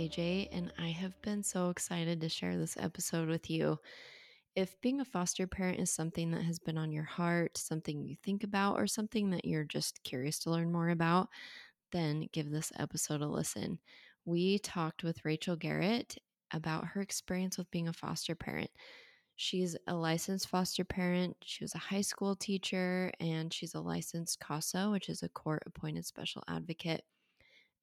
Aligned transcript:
KJ, 0.00 0.48
and 0.50 0.72
I 0.78 0.88
have 0.88 1.20
been 1.20 1.42
so 1.42 1.68
excited 1.68 2.22
to 2.22 2.30
share 2.30 2.56
this 2.56 2.78
episode 2.78 3.28
with 3.28 3.50
you. 3.50 3.78
If 4.56 4.80
being 4.80 5.02
a 5.02 5.04
foster 5.04 5.46
parent 5.46 5.78
is 5.78 5.92
something 5.92 6.30
that 6.30 6.44
has 6.44 6.58
been 6.58 6.78
on 6.78 6.90
your 6.90 7.04
heart, 7.04 7.58
something 7.58 8.02
you 8.02 8.16
think 8.24 8.42
about, 8.42 8.78
or 8.78 8.86
something 8.86 9.28
that 9.30 9.44
you're 9.44 9.64
just 9.64 10.02
curious 10.02 10.38
to 10.38 10.50
learn 10.50 10.72
more 10.72 10.88
about, 10.88 11.28
then 11.92 12.30
give 12.32 12.50
this 12.50 12.72
episode 12.78 13.20
a 13.20 13.26
listen. 13.26 13.78
We 14.24 14.58
talked 14.60 15.04
with 15.04 15.22
Rachel 15.22 15.54
Garrett 15.54 16.16
about 16.50 16.86
her 16.86 17.02
experience 17.02 17.58
with 17.58 17.70
being 17.70 17.88
a 17.88 17.92
foster 17.92 18.34
parent. 18.34 18.70
She's 19.36 19.76
a 19.86 19.94
licensed 19.94 20.48
foster 20.48 20.84
parent. 20.84 21.36
She 21.44 21.62
was 21.62 21.74
a 21.74 21.78
high 21.78 22.00
school 22.00 22.34
teacher, 22.34 23.12
and 23.20 23.52
she's 23.52 23.74
a 23.74 23.80
licensed 23.80 24.40
CASA, 24.40 24.88
which 24.88 25.10
is 25.10 25.22
a 25.22 25.28
court 25.28 25.62
appointed 25.66 26.06
special 26.06 26.42
advocate. 26.48 27.04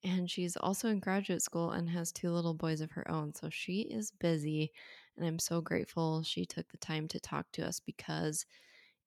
And 0.04 0.30
she's 0.30 0.56
also 0.58 0.90
in 0.90 1.00
graduate 1.00 1.42
school 1.42 1.72
and 1.72 1.90
has 1.90 2.12
two 2.12 2.32
little 2.32 2.54
boys 2.54 2.82
of 2.82 2.92
her 2.92 3.10
own. 3.10 3.34
So 3.34 3.50
she 3.50 3.82
is 3.82 4.12
busy. 4.12 4.72
And 5.18 5.26
I'm 5.26 5.40
so 5.40 5.62
grateful 5.62 6.24
she 6.24 6.46
took 6.46 6.68
the 6.70 6.78
time 6.78 7.08
to 7.10 7.20
talk 7.20 7.52
to 7.54 7.66
us 7.68 7.80
because 7.80 8.46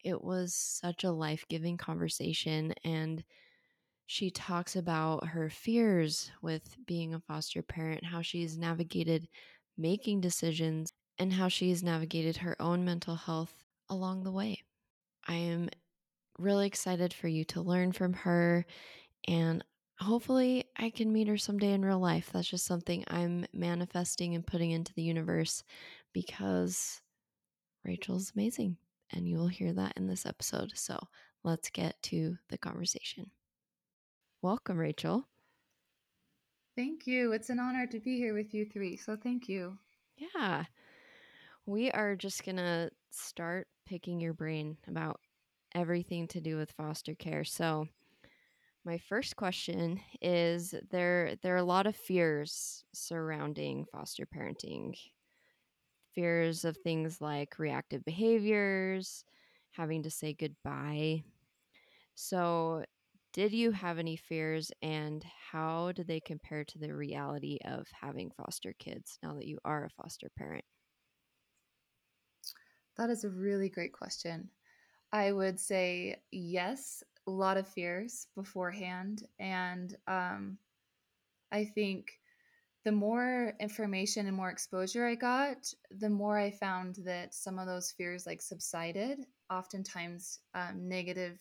it 0.04 0.22
was 0.22 0.54
such 0.54 1.04
a 1.04 1.10
life 1.12 1.44
giving 1.48 1.76
conversation. 1.76 2.74
And 2.84 3.24
she 4.06 4.30
talks 4.30 4.76
about 4.76 5.26
her 5.28 5.48
fears 5.50 6.30
with 6.42 6.76
being 6.86 7.14
a 7.14 7.20
foster 7.20 7.62
parent, 7.62 8.04
how 8.04 8.22
she's 8.22 8.58
navigated 8.58 9.28
making 9.78 10.20
decisions, 10.20 10.92
and 11.18 11.32
how 11.32 11.48
she's 11.48 11.82
navigated 11.82 12.38
her 12.38 12.60
own 12.60 12.84
mental 12.84 13.14
health 13.16 13.64
along 13.88 14.24
the 14.24 14.32
way. 14.32 14.62
I 15.26 15.34
am 15.36 15.68
really 16.38 16.66
excited 16.66 17.12
for 17.14 17.28
you 17.28 17.44
to 17.46 17.62
learn 17.62 17.92
from 17.92 18.12
her. 18.14 18.66
And 19.28 19.64
hopefully 20.00 20.64
I 20.76 20.90
can 20.90 21.12
meet 21.12 21.28
her 21.28 21.36
someday 21.36 21.72
in 21.72 21.84
real 21.84 21.98
life. 21.98 22.30
That's 22.32 22.48
just 22.48 22.64
something 22.64 23.04
I'm 23.08 23.46
manifesting 23.52 24.34
and 24.34 24.46
putting 24.46 24.70
into 24.70 24.94
the 24.94 25.02
universe 25.02 25.62
because 26.12 27.00
Rachel's 27.84 28.32
amazing. 28.34 28.76
And 29.12 29.28
you 29.28 29.38
will 29.38 29.48
hear 29.48 29.72
that 29.72 29.94
in 29.96 30.06
this 30.06 30.24
episode. 30.24 30.72
So 30.74 30.98
let's 31.42 31.68
get 31.70 32.00
to 32.04 32.36
the 32.48 32.58
conversation. 32.58 33.30
Welcome, 34.42 34.78
Rachel. 34.78 35.26
Thank 36.76 37.06
you. 37.06 37.32
It's 37.32 37.50
an 37.50 37.58
honor 37.58 37.86
to 37.88 37.98
be 37.98 38.16
here 38.16 38.34
with 38.34 38.54
you 38.54 38.64
three. 38.64 38.96
So 38.96 39.16
thank 39.16 39.48
you. 39.48 39.76
Yeah. 40.16 40.64
We 41.66 41.90
are 41.90 42.16
just 42.16 42.44
going 42.44 42.56
to 42.56 42.90
start 43.10 43.66
picking 43.86 44.20
your 44.20 44.32
brain 44.32 44.76
about 44.86 45.20
everything 45.74 46.28
to 46.28 46.40
do 46.40 46.56
with 46.56 46.72
foster 46.72 47.14
care. 47.14 47.44
So, 47.44 47.88
my 48.84 48.98
first 48.98 49.36
question 49.36 50.00
is 50.20 50.74
there 50.90 51.36
there 51.36 51.54
are 51.54 51.58
a 51.58 51.62
lot 51.62 51.86
of 51.86 51.96
fears 51.96 52.84
surrounding 52.94 53.84
foster 53.84 54.26
parenting. 54.26 54.96
Fears 56.14 56.64
of 56.64 56.76
things 56.76 57.20
like 57.20 57.58
reactive 57.58 58.04
behaviors, 58.04 59.24
having 59.70 60.02
to 60.02 60.10
say 60.10 60.34
goodbye. 60.34 61.22
So, 62.14 62.84
did 63.32 63.52
you 63.52 63.72
have 63.72 63.98
any 63.98 64.16
fears 64.16 64.72
and 64.82 65.24
how 65.24 65.92
do 65.92 66.04
they 66.04 66.20
compare 66.20 66.64
to 66.66 66.78
the 66.78 66.94
reality 66.94 67.58
of 67.64 67.88
having 67.92 68.30
foster 68.32 68.72
kids 68.74 69.18
now 69.22 69.34
that 69.36 69.46
you 69.46 69.58
are 69.64 69.84
a 69.84 69.90
foster 69.90 70.30
parent? 70.30 70.64
That 72.94 73.10
is 73.10 73.24
a 73.24 73.30
really 73.30 73.68
great 73.68 73.92
question. 73.92 74.52
I 75.12 75.32
would 75.32 75.58
say 75.58 76.22
yes, 76.30 77.02
a 77.26 77.30
lot 77.30 77.56
of 77.56 77.68
fears 77.68 78.28
beforehand. 78.36 79.26
And 79.38 79.96
um, 80.06 80.58
I 81.52 81.64
think 81.64 82.12
the 82.84 82.92
more 82.92 83.54
information 83.60 84.26
and 84.26 84.36
more 84.36 84.50
exposure 84.50 85.06
I 85.06 85.14
got, 85.14 85.72
the 85.90 86.08
more 86.08 86.38
I 86.38 86.50
found 86.50 86.96
that 87.04 87.34
some 87.34 87.58
of 87.58 87.66
those 87.66 87.92
fears 87.92 88.26
like 88.26 88.40
subsided. 88.40 89.26
Oftentimes, 89.50 90.38
um, 90.54 90.88
negative 90.88 91.40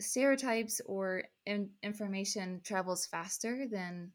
stereotypes 0.00 0.80
or 0.86 1.24
in- 1.46 1.70
information 1.82 2.60
travels 2.64 3.06
faster 3.06 3.66
than 3.70 4.12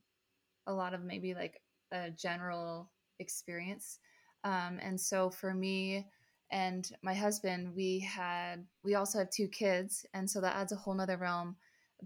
a 0.68 0.74
lot 0.74 0.94
of 0.94 1.04
maybe 1.04 1.34
like 1.34 1.62
a 1.92 2.10
general 2.12 2.90
experience. 3.20 4.00
Um, 4.44 4.80
and 4.82 5.00
so 5.00 5.30
for 5.30 5.54
me, 5.54 6.08
and 6.52 6.92
my 7.04 7.14
husband 7.14 7.74
we 7.76 8.00
had 8.00 8.66
we 8.84 8.96
also 8.96 9.20
have 9.20 9.30
two 9.30 9.48
kids 9.48 10.06
and 10.14 10.30
so 10.30 10.42
that 10.42 10.56
adds 10.56 10.72
a 10.72 10.76
whole 10.76 10.94
nother 10.94 11.18
realm 11.18 11.56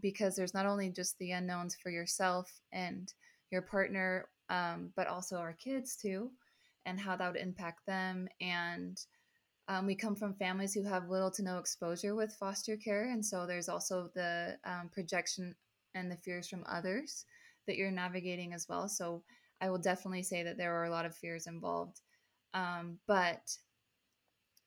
because 0.02 0.36
there's 0.36 0.54
not 0.54 0.66
only 0.66 0.90
just 0.90 1.18
the 1.20 1.32
unknowns 1.32 1.76
for 1.76 1.90
yourself 1.90 2.52
and 2.72 3.14
your 3.52 3.62
partner 3.62 4.28
um, 4.50 4.92
but 4.96 5.08
also 5.08 5.38
our 5.38 5.54
kids 5.54 5.96
too 5.96 6.32
and 6.86 7.00
how 7.00 7.16
that 7.16 7.32
would 7.32 7.42
impact 7.42 7.86
them. 7.88 8.28
And 8.42 9.00
um, 9.68 9.86
we 9.86 9.96
come 9.96 10.16
from 10.16 10.34
families 10.34 10.74
who 10.74 10.84
have 10.84 11.10
little 11.10 11.32
to 11.32 11.44
no 11.44 11.58
exposure 11.58 12.16
with 12.16 12.36
foster 12.36 12.76
care 12.76 13.10
and 13.12 13.26
so 13.26 13.46
there's 13.46 13.70
also 13.70 14.10
the 14.14 14.58
um, 14.66 14.90
projection 14.92 15.56
and 15.96 16.12
the 16.12 16.18
fears 16.18 16.50
from 16.50 16.66
others 16.68 17.26
that 17.68 17.78
you're 17.78 17.92
navigating 17.92 18.54
as 18.54 18.68
well. 18.68 18.90
So 18.90 19.24
i 19.62 19.70
will 19.70 19.78
definitely 19.78 20.24
say 20.24 20.44
that 20.44 20.58
there 20.58 20.76
are 20.76 20.86
a 20.86 20.90
lot 20.90 21.06
of 21.06 21.16
fears 21.16 21.48
involved. 21.48 22.02
Um, 22.54 22.98
but 23.08 23.58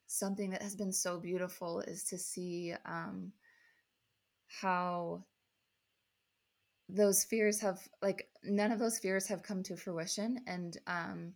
something 0.07 0.51
that 0.51 0.63
has 0.63 0.77
been 0.77 0.93
so 0.93 1.19
beautiful 1.19 1.81
is 1.81 2.05
to 2.05 2.19
see 2.19 2.75
um, 2.85 3.33
how 4.61 5.25
those 6.89 7.25
fears 7.25 7.61
have 7.61 7.81
like 8.01 8.29
none 8.45 8.71
of 8.71 8.79
those 8.79 8.99
fears 8.99 9.27
have 9.27 9.43
come 9.43 9.63
to 9.63 9.77
fruition 9.77 10.41
and 10.47 10.79
um 10.87 11.33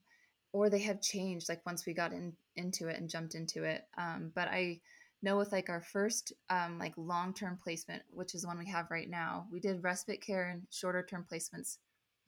or 0.52 0.68
they 0.70 0.78
have 0.78 1.00
changed 1.00 1.48
like 1.48 1.64
once 1.66 1.86
we 1.86 1.92
got 1.92 2.12
in 2.12 2.32
into 2.56 2.88
it 2.88 2.98
and 2.98 3.08
jumped 3.08 3.34
into 3.34 3.64
it. 3.64 3.82
Um 3.98 4.30
but 4.34 4.48
i 4.48 4.80
know 5.22 5.36
with 5.36 5.52
like 5.52 5.68
our 5.68 5.82
first 5.82 6.32
um 6.50 6.78
like 6.78 6.94
long-term 6.96 7.58
placement 7.62 8.02
which 8.10 8.34
is 8.34 8.46
one 8.46 8.58
we 8.58 8.66
have 8.66 8.90
right 8.90 9.10
now 9.10 9.46
we 9.52 9.60
did 9.60 9.82
respite 9.82 10.22
care 10.22 10.50
and 10.50 10.62
shorter 10.70 11.04
term 11.04 11.26
placements 11.30 11.78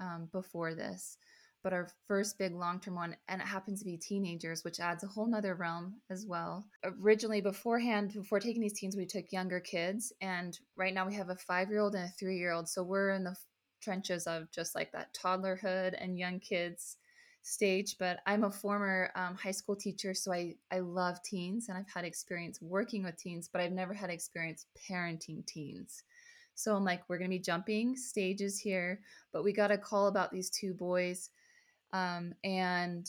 um, 0.01 0.29
before 0.33 0.75
this 0.75 1.17
but 1.63 1.73
our 1.73 1.89
first 2.07 2.39
big 2.39 2.55
long 2.55 2.81
term 2.81 2.97
one, 2.97 3.17
and 3.29 3.41
it 3.41 3.47
happens 3.47 3.81
to 3.81 3.85
be 3.85 3.97
teenagers, 3.97 4.65
which 4.65 4.81
adds 4.81 5.05
a 5.05 5.09
whole 5.09 5.27
nother 5.27 5.55
realm 5.55 6.01
as 6.11 6.27
well. 6.27 6.65
Originally, 6.85 7.41
beforehand, 7.41 8.13
before 8.13 8.41
taking 8.41 8.63
these 8.63 8.79
teens, 8.79 8.97
we 8.97 9.07
took 9.07 9.33
younger 9.33 9.61
kids, 9.61 10.13
and 10.21 10.59
right 10.77 10.95
now 10.95 11.07
we 11.07 11.15
have 11.15 11.31
a 11.31 11.37
five 11.37 11.69
year 11.71 11.81
old 11.81 11.95
and 11.95 12.05
a 12.05 12.13
three 12.19 12.37
year 12.39 12.53
old. 12.53 12.69
So 12.69 12.83
we're 12.83 13.11
in 13.11 13.25
the 13.25 13.37
trenches 13.83 14.27
of 14.27 14.51
just 14.53 14.75
like 14.75 14.93
that 14.93 15.15
toddlerhood 15.15 15.95
and 15.99 16.19
young 16.19 16.41
kids 16.41 16.97
stage. 17.43 17.97
But 17.99 18.21
I'm 18.27 18.45
a 18.45 18.51
former 18.51 19.11
um, 19.15 19.35
high 19.35 19.51
school 19.51 19.77
teacher, 19.77 20.15
so 20.15 20.33
I, 20.33 20.55
I 20.71 20.79
love 20.81 21.23
teens 21.23 21.69
and 21.69 21.77
I've 21.77 21.93
had 21.93 22.05
experience 22.05 22.61
working 22.63 23.05
with 23.05 23.17
teens, 23.17 23.49
but 23.53 23.61
I've 23.61 23.73
never 23.73 23.93
had 23.93 24.11
experience 24.11 24.67
parenting 24.89 25.45
teens. 25.47 26.05
So 26.55 26.77
I'm 26.77 26.85
like, 26.85 27.03
we're 27.09 27.19
going 27.19 27.31
to 27.31 27.37
be 27.37 27.43
jumping 27.43 27.97
stages 27.97 28.59
here, 28.59 29.01
but 29.33 29.43
we 29.43 29.53
got 29.53 29.71
a 29.71 29.79
call 29.79 30.07
about 30.09 30.31
these 30.31 30.51
two 30.51 30.75
boys 30.75 31.31
um, 31.93 32.35
and 32.45 33.07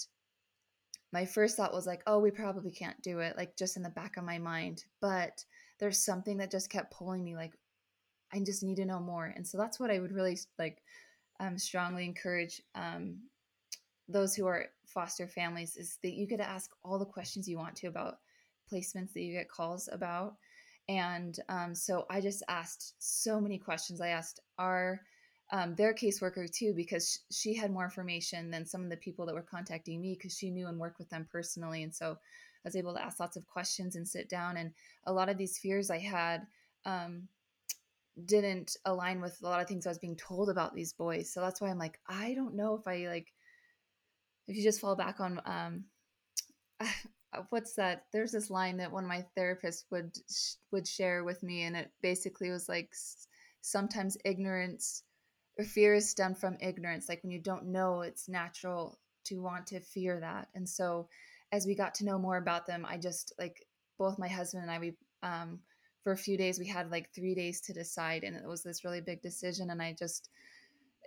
my 1.12 1.25
first 1.25 1.56
thought 1.56 1.74
was 1.74 1.85
like, 1.85 2.01
oh, 2.07 2.19
we 2.19 2.31
probably 2.31 2.71
can't 2.71 3.00
do 3.01 3.19
it, 3.19 3.38
like 3.38 3.56
just 3.56 3.77
in 3.77 3.83
the 3.83 3.89
back 3.89 4.18
of 4.18 4.24
my 4.24 4.39
mind. 4.39 4.83
But 5.00 5.45
there's 5.80 6.03
something 6.03 6.38
that 6.38 6.51
just 6.51 6.71
kept 6.71 6.94
pulling 6.94 7.24
me, 7.24 7.35
like, 7.35 7.53
I 8.33 8.39
just 8.39 8.63
need 8.63 8.77
to 8.77 8.85
know 8.85 9.00
more. 9.00 9.31
And 9.35 9.45
so 9.45 9.57
that's 9.57 9.80
what 9.80 9.91
I 9.91 10.00
would 10.00 10.12
really 10.12 10.39
like 10.57 10.81
um, 11.39 11.57
strongly 11.57 12.06
encourage 12.06 12.62
um, 12.74 13.19
those 14.09 14.35
who 14.35 14.47
are 14.47 14.65
foster 14.85 15.27
families 15.27 15.77
is 15.77 15.97
that 16.03 16.13
you 16.13 16.25
get 16.25 16.38
to 16.38 16.50
ask 16.50 16.71
all 16.83 16.97
the 16.97 17.06
questions 17.06 17.47
you 17.47 17.57
want 17.57 17.75
to 17.75 17.88
about 17.88 18.15
placements 18.71 19.13
that 19.13 19.21
you 19.21 19.33
get 19.33 19.50
calls 19.50 19.88
about. 19.91 20.35
And 20.89 21.39
um, 21.47 21.75
so 21.75 22.06
I 22.09 22.21
just 22.21 22.44
asked 22.50 22.95
so 22.97 23.39
many 23.39 23.57
questions. 23.57 24.01
I 24.01 24.09
asked, 24.09 24.39
are 24.57 25.01
um, 25.51 25.75
their 25.75 25.94
caseworker 25.94 26.50
too 26.50 26.74
because 26.75 27.19
she 27.31 27.54
had 27.54 27.72
more 27.72 27.84
information 27.84 28.50
than 28.50 28.66
some 28.66 28.84
of 28.84 28.90
the 28.90 28.98
people 28.98 29.25
that 29.25 29.36
were 29.36 29.42
contacting 29.42 30.01
me 30.01 30.16
because 30.18 30.38
she 30.38 30.50
knew 30.50 30.68
and 30.68 30.80
worked 30.80 31.00
with 31.00 31.10
them 31.10 31.28
personally 31.31 31.84
and 31.84 31.94
so 31.94 32.18
I 32.63 32.68
was 32.68 32.75
able 32.75 32.94
to 32.94 33.04
ask 33.04 33.19
lots 33.19 33.36
of 33.36 33.48
questions 33.48 33.95
and 33.95 34.07
sit 34.07 34.30
down. 34.30 34.57
And 34.57 34.72
a 35.06 35.13
lot 35.13 35.30
of 35.30 35.38
these 35.38 35.57
fears 35.57 35.90
I 35.90 36.00
had 36.00 36.48
um, 36.86 37.28
didn't 38.25 38.78
align 38.86 39.19
with 39.19 39.38
a 39.44 39.48
lot 39.48 39.62
of 39.62 39.68
things 39.68 39.86
I 39.86 39.90
was 39.90 40.00
being 40.00 40.16
told 40.16 40.50
about 40.50 40.74
these 40.74 40.94
boys. 40.94 41.31
So 41.31 41.42
that's 41.42 41.60
why 41.60 41.69
I'm 41.69 41.78
like, 41.78 42.00
I 42.07 42.34
don't 42.34 42.56
know 42.56 42.75
if 42.75 42.88
I 42.88 43.07
like, 43.07 43.34
if 44.48 44.56
you 44.56 44.63
just 44.63 44.80
fall 44.80 44.95
back 44.95 45.19
on, 45.19 45.42
um, 45.45 45.86
what's 47.50 47.74
that? 47.75 48.06
There's 48.13 48.31
this 48.31 48.50
line 48.50 48.78
that 48.78 48.92
one 48.92 49.04
of 49.04 49.10
my 49.10 49.25
therapists 49.38 49.84
would 49.92 50.16
would 50.72 50.88
share 50.88 51.24
with 51.24 51.44
me, 51.44 51.63
and 51.63 51.75
it 51.75 51.92
basically 52.01 52.50
was 52.50 52.69
like, 52.69 52.94
sometimes 53.62 54.18
ignorance 54.25 55.04
or 55.58 55.66
fear 55.66 55.94
is 55.94 56.10
stemmed 56.10 56.38
from 56.38 56.58
ignorance. 56.60 57.08
Like 57.08 57.24
when 57.24 57.32
you 57.32 57.40
don't 57.40 57.68
know, 57.68 58.02
it's 58.02 58.28
natural 58.28 59.00
to 59.26 59.40
want 59.40 59.68
to 59.68 59.80
fear 59.80 60.20
that. 60.20 60.48
And 60.56 60.68
so, 60.68 61.08
as 61.52 61.68
we 61.68 61.76
got 61.76 61.94
to 61.96 62.06
know 62.06 62.18
more 62.18 62.38
about 62.38 62.66
them, 62.66 62.86
I 62.88 62.98
just 62.98 63.34
like 63.38 63.66
both 64.00 64.18
my 64.18 64.28
husband 64.28 64.64
and 64.64 64.72
I, 64.72 64.80
we 64.80 64.94
um, 65.22 65.60
for 66.04 66.12
a 66.12 66.18
few 66.18 66.38
days 66.38 66.60
we 66.60 66.68
had 66.68 66.92
like 66.92 67.10
three 67.16 67.34
days 67.34 67.62
to 67.62 67.74
decide 67.74 68.24
and 68.24 68.36
it 68.36 68.48
was 68.48 68.62
this 68.62 68.84
really 68.84 69.02
big 69.02 69.22
decision 69.22 69.70
and 69.70 69.82
i 69.82 69.96
just 69.98 70.30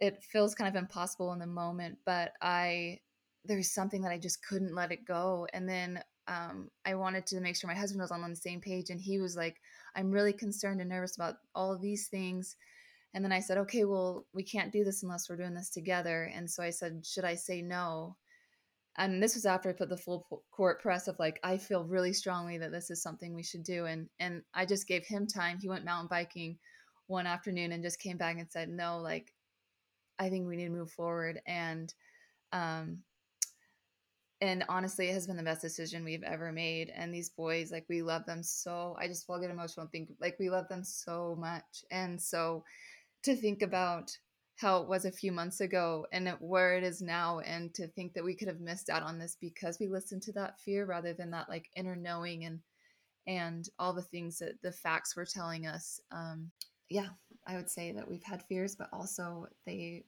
it 0.00 0.22
feels 0.24 0.54
kind 0.54 0.68
of 0.68 0.80
impossible 0.80 1.32
in 1.32 1.38
the 1.38 1.46
moment 1.46 1.98
but 2.04 2.32
i 2.40 2.98
there's 3.44 3.72
something 3.72 4.02
that 4.02 4.10
i 4.10 4.18
just 4.18 4.44
couldn't 4.44 4.74
let 4.74 4.90
it 4.90 5.06
go 5.06 5.46
and 5.52 5.68
then 5.68 6.02
um, 6.28 6.68
i 6.84 6.94
wanted 6.94 7.26
to 7.26 7.40
make 7.40 7.54
sure 7.54 7.68
my 7.68 7.78
husband 7.78 8.00
was 8.00 8.10
on, 8.10 8.28
the 8.28 8.34
same 8.34 8.60
page 8.60 8.90
and 8.90 9.00
he 9.00 9.18
was 9.18 9.36
like 9.36 9.60
i'm 9.94 10.10
really 10.10 10.32
concerned 10.32 10.80
and 10.80 10.90
nervous 10.90 11.16
about 11.16 11.36
all 11.54 11.72
of 11.72 11.80
these 11.80 12.08
things 12.08 12.56
and 13.16 13.24
then 13.24 13.32
i 13.32 13.40
said 13.40 13.58
okay 13.58 13.84
well 13.84 14.26
we 14.34 14.44
can't 14.44 14.70
do 14.70 14.84
this 14.84 15.02
unless 15.02 15.28
we're 15.28 15.36
doing 15.36 15.54
this 15.54 15.70
together. 15.70 16.30
And 16.32 16.48
so 16.48 16.62
i 16.62 16.70
said 16.70 17.04
should 17.04 17.24
i 17.24 17.34
say 17.34 17.62
no? 17.62 18.16
And 18.98 19.22
this 19.22 19.34
was 19.34 19.44
after 19.44 19.68
I 19.68 19.74
put 19.74 19.90
the 19.90 19.96
full 19.96 20.26
court 20.50 20.80
press 20.80 21.06
of 21.06 21.18
like 21.18 21.38
I 21.42 21.58
feel 21.58 21.84
really 21.84 22.12
strongly 22.12 22.58
that 22.58 22.72
this 22.72 22.90
is 22.90 23.02
something 23.02 23.34
we 23.34 23.42
should 23.42 23.62
do. 23.62 23.84
And 23.84 24.08
and 24.18 24.42
I 24.54 24.64
just 24.64 24.88
gave 24.88 25.04
him 25.04 25.26
time. 25.26 25.58
He 25.58 25.68
went 25.68 25.84
mountain 25.84 26.08
biking 26.08 26.58
one 27.08 27.26
afternoon 27.26 27.72
and 27.72 27.82
just 27.84 28.00
came 28.00 28.16
back 28.16 28.38
and 28.38 28.50
said 28.50 28.68
no 28.68 28.98
like 28.98 29.32
I 30.18 30.30
think 30.30 30.46
we 30.46 30.56
need 30.56 30.64
to 30.64 30.70
move 30.70 30.90
forward. 30.90 31.40
And 31.46 31.92
um 32.52 32.98
and 34.40 34.64
honestly 34.68 35.08
it 35.08 35.14
has 35.14 35.26
been 35.26 35.36
the 35.36 35.42
best 35.42 35.62
decision 35.62 36.04
we've 36.04 36.22
ever 36.22 36.50
made. 36.50 36.90
And 36.94 37.12
these 37.12 37.30
boys 37.30 37.70
like 37.70 37.84
we 37.90 38.02
love 38.02 38.24
them 38.24 38.42
so 38.42 38.96
I 38.98 39.08
just 39.08 39.26
feel 39.26 39.40
get 39.40 39.50
emotional 39.50 39.88
think 39.92 40.10
like 40.20 40.38
we 40.38 40.48
love 40.48 40.68
them 40.68 40.84
so 40.84 41.36
much. 41.38 41.84
And 41.90 42.20
so 42.20 42.64
to 43.26 43.36
think 43.36 43.62
about 43.62 44.10
how 44.56 44.80
it 44.80 44.88
was 44.88 45.04
a 45.04 45.12
few 45.12 45.30
months 45.30 45.60
ago 45.60 46.06
and 46.12 46.34
where 46.40 46.76
it 46.78 46.82
is 46.82 47.02
now 47.02 47.40
and 47.40 47.74
to 47.74 47.86
think 47.88 48.14
that 48.14 48.24
we 48.24 48.34
could 48.34 48.48
have 48.48 48.60
missed 48.60 48.88
out 48.88 49.02
on 49.02 49.18
this 49.18 49.36
because 49.40 49.78
we 49.78 49.86
listened 49.86 50.22
to 50.22 50.32
that 50.32 50.58
fear 50.60 50.86
rather 50.86 51.12
than 51.12 51.30
that 51.30 51.48
like 51.48 51.68
inner 51.76 51.94
knowing 51.94 52.44
and 52.44 52.60
and 53.28 53.68
all 53.78 53.92
the 53.92 54.02
things 54.02 54.38
that 54.38 54.54
the 54.62 54.72
facts 54.72 55.14
were 55.14 55.26
telling 55.26 55.66
us. 55.66 56.00
Um 56.10 56.50
yeah 56.88 57.08
i 57.46 57.56
would 57.56 57.70
say 57.70 57.92
that 57.92 58.08
we've 58.08 58.22
had 58.22 58.42
fears 58.44 58.76
but 58.76 58.88
also 58.92 59.46
they 59.66 60.04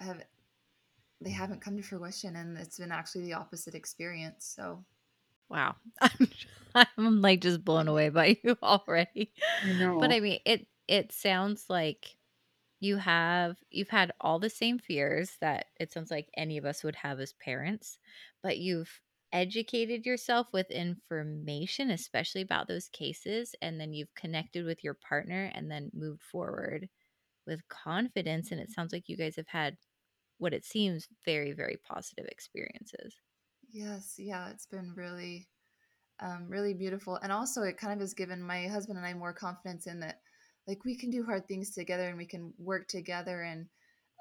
have 0.00 0.22
they 1.20 1.30
haven't 1.30 1.60
come 1.60 1.76
to 1.76 1.82
fruition 1.82 2.36
and 2.36 2.56
it's 2.58 2.78
been 2.78 2.92
actually 2.92 3.24
the 3.24 3.34
opposite 3.34 3.74
experience 3.74 4.52
so. 4.56 4.84
Wow. 5.48 5.74
I'm 6.74 7.20
like 7.20 7.40
just 7.40 7.64
blown 7.64 7.88
away 7.88 8.08
by 8.10 8.38
you 8.44 8.56
already. 8.62 9.32
I 9.64 9.72
know. 9.72 9.98
but 9.98 10.12
i 10.12 10.20
mean 10.20 10.38
it 10.44 10.66
it 10.86 11.12
sounds 11.12 11.64
like 11.68 12.16
you 12.80 12.96
have 12.96 13.58
you've 13.70 13.88
had 13.90 14.12
all 14.20 14.38
the 14.38 14.50
same 14.50 14.78
fears 14.78 15.36
that 15.40 15.66
it 15.78 15.92
sounds 15.92 16.10
like 16.10 16.30
any 16.36 16.56
of 16.58 16.64
us 16.64 16.82
would 16.84 16.96
have 16.96 17.20
as 17.20 17.32
parents 17.34 17.98
but 18.42 18.58
you've 18.58 19.00
educated 19.32 20.06
yourself 20.06 20.48
with 20.52 20.70
information 20.70 21.90
especially 21.90 22.40
about 22.42 22.68
those 22.68 22.88
cases 22.88 23.54
and 23.62 23.80
then 23.80 23.92
you've 23.92 24.14
connected 24.14 24.64
with 24.64 24.82
your 24.82 24.94
partner 24.94 25.50
and 25.54 25.70
then 25.70 25.90
moved 25.94 26.22
forward 26.22 26.88
with 27.46 27.68
confidence 27.68 28.52
and 28.52 28.60
it 28.60 28.70
sounds 28.70 28.92
like 28.92 29.08
you 29.08 29.16
guys 29.16 29.36
have 29.36 29.48
had 29.48 29.78
what 30.38 30.54
it 30.54 30.64
seems 30.64 31.08
very 31.24 31.52
very 31.52 31.76
positive 31.76 32.26
experiences. 32.26 33.16
Yes 33.70 34.18
yeah 34.18 34.50
it's 34.50 34.66
been 34.66 34.94
really 34.94 35.48
um, 36.20 36.48
really 36.48 36.74
beautiful 36.74 37.16
and 37.16 37.32
also 37.32 37.62
it 37.62 37.78
kind 37.78 37.92
of 37.94 38.00
has 38.00 38.14
given 38.14 38.42
my 38.42 38.68
husband 38.68 38.98
and 38.98 39.06
i 39.06 39.14
more 39.14 39.34
confidence 39.34 39.86
in 39.86 40.00
that 40.00 40.22
like 40.70 40.84
we 40.84 40.94
can 40.94 41.10
do 41.10 41.24
hard 41.24 41.48
things 41.48 41.70
together 41.70 42.08
and 42.08 42.16
we 42.16 42.24
can 42.24 42.52
work 42.56 42.86
together 42.86 43.42
and 43.42 43.66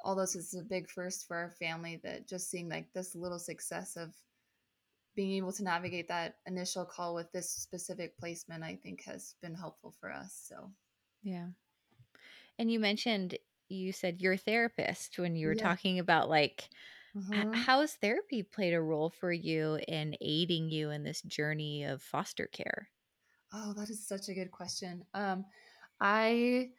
all 0.03 0.15
those 0.15 0.35
is 0.35 0.55
a 0.55 0.63
big 0.63 0.89
first 0.89 1.27
for 1.27 1.37
our 1.37 1.51
family 1.51 2.01
that 2.03 2.27
just 2.27 2.49
seeing 2.49 2.67
like 2.67 2.87
this 2.91 3.13
little 3.13 3.37
success 3.37 3.95
of 3.95 4.15
being 5.15 5.33
able 5.33 5.51
to 5.51 5.63
navigate 5.63 6.07
that 6.07 6.37
initial 6.47 6.85
call 6.85 7.13
with 7.13 7.31
this 7.31 7.51
specific 7.51 8.17
placement 8.17 8.63
i 8.63 8.75
think 8.81 9.03
has 9.05 9.35
been 9.43 9.53
helpful 9.53 9.93
for 10.01 10.11
us 10.11 10.41
so 10.47 10.71
yeah 11.21 11.45
and 12.57 12.71
you 12.71 12.79
mentioned 12.79 13.37
you 13.67 13.91
said 13.91 14.19
your 14.19 14.35
therapist 14.35 15.19
when 15.19 15.35
you 15.35 15.45
were 15.45 15.53
yeah. 15.53 15.61
talking 15.61 15.99
about 15.99 16.29
like 16.29 16.67
mm-hmm. 17.15 17.53
how 17.53 17.81
has 17.81 17.93
therapy 17.93 18.41
played 18.41 18.73
a 18.73 18.81
role 18.81 19.11
for 19.11 19.31
you 19.31 19.79
in 19.87 20.15
aiding 20.19 20.71
you 20.71 20.89
in 20.89 21.03
this 21.03 21.21
journey 21.21 21.83
of 21.83 22.01
foster 22.01 22.47
care 22.47 22.89
oh 23.53 23.71
that 23.73 23.91
is 23.91 24.07
such 24.07 24.29
a 24.29 24.33
good 24.33 24.49
question 24.49 25.03
um 25.13 25.45
I 25.99 26.69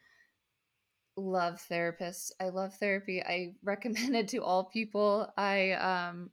love 1.17 1.63
therapists. 1.71 2.33
I 2.41 2.49
love 2.49 2.75
therapy. 2.75 3.23
I 3.23 3.55
recommend 3.63 4.17
it 4.17 4.29
to 4.29 4.39
all 4.39 4.65
people. 4.65 5.33
I 5.37 5.73
um 5.73 6.31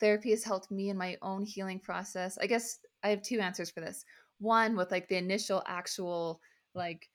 therapy 0.00 0.30
has 0.30 0.44
helped 0.44 0.70
me 0.70 0.90
in 0.90 0.98
my 0.98 1.16
own 1.22 1.44
healing 1.44 1.80
process. 1.80 2.36
I 2.38 2.46
guess 2.46 2.78
I 3.02 3.08
have 3.08 3.22
two 3.22 3.40
answers 3.40 3.70
for 3.70 3.80
this. 3.80 4.04
One 4.38 4.76
with 4.76 4.90
like 4.90 5.08
the 5.08 5.16
initial 5.16 5.62
actual 5.66 6.40
like 6.74 7.08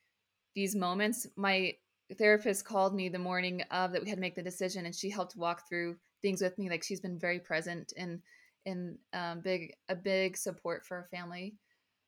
these 0.55 0.75
moments, 0.75 1.27
my 1.35 1.73
therapist 2.17 2.65
called 2.65 2.95
me 2.95 3.09
the 3.09 3.19
morning 3.19 3.61
of 3.71 3.91
that 3.91 4.03
we 4.03 4.09
had 4.09 4.17
to 4.17 4.21
make 4.21 4.35
the 4.35 4.41
decision 4.41 4.85
and 4.85 4.95
she 4.95 5.09
helped 5.09 5.35
walk 5.35 5.61
through 5.69 5.95
things 6.21 6.41
with 6.41 6.57
me 6.57 6.69
like 6.69 6.83
she's 6.83 6.99
been 6.99 7.17
very 7.17 7.39
present 7.39 7.93
and 7.97 8.19
in 8.65 8.97
um, 9.13 9.41
big 9.41 9.73
a 9.89 9.95
big 9.95 10.35
support 10.35 10.85
for 10.85 10.97
our 10.97 11.07
family 11.09 11.55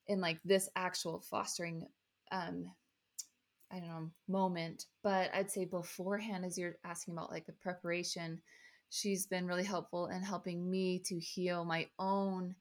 in 0.08 0.20
like 0.20 0.40
this 0.44 0.70
actual 0.75 1.22
fostering 1.22 1.88
um 2.34 2.66
I 3.72 3.80
don't 3.80 3.90
know 3.90 4.12
moment, 4.28 4.86
but 5.04 5.34
I'd 5.34 5.50
say 5.50 5.66
beforehand 5.66 6.46
as 6.46 6.58
you're 6.58 6.76
asking 6.84 7.16
about 7.16 7.32
like 7.32 7.48
the 7.48 7.54
preparation, 7.54 8.40
she's 8.92 9.26
been 9.26 9.48
really 9.48 9.64
helpful 9.64 10.08
in 10.08 10.22
helping 10.22 10.70
me 10.70 11.00
to 11.06 11.20
heal 11.20 11.66
my 11.66 11.88
own 11.98 12.56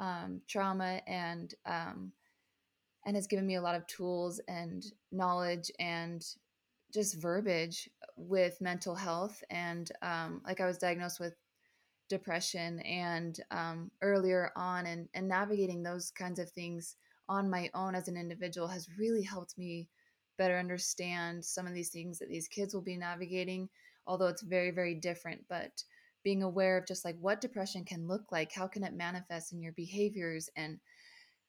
um, 0.00 0.40
trauma 0.48 1.02
and 1.06 1.54
um, 1.66 2.12
and 3.04 3.16
has 3.16 3.26
given 3.26 3.46
me 3.46 3.56
a 3.56 3.62
lot 3.62 3.74
of 3.74 3.86
tools 3.86 4.40
and 4.48 4.84
knowledge 5.12 5.70
and 5.78 6.24
just 6.92 7.20
verbiage 7.20 7.90
with 8.16 8.60
mental 8.60 8.94
health 8.94 9.44
and 9.50 9.92
um, 10.02 10.40
like 10.46 10.60
I 10.60 10.66
was 10.66 10.78
diagnosed 10.78 11.20
with 11.20 11.34
depression 12.08 12.80
and 12.80 13.38
um, 13.50 13.90
earlier 14.02 14.52
on 14.56 14.86
and, 14.86 15.08
and 15.14 15.28
navigating 15.28 15.82
those 15.82 16.10
kinds 16.10 16.38
of 16.38 16.50
things 16.50 16.96
on 17.28 17.50
my 17.50 17.70
own 17.74 17.94
as 17.94 18.08
an 18.08 18.16
individual 18.16 18.68
has 18.68 18.88
really 18.98 19.22
helped 19.22 19.56
me 19.58 19.88
better 20.38 20.58
understand 20.58 21.44
some 21.44 21.66
of 21.66 21.74
these 21.74 21.90
things 21.90 22.18
that 22.18 22.28
these 22.28 22.48
kids 22.48 22.74
will 22.74 22.82
be 22.82 22.96
navigating 22.96 23.68
although 24.06 24.26
it's 24.26 24.42
very 24.42 24.70
very 24.70 24.94
different 24.94 25.44
but 25.48 25.82
being 26.22 26.42
aware 26.42 26.76
of 26.76 26.86
just 26.86 27.04
like 27.04 27.16
what 27.20 27.40
depression 27.40 27.84
can 27.84 28.08
look 28.08 28.32
like 28.32 28.52
how 28.52 28.66
can 28.66 28.84
it 28.84 28.94
manifest 28.94 29.52
in 29.52 29.62
your 29.62 29.72
behaviors 29.72 30.50
and 30.56 30.78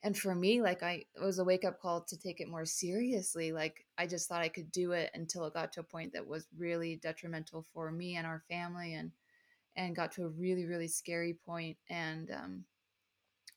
and 0.03 0.17
for 0.17 0.33
me 0.33 0.61
like 0.61 0.83
i 0.83 1.03
was 1.21 1.39
a 1.39 1.43
wake 1.43 1.65
up 1.65 1.79
call 1.81 2.01
to 2.01 2.17
take 2.17 2.39
it 2.39 2.47
more 2.47 2.65
seriously 2.65 3.51
like 3.51 3.85
i 3.97 4.05
just 4.05 4.29
thought 4.29 4.41
i 4.41 4.47
could 4.47 4.71
do 4.71 4.91
it 4.91 5.09
until 5.13 5.45
it 5.45 5.53
got 5.53 5.71
to 5.73 5.81
a 5.81 5.83
point 5.83 6.13
that 6.13 6.25
was 6.25 6.47
really 6.57 6.95
detrimental 6.97 7.65
for 7.73 7.91
me 7.91 8.15
and 8.15 8.25
our 8.25 8.43
family 8.49 8.93
and 8.93 9.11
and 9.75 9.95
got 9.95 10.11
to 10.11 10.23
a 10.23 10.29
really 10.29 10.65
really 10.65 10.87
scary 10.87 11.37
point 11.45 11.77
and 11.89 12.31
um, 12.31 12.63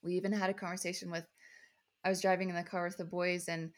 we 0.03 0.15
even 0.15 0.31
had 0.31 0.49
a 0.49 0.53
conversation 0.53 1.11
with 1.11 1.25
I 2.03 2.09
was 2.09 2.21
driving 2.21 2.49
in 2.49 2.55
the 2.55 2.63
car 2.63 2.85
with 2.85 2.97
the 2.97 3.05
boys 3.05 3.47
and 3.47 3.71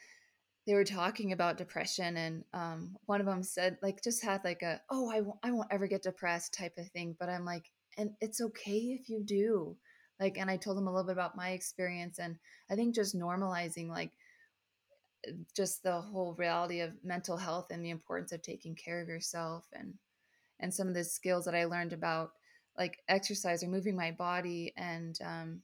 they 0.65 0.73
were 0.73 0.85
talking 0.85 1.33
about 1.33 1.57
depression 1.57 2.15
and 2.17 2.43
um, 2.53 2.95
one 3.05 3.19
of 3.19 3.25
them 3.25 3.43
said 3.43 3.77
like 3.81 4.03
just 4.03 4.23
had 4.23 4.43
like 4.43 4.61
a 4.61 4.81
oh 4.89 5.09
I 5.09 5.17
w- 5.17 5.37
I 5.43 5.51
won't 5.51 5.67
ever 5.71 5.87
get 5.87 6.03
depressed 6.03 6.53
type 6.53 6.77
of 6.77 6.87
thing 6.89 7.15
but 7.19 7.29
i'm 7.29 7.45
like 7.45 7.69
and 7.97 8.11
it's 8.21 8.41
okay 8.41 8.97
if 8.99 9.09
you 9.09 9.21
do 9.23 9.75
like 10.19 10.37
and 10.37 10.49
i 10.49 10.57
told 10.57 10.77
them 10.77 10.87
a 10.87 10.91
little 10.91 11.05
bit 11.05 11.13
about 11.13 11.35
my 11.35 11.49
experience 11.49 12.19
and 12.19 12.37
i 12.69 12.75
think 12.75 12.95
just 12.95 13.17
normalizing 13.17 13.89
like 13.89 14.11
just 15.55 15.83
the 15.83 16.01
whole 16.01 16.35
reality 16.37 16.81
of 16.81 16.91
mental 17.03 17.37
health 17.37 17.67
and 17.71 17.83
the 17.83 17.89
importance 17.89 18.31
of 18.31 18.41
taking 18.41 18.75
care 18.75 19.01
of 19.01 19.07
yourself 19.07 19.65
and 19.73 19.93
and 20.59 20.73
some 20.73 20.87
of 20.87 20.93
the 20.93 21.03
skills 21.03 21.45
that 21.45 21.55
i 21.55 21.65
learned 21.65 21.93
about 21.93 22.31
like 22.77 22.99
exercise 23.07 23.63
or 23.63 23.67
moving 23.67 23.95
my 23.95 24.11
body 24.11 24.73
and 24.75 25.19
um, 25.23 25.61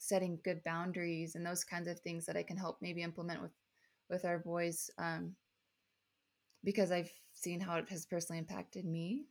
setting 0.00 0.40
good 0.44 0.62
boundaries 0.64 1.36
and 1.36 1.46
those 1.46 1.64
kinds 1.64 1.88
of 1.88 2.00
things 2.00 2.26
that 2.26 2.36
I 2.36 2.44
can 2.44 2.58
help 2.58 2.78
maybe 2.82 3.02
implement 3.02 3.42
with 3.42 3.52
with 4.10 4.24
our 4.26 4.40
boys 4.40 4.90
um, 4.98 5.36
because 6.64 6.90
I've 6.90 7.12
seen 7.34 7.60
how 7.60 7.76
it 7.76 7.88
has 7.90 8.06
personally 8.06 8.38
impacted 8.38 8.84
me. 8.86 9.26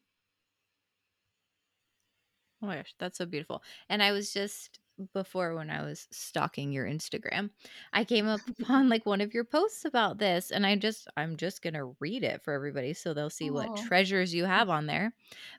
Oh 2.62 2.68
my 2.68 2.76
gosh, 2.78 2.94
that's 3.00 3.18
so 3.18 3.26
beautiful. 3.26 3.64
And 3.88 4.04
I 4.04 4.12
was 4.12 4.34
just 4.34 4.80
before 5.14 5.56
when 5.56 5.70
I 5.70 5.82
was 5.82 6.10
stalking 6.12 6.74
your 6.74 6.86
Instagram, 6.86 7.52
I 7.94 8.04
came 8.04 8.28
up 8.28 8.42
upon 8.60 8.90
like 8.90 9.06
one 9.06 9.22
of 9.22 9.34
your 9.34 9.46
posts 9.46 9.86
about 9.86 10.18
this 10.18 10.52
and 10.52 10.66
I 10.66 10.76
just 10.76 11.08
I'm 11.16 11.38
just 11.38 11.62
going 11.62 11.76
to 11.76 11.96
read 12.02 12.24
it 12.24 12.44
for 12.44 12.54
everybody 12.54 12.94
so 12.94 13.14
they'll 13.14 13.30
see 13.30 13.50
what 13.50 13.74
Oh. 13.74 13.76
treasures 13.76 14.34
you 14.34 14.44
have 14.46 14.70
on 14.70 14.88
there. 14.88 15.14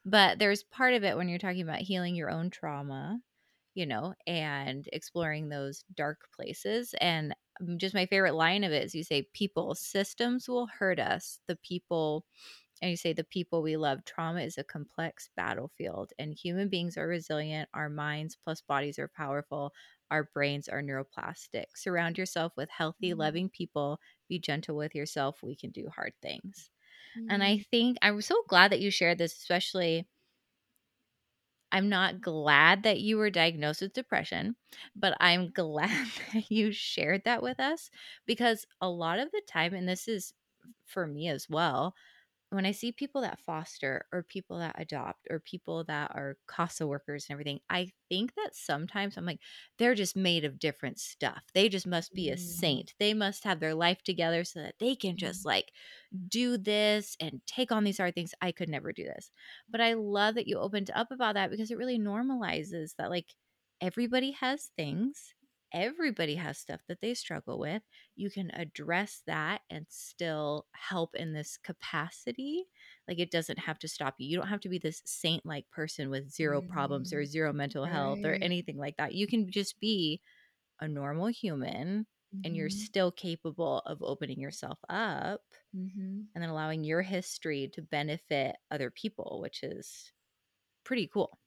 But 0.05 0.39
there's 0.39 0.63
part 0.63 0.93
of 0.95 1.03
it 1.05 1.17
when 1.17 1.29
you're 1.31 1.39
talking 1.39 1.63
about 1.63 1.81
healing 1.81 2.15
your 2.17 2.31
own 2.31 2.51
trauma, 2.51 3.21
you 3.75 3.87
know, 3.87 4.15
and 4.27 4.89
exploring 4.93 5.49
those 5.49 5.85
dark 5.95 6.29
places 6.35 6.95
and 7.01 7.35
um, 7.61 7.79
just 7.79 7.95
my 7.95 8.07
favorite 8.07 8.35
line 8.35 8.65
of 8.65 8.73
it 8.73 8.85
is 8.85 8.95
you 8.95 9.05
say 9.05 9.29
people 9.35 9.75
systems 9.75 10.49
will 10.49 10.67
hurt 10.67 10.99
us, 10.99 11.41
the 11.47 11.57
people 11.57 12.27
and 12.83 12.91
you 12.91 12.97
say 12.97 13.13
the 13.13 13.25
people 13.25 13.63
we 13.63 13.77
love. 13.77 14.05
Trauma 14.05 14.41
is 14.43 14.59
a 14.59 14.65
complex 14.65 15.29
battlefield 15.37 16.13
and 16.19 16.35
human 16.35 16.69
beings 16.69 16.97
are 16.97 17.07
resilient 17.07 17.69
our 17.75 17.89
minds 17.91 18.37
plus 18.37 18.61
bodies 18.63 18.99
are 18.99 19.09
powerful 19.09 19.73
our 20.11 20.25
brains 20.35 20.69
are 20.69 20.83
neuroplastic. 20.83 21.67
Surround 21.77 22.19
yourself 22.19 22.53
with 22.57 22.69
healthy 22.71 23.15
Mm. 23.15 23.15
loving 23.15 23.49
people 23.49 24.01
be 24.29 24.39
gentle 24.41 24.77
with 24.77 24.95
yourself 24.95 25.43
we 25.43 25.55
can 25.57 25.71
do 25.71 25.89
hard 25.95 26.13
things. 26.23 26.71
And 27.29 27.43
i 27.45 27.59
Mm, 27.59 27.65
think 27.71 27.99
i'm 28.03 28.21
so 28.23 28.43
glad 28.49 28.73
that 28.73 28.81
you 28.81 28.91
shared 28.91 29.19
this 29.19 29.35
especially 29.37 30.09
i'm 31.73 31.89
not 31.89 32.21
glad 32.21 32.83
that 32.83 33.01
you 33.01 33.17
were 33.17 33.31
diagnosed 33.31 33.83
with 33.83 33.93
depression 33.93 34.57
but 34.97 35.17
i'm 35.21 35.51
glad 35.51 36.09
that 36.33 36.51
you 36.51 36.73
shared 36.73 37.23
that 37.25 37.43
with 37.43 37.61
us 37.61 37.91
because 38.27 38.67
a 38.81 38.89
lot 38.89 39.19
of 39.19 39.31
the 39.33 39.43
time 39.47 39.75
and 39.75 39.89
this 39.89 40.09
is 40.09 40.33
for 40.87 41.07
me 41.07 41.29
as 41.29 41.49
well 41.49 41.95
when 42.51 42.67
I 42.67 42.73
see 42.73 42.93
people 42.93 43.21
that 43.23 43.41
foster 43.41 44.07
or 44.13 44.23
people 44.25 44.59
that 44.59 44.75
adopt 44.79 45.27
or 45.31 45.41
people 45.41 45.85
that 45.85 46.11
are 46.15 46.37
CASA 46.49 46.87
workers 46.87 47.27
and 47.29 47.35
everything, 47.35 47.61
I 47.71 47.93
think 48.09 48.35
that 48.35 48.55
sometimes 48.55 49.17
I'm 49.17 49.25
like, 49.27 49.41
they're 49.79 49.95
just 49.95 50.17
made 50.17 50.45
of 50.45 50.59
different 50.59 50.99
stuff. 50.99 51.45
They 51.55 51.69
just 51.69 51.87
must 51.87 52.15
be 52.15 52.29
a 52.31 52.37
Mhm. 52.37 52.37
saint. 52.37 52.95
They 52.99 53.15
must 53.15 53.45
have 53.45 53.61
their 53.61 53.75
life 53.75 54.03
together 54.03 54.45
so 54.45 54.61
that 54.63 54.77
they 54.81 54.97
can 54.97 55.17
just 55.17 55.45
like 55.45 55.73
do 56.29 56.59
this 56.59 57.17
and 57.21 57.41
take 57.47 57.73
on 57.73 57.85
these 57.85 57.99
hard 57.99 58.15
things. 58.15 58.35
I 58.41 58.53
could 58.53 58.69
never 58.69 58.93
do 58.93 59.05
this. 59.05 59.31
But 59.69 59.81
I 59.81 59.95
love 59.95 60.35
that 60.37 60.47
you 60.49 60.59
opened 60.59 60.91
up 60.95 61.11
about 61.11 61.35
that 61.35 61.51
because 61.51 61.71
it 61.71 61.79
really 61.79 61.99
normalizes 61.99 62.97
that 62.97 63.11
like 63.11 63.35
everybody 63.81 64.33
has 64.33 64.71
things. 64.77 65.35
Everybody 65.73 66.35
has 66.37 66.59
stuff 66.59 66.81
that 66.89 67.01
they 67.01 67.15
struggle 67.15 67.59
with 67.59 67.83
you 68.17 68.31
can 68.31 68.51
address 68.53 69.23
that 69.27 69.63
and 69.71 69.87
still 69.89 70.67
help 70.73 71.15
in 71.15 71.33
this 71.33 71.57
capacity. 71.57 72.67
Like 73.09 73.19
it 73.21 73.31
doesn't 73.31 73.59
have 73.61 73.79
to 73.81 73.89
stop 73.89 74.17
you. 74.19 74.29
You 74.29 74.37
don't 74.39 74.49
have 74.49 74.61
to 74.61 74.69
be 74.69 74.79
this 74.79 75.03
saint 75.07 75.47
like 75.47 75.71
person 75.71 76.11
with 76.11 76.31
zero 76.31 76.61
problems 76.63 77.13
or 77.13 77.25
Mhm. 77.25 77.27
zero 77.27 77.53
mental 77.53 77.87
health 77.87 78.21
or 78.25 78.39
anything 78.41 78.79
like 78.79 78.97
that. 78.97 79.15
You 79.15 79.27
can 79.29 79.51
just 79.51 79.79
be 79.81 80.21
a 80.81 80.89
normal 80.89 81.29
human 81.29 82.07
and 82.45 82.57
you're 82.57 82.71
Mhm. 82.71 82.91
still 82.91 83.13
capable 83.13 83.81
of 83.87 84.03
opening 84.03 84.41
yourself 84.41 84.79
up 84.89 85.43
Mhm. 85.73 86.31
and 86.35 86.43
then 86.43 86.51
allowing 86.51 86.85
your 86.85 87.03
history 87.03 87.69
to 87.75 87.83
benefit 87.83 88.57
other 88.71 88.91
people, 88.91 89.41
which 89.43 89.63
is 89.63 90.13
pretty 90.85 91.09
cool. 91.09 91.41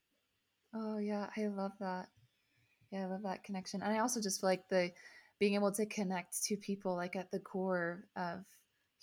Oh 0.71 0.97
yeah, 0.99 1.31
I 1.35 1.47
love 1.47 1.71
that. 1.79 2.09
Yeah, 2.93 3.05
I 3.05 3.07
love 3.07 3.23
that 3.23 3.43
connection. 3.43 3.81
And 3.81 3.91
I 3.91 3.99
also 3.99 4.21
just 4.21 4.39
feel 4.39 4.51
like 4.51 4.69
the 4.69 4.91
being 5.39 5.55
able 5.55 5.71
to 5.71 5.85
connect 5.87 6.43
to 6.43 6.55
people 6.55 6.95
like 6.95 7.15
at 7.15 7.31
the 7.31 7.39
core 7.39 8.05
of 8.15 8.45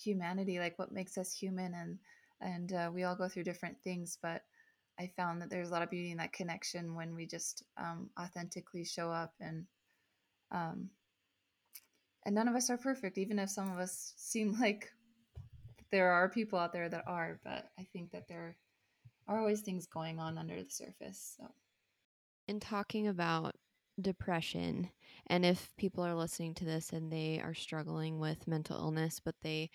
humanity, 0.01 0.61
like 0.61 0.79
what 0.79 0.93
makes 0.93 1.19
us 1.19 1.33
human 1.33 1.75
and 1.75 1.99
and 2.41 2.73
uh, 2.73 2.91
we 2.95 3.03
all 3.03 3.17
go 3.17 3.29
through 3.29 3.43
different 3.43 3.77
things, 3.83 4.17
but 4.23 4.43
I 4.99 5.11
found 5.17 5.43
that 5.43 5.51
there's 5.51 5.71
a 5.71 5.73
lot 5.73 5.83
of 5.83 5.91
beauty 5.91 6.13
in 6.13 6.19
that 6.19 6.33
connection 6.33 6.95
when 6.95 7.17
we 7.17 7.27
just 7.27 7.65
um, 7.77 8.09
authentically 8.19 8.85
show 8.85 9.11
up 9.11 9.35
and 9.41 9.67
um, 10.53 10.89
and 12.25 12.35
none 12.35 12.47
of 12.47 12.55
us 12.55 12.71
are 12.71 12.79
perfect, 12.79 13.19
even 13.19 13.41
if 13.41 13.51
some 13.51 13.73
of 13.73 13.79
us 13.79 14.15
seem 14.17 14.57
like 14.61 14.89
there 15.91 16.13
are 16.13 16.29
people 16.29 16.61
out 16.61 16.73
there 16.73 16.89
that 16.89 17.05
are, 17.09 17.41
but 17.43 17.73
I 17.77 17.89
think 17.93 18.13
that 18.13 18.29
there 18.29 18.57
are 19.27 19.41
always 19.41 19.63
things 19.63 19.87
going 19.87 20.21
on 20.21 20.39
under 20.39 20.63
the 20.63 20.71
surface. 20.71 21.35
So 21.37 21.49
in 22.47 22.61
talking 22.61 23.09
about 23.09 23.55
depression 24.01 24.91
and 25.29 25.45
if 25.45 25.71
people 25.77 26.05
are 26.05 26.15
listening 26.15 26.55
to 26.55 26.65
this 26.65 26.93
and 26.93 27.13
they 27.13 27.41
are 27.43 27.55
struggling 27.55 28.19
with 28.19 28.49
mental 28.49 28.77
illness 28.77 29.21
but 29.25 29.35
they 29.43 29.71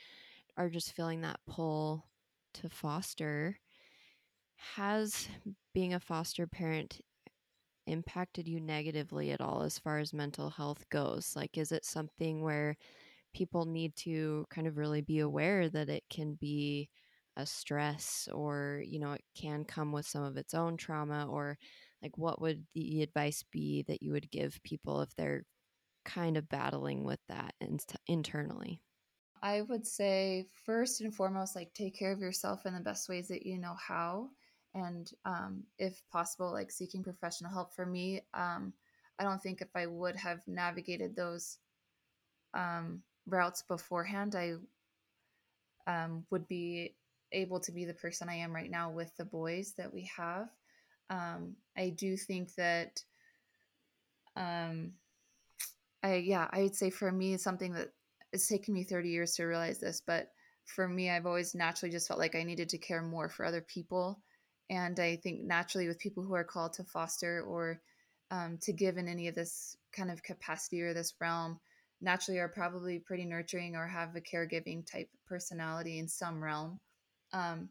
are 0.57 0.69
just 0.69 0.93
feeling 0.93 1.21
that 1.21 1.39
pull 1.47 2.05
to 2.53 2.69
foster 2.69 3.57
has 4.75 5.27
being 5.73 5.93
a 5.93 5.99
foster 5.99 6.47
parent 6.47 7.01
impacted 7.87 8.47
you 8.47 8.59
negatively 8.59 9.31
at 9.31 9.41
all 9.41 9.61
as 9.61 9.77
far 9.77 9.99
as 9.99 10.13
mental 10.13 10.49
health 10.49 10.89
goes? 10.89 11.33
Like 11.35 11.57
is 11.57 11.71
it 11.71 11.85
something 11.85 12.41
where 12.41 12.75
people 13.33 13.65
need 13.65 13.95
to 13.97 14.45
kind 14.49 14.67
of 14.67 14.77
really 14.77 15.01
be 15.01 15.19
aware 15.19 15.69
that 15.69 15.89
it 15.89 16.03
can 16.09 16.35
be 16.35 16.89
a 17.37 17.45
stress 17.45 18.29
or 18.33 18.81
you 18.85 18.99
know 18.99 19.13
it 19.13 19.23
can 19.35 19.65
come 19.65 19.91
with 19.91 20.05
some 20.07 20.23
of 20.23 20.37
its 20.37 20.53
own 20.53 20.77
trauma 20.77 21.27
or 21.29 21.57
like 22.05 22.17
what 22.19 22.39
would 22.39 22.63
the 22.75 23.01
advice 23.01 23.43
be 23.51 23.83
that 23.87 24.03
you 24.03 24.11
would 24.11 24.29
give 24.29 24.61
people 24.63 25.01
if 25.01 25.09
they're 25.15 25.43
kind 26.05 26.37
of 26.37 26.47
battling 26.47 27.03
with 27.03 27.19
that 27.27 27.53
in- 27.59 27.79
internally 28.07 28.79
I 29.41 29.61
would 29.61 29.85
say 29.85 30.47
first 30.65 31.01
and 31.01 31.13
foremost, 31.13 31.55
like 31.55 31.73
take 31.73 31.95
care 31.97 32.11
of 32.11 32.19
yourself 32.19 32.65
in 32.65 32.73
the 32.73 32.79
best 32.79 33.07
ways 33.09 33.27
that 33.27 33.45
you 33.45 33.59
know 33.59 33.75
how, 33.75 34.29
and 34.73 35.11
um, 35.23 35.63
if 35.77 36.01
possible, 36.11 36.51
like 36.51 36.71
seeking 36.71 37.03
professional 37.03 37.51
help. 37.51 37.71
For 37.75 37.85
me, 37.85 38.21
um, 38.33 38.73
I 39.19 39.23
don't 39.23 39.41
think 39.41 39.61
if 39.61 39.67
I 39.75 39.85
would 39.85 40.15
have 40.15 40.39
navigated 40.47 41.15
those 41.15 41.59
um, 42.55 43.03
routes 43.27 43.61
beforehand, 43.61 44.35
I 44.35 44.53
um, 45.85 46.25
would 46.31 46.47
be 46.47 46.95
able 47.31 47.59
to 47.59 47.71
be 47.71 47.85
the 47.85 47.93
person 47.93 48.29
I 48.29 48.35
am 48.35 48.53
right 48.53 48.71
now 48.71 48.89
with 48.89 49.15
the 49.17 49.25
boys 49.25 49.73
that 49.77 49.93
we 49.93 50.09
have. 50.17 50.49
Um, 51.09 51.55
I 51.77 51.89
do 51.89 52.17
think 52.17 52.53
that, 52.55 53.01
um, 54.35 54.93
I 56.03 56.15
yeah, 56.15 56.47
I 56.51 56.63
would 56.63 56.75
say 56.75 56.89
for 56.89 57.11
me, 57.11 57.33
it's 57.33 57.43
something 57.43 57.73
that 57.73 57.89
it's 58.33 58.47
taken 58.47 58.73
me 58.73 58.83
30 58.83 59.09
years 59.09 59.35
to 59.35 59.45
realize 59.45 59.79
this, 59.79 60.01
but 60.05 60.29
for 60.65 60.87
me, 60.87 61.09
I've 61.09 61.25
always 61.25 61.55
naturally 61.55 61.91
just 61.91 62.07
felt 62.07 62.19
like 62.19 62.35
I 62.35 62.43
needed 62.43 62.69
to 62.69 62.77
care 62.77 63.01
more 63.01 63.29
for 63.29 63.45
other 63.45 63.61
people, 63.61 64.21
and 64.69 64.99
I 64.99 65.17
think 65.17 65.41
naturally 65.43 65.87
with 65.87 65.99
people 65.99 66.23
who 66.23 66.33
are 66.33 66.43
called 66.43 66.73
to 66.73 66.83
foster 66.83 67.43
or 67.43 67.81
um, 68.31 68.57
to 68.63 68.73
give 68.73 68.97
in 68.97 69.07
any 69.07 69.27
of 69.27 69.35
this 69.35 69.77
kind 69.91 70.11
of 70.11 70.23
capacity 70.23 70.81
or 70.81 70.93
this 70.93 71.13
realm, 71.21 71.59
naturally 72.01 72.39
are 72.39 72.49
probably 72.49 72.99
pretty 72.99 73.25
nurturing 73.25 73.75
or 73.75 73.87
have 73.87 74.15
a 74.15 74.21
caregiving 74.21 74.89
type 74.89 75.09
personality 75.27 75.99
in 75.99 76.07
some 76.07 76.43
realm. 76.43 76.79
Um, 77.33 77.69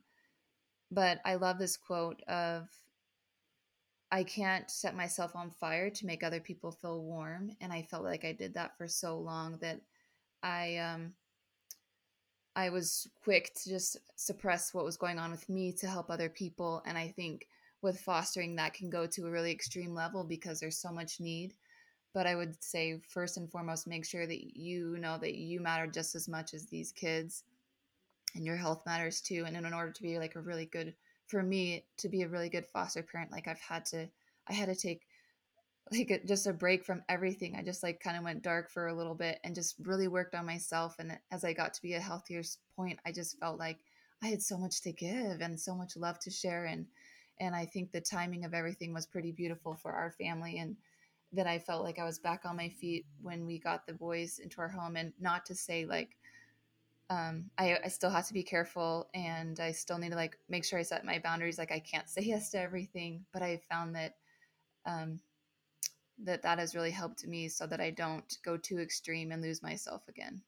but 0.90 1.20
I 1.24 1.36
love 1.36 1.58
this 1.58 1.76
quote 1.76 2.22
of 2.28 2.68
I 4.14 4.22
can't 4.22 4.70
set 4.70 4.94
myself 4.94 5.34
on 5.34 5.50
fire 5.50 5.90
to 5.90 6.06
make 6.06 6.22
other 6.22 6.38
people 6.38 6.70
feel 6.70 7.02
warm. 7.02 7.50
And 7.60 7.72
I 7.72 7.82
felt 7.82 8.04
like 8.04 8.24
I 8.24 8.30
did 8.30 8.54
that 8.54 8.78
for 8.78 8.86
so 8.86 9.18
long 9.18 9.58
that 9.58 9.80
I 10.40 10.76
um 10.76 11.14
I 12.54 12.70
was 12.70 13.08
quick 13.24 13.52
to 13.54 13.70
just 13.70 13.96
suppress 14.14 14.72
what 14.72 14.84
was 14.84 14.96
going 14.96 15.18
on 15.18 15.32
with 15.32 15.48
me 15.48 15.72
to 15.72 15.88
help 15.88 16.10
other 16.10 16.28
people. 16.28 16.80
And 16.86 16.96
I 16.96 17.08
think 17.08 17.48
with 17.82 18.00
fostering 18.02 18.54
that 18.54 18.72
can 18.74 18.88
go 18.88 19.04
to 19.04 19.26
a 19.26 19.30
really 19.30 19.50
extreme 19.50 19.94
level 19.94 20.22
because 20.22 20.60
there's 20.60 20.78
so 20.78 20.92
much 20.92 21.18
need. 21.18 21.54
But 22.12 22.28
I 22.28 22.36
would 22.36 22.62
say 22.62 23.00
first 23.08 23.36
and 23.36 23.50
foremost, 23.50 23.88
make 23.88 24.04
sure 24.04 24.28
that 24.28 24.56
you 24.56 24.96
know 24.98 25.18
that 25.18 25.34
you 25.34 25.58
matter 25.58 25.88
just 25.88 26.14
as 26.14 26.28
much 26.28 26.54
as 26.54 26.66
these 26.66 26.92
kids 26.92 27.42
and 28.36 28.46
your 28.46 28.58
health 28.58 28.86
matters 28.86 29.20
too. 29.20 29.42
And 29.44 29.56
in 29.56 29.74
order 29.74 29.90
to 29.90 30.02
be 30.02 30.20
like 30.20 30.36
a 30.36 30.40
really 30.40 30.66
good 30.66 30.94
for 31.26 31.42
me 31.42 31.84
to 31.98 32.08
be 32.08 32.22
a 32.22 32.28
really 32.28 32.48
good 32.48 32.66
foster 32.66 33.02
parent, 33.02 33.32
like 33.32 33.48
I've 33.48 33.60
had 33.60 33.84
to 33.86 34.08
I 34.48 34.52
had 34.52 34.68
to 34.68 34.74
take 34.74 35.06
like 35.92 36.10
a, 36.10 36.26
just 36.26 36.46
a 36.46 36.52
break 36.52 36.84
from 36.84 37.02
everything. 37.08 37.56
I 37.56 37.62
just 37.62 37.82
like 37.82 38.00
kind 38.00 38.16
of 38.16 38.24
went 38.24 38.42
dark 38.42 38.70
for 38.70 38.88
a 38.88 38.94
little 38.94 39.14
bit 39.14 39.38
and 39.44 39.54
just 39.54 39.76
really 39.80 40.08
worked 40.08 40.34
on 40.34 40.46
myself. 40.46 40.96
And 40.98 41.18
as 41.30 41.44
I 41.44 41.52
got 41.52 41.74
to 41.74 41.82
be 41.82 41.94
a 41.94 42.00
healthier 42.00 42.42
point, 42.76 42.98
I 43.06 43.12
just 43.12 43.38
felt 43.38 43.58
like 43.58 43.78
I 44.22 44.28
had 44.28 44.42
so 44.42 44.56
much 44.56 44.80
to 44.82 44.92
give 44.92 45.40
and 45.40 45.58
so 45.58 45.74
much 45.74 45.96
love 45.96 46.18
to 46.20 46.30
share. 46.30 46.64
And 46.64 46.86
and 47.40 47.54
I 47.54 47.66
think 47.66 47.90
the 47.90 48.00
timing 48.00 48.44
of 48.44 48.54
everything 48.54 48.94
was 48.94 49.06
pretty 49.06 49.32
beautiful 49.32 49.74
for 49.74 49.92
our 49.92 50.10
family 50.12 50.58
and 50.58 50.76
that 51.32 51.48
I 51.48 51.58
felt 51.58 51.82
like 51.82 51.98
I 51.98 52.04
was 52.04 52.20
back 52.20 52.42
on 52.44 52.56
my 52.56 52.68
feet 52.68 53.06
when 53.20 53.44
we 53.44 53.58
got 53.58 53.86
the 53.86 53.92
boys 53.92 54.38
into 54.38 54.60
our 54.60 54.68
home. 54.68 54.96
And 54.96 55.12
not 55.20 55.44
to 55.46 55.54
say 55.54 55.84
like 55.84 56.16
um, 57.10 57.50
I, 57.58 57.78
I 57.84 57.88
still 57.88 58.10
have 58.10 58.26
to 58.28 58.34
be 58.34 58.42
careful 58.42 59.08
and 59.14 59.60
I 59.60 59.72
still 59.72 59.98
need 59.98 60.10
to 60.10 60.16
like 60.16 60.38
make 60.48 60.64
sure 60.64 60.78
I 60.78 60.82
set 60.82 61.04
my 61.04 61.18
boundaries. 61.18 61.58
Like 61.58 61.72
I 61.72 61.80
can't 61.80 62.08
say 62.08 62.22
yes 62.24 62.50
to 62.50 62.60
everything, 62.60 63.26
but 63.32 63.42
I 63.42 63.60
found 63.70 63.94
that 63.96 64.16
um, 64.86 65.20
that 66.18 66.42
that 66.42 66.58
has 66.58 66.74
really 66.74 66.90
helped 66.90 67.24
me 67.26 67.48
so 67.48 67.66
that 67.68 67.80
I 67.80 67.90
don't 67.90 68.36
go 68.42 68.56
too 68.56 68.78
extreme 68.80 69.30
and 69.30 69.40
lose 69.42 69.62
myself 69.62 70.08
again. 70.08 70.42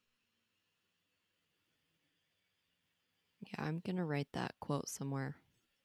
yeah 3.41 3.63
i'm 3.65 3.79
gonna 3.79 4.05
write 4.05 4.27
that 4.33 4.53
quote 4.59 4.87
somewhere 4.89 5.35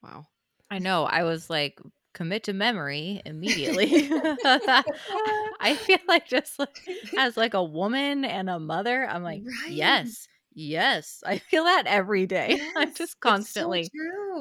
wow 0.03 0.27
I 0.71 0.79
know. 0.79 1.05
I 1.05 1.23
was 1.25 1.51
like 1.51 1.81
commit 2.15 2.45
to 2.45 2.53
memory 2.53 3.21
immediately. 3.25 4.09
I 5.61 5.77
feel 5.77 5.99
like 6.09 6.27
just 6.27 6.59
like 6.59 6.83
as 7.17 7.37
like 7.37 7.55
a 7.55 7.63
woman 7.65 8.25
and 8.25 8.49
a 8.51 8.59
mother, 8.59 9.07
I'm 9.07 9.23
like, 9.23 9.45
Right. 9.45 9.65
yes, 9.67 10.27
yes. 10.55 11.23
I 11.27 11.39
feel 11.39 11.65
that 11.65 11.87
every 11.87 12.27
day. 12.27 12.61
I'm 12.77 12.95
just 12.95 13.21
it's 13.27 13.45
so 13.57 13.75
constantly 13.75 13.93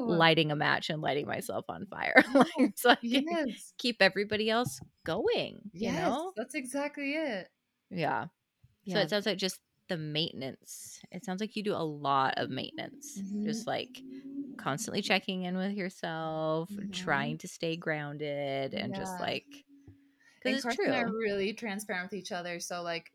lighting 0.06 0.50
a 0.52 0.56
match 0.56 0.90
and 0.90 1.02
lighting 1.02 1.26
myself 1.26 1.66
on 1.68 1.86
fire. 1.86 2.24
Like, 2.34 2.72
so 2.76 2.90
I 2.90 2.96
can 2.96 3.24
Yes. 3.26 3.74
keep 3.78 4.02
everybody 4.02 4.50
else 4.50 4.80
going, 5.06 5.70
you 5.78 5.92
Yes, 5.92 5.92
know? 5.92 6.34
that's 6.34 6.54
exactly 6.54 7.14
it. 7.14 7.50
Yeah. 7.90 8.26
So 8.88 9.00
it 9.00 9.10
sounds 9.10 9.26
like 9.26 9.38
just 9.38 9.60
the 9.88 9.96
maintenance. 9.98 11.00
It 11.12 11.24
sounds 11.24 11.40
like 11.40 11.56
you 11.56 11.62
do 11.62 11.74
a 11.74 11.78
lot 11.84 12.34
of 12.38 12.50
maintenance. 12.50 13.22
Mhm. 13.22 13.44
Just 13.44 13.66
like 13.66 14.04
constantly 14.58 15.02
checking 15.02 15.44
in 15.44 15.56
with 15.56 15.74
yourself, 15.74 16.70
Mhm. 16.70 16.92
trying 16.92 17.38
to 17.38 17.48
stay 17.48 17.76
grounded 17.76 18.74
and 18.74 18.94
just 18.94 19.20
like 19.20 19.64
cuz 20.42 20.64
it's 20.64 20.64
I 20.64 20.76
are 20.90 21.08
really 21.10 21.52
transparent 21.54 22.10
with 22.10 22.18
each 22.18 22.32
other. 22.32 22.60
So 22.60 22.82
like 22.82 23.12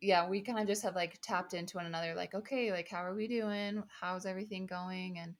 yeah, 0.00 0.28
we 0.28 0.42
kind 0.42 0.58
of 0.58 0.66
just 0.66 0.82
have 0.82 0.94
like 0.94 1.20
tapped 1.22 1.54
into 1.54 1.76
one 1.76 1.86
another, 1.86 2.14
like, 2.14 2.34
okay, 2.34 2.70
like 2.72 2.88
how 2.88 3.04
are 3.04 3.14
we 3.14 3.26
doing? 3.28 3.82
How's 4.00 4.26
everything 4.26 4.66
going? 4.66 5.18
And 5.18 5.34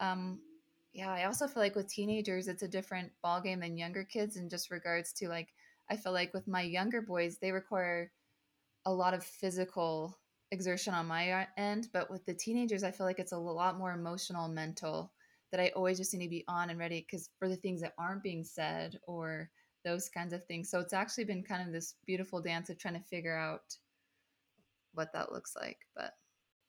um 0.00 0.40
yeah, 0.92 1.10
I 1.10 1.24
also 1.24 1.46
feel 1.48 1.62
like 1.62 1.76
with 1.76 1.88
teenagers 1.88 2.48
it's 2.48 2.62
a 2.62 2.68
different 2.68 3.12
ball 3.22 3.40
game 3.40 3.60
than 3.60 3.78
younger 3.78 4.04
kids 4.04 4.36
in 4.36 4.48
just 4.50 4.70
regards 4.70 5.12
to 5.14 5.28
like 5.28 5.48
I 5.90 5.96
feel 5.96 6.12
like 6.12 6.32
with 6.34 6.48
my 6.48 6.62
younger 6.62 7.02
boys, 7.02 7.38
they 7.38 7.52
require 7.52 8.12
a 8.84 8.92
lot 8.92 9.14
of 9.14 9.24
physical 9.24 10.18
exertion 10.50 10.94
on 10.94 11.06
my 11.06 11.30
uh, 11.32 11.44
end, 11.56 11.88
but 11.92 12.10
with 12.10 12.24
the 12.26 12.34
teenagers, 12.34 12.84
I 12.84 12.90
feel 12.90 13.06
like 13.06 13.18
it's 13.18 13.32
a 13.32 13.38
lot 13.38 13.78
more 13.78 13.92
emotional, 13.92 14.48
mental. 14.48 15.12
That 15.50 15.60
I 15.60 15.68
always 15.76 15.98
just 15.98 16.14
need 16.14 16.24
to 16.24 16.30
be 16.30 16.44
on 16.48 16.70
and 16.70 16.78
ready 16.78 17.00
because 17.00 17.28
for 17.38 17.46
the 17.46 17.56
things 17.56 17.82
that 17.82 17.92
aren't 17.98 18.22
being 18.22 18.42
said 18.42 18.98
or 19.06 19.50
those 19.84 20.08
kinds 20.08 20.32
of 20.32 20.44
things. 20.44 20.70
So 20.70 20.80
it's 20.80 20.92
actually 20.92 21.24
been 21.24 21.42
kind 21.44 21.66
of 21.66 21.72
this 21.72 21.96
beautiful 22.06 22.40
dance 22.42 22.70
of 22.70 22.78
trying 22.78 22.94
to 22.94 23.00
figure 23.00 23.36
out 23.36 23.76
what 24.92 25.12
that 25.12 25.32
looks 25.32 25.56
like. 25.56 25.86
But 25.94 26.14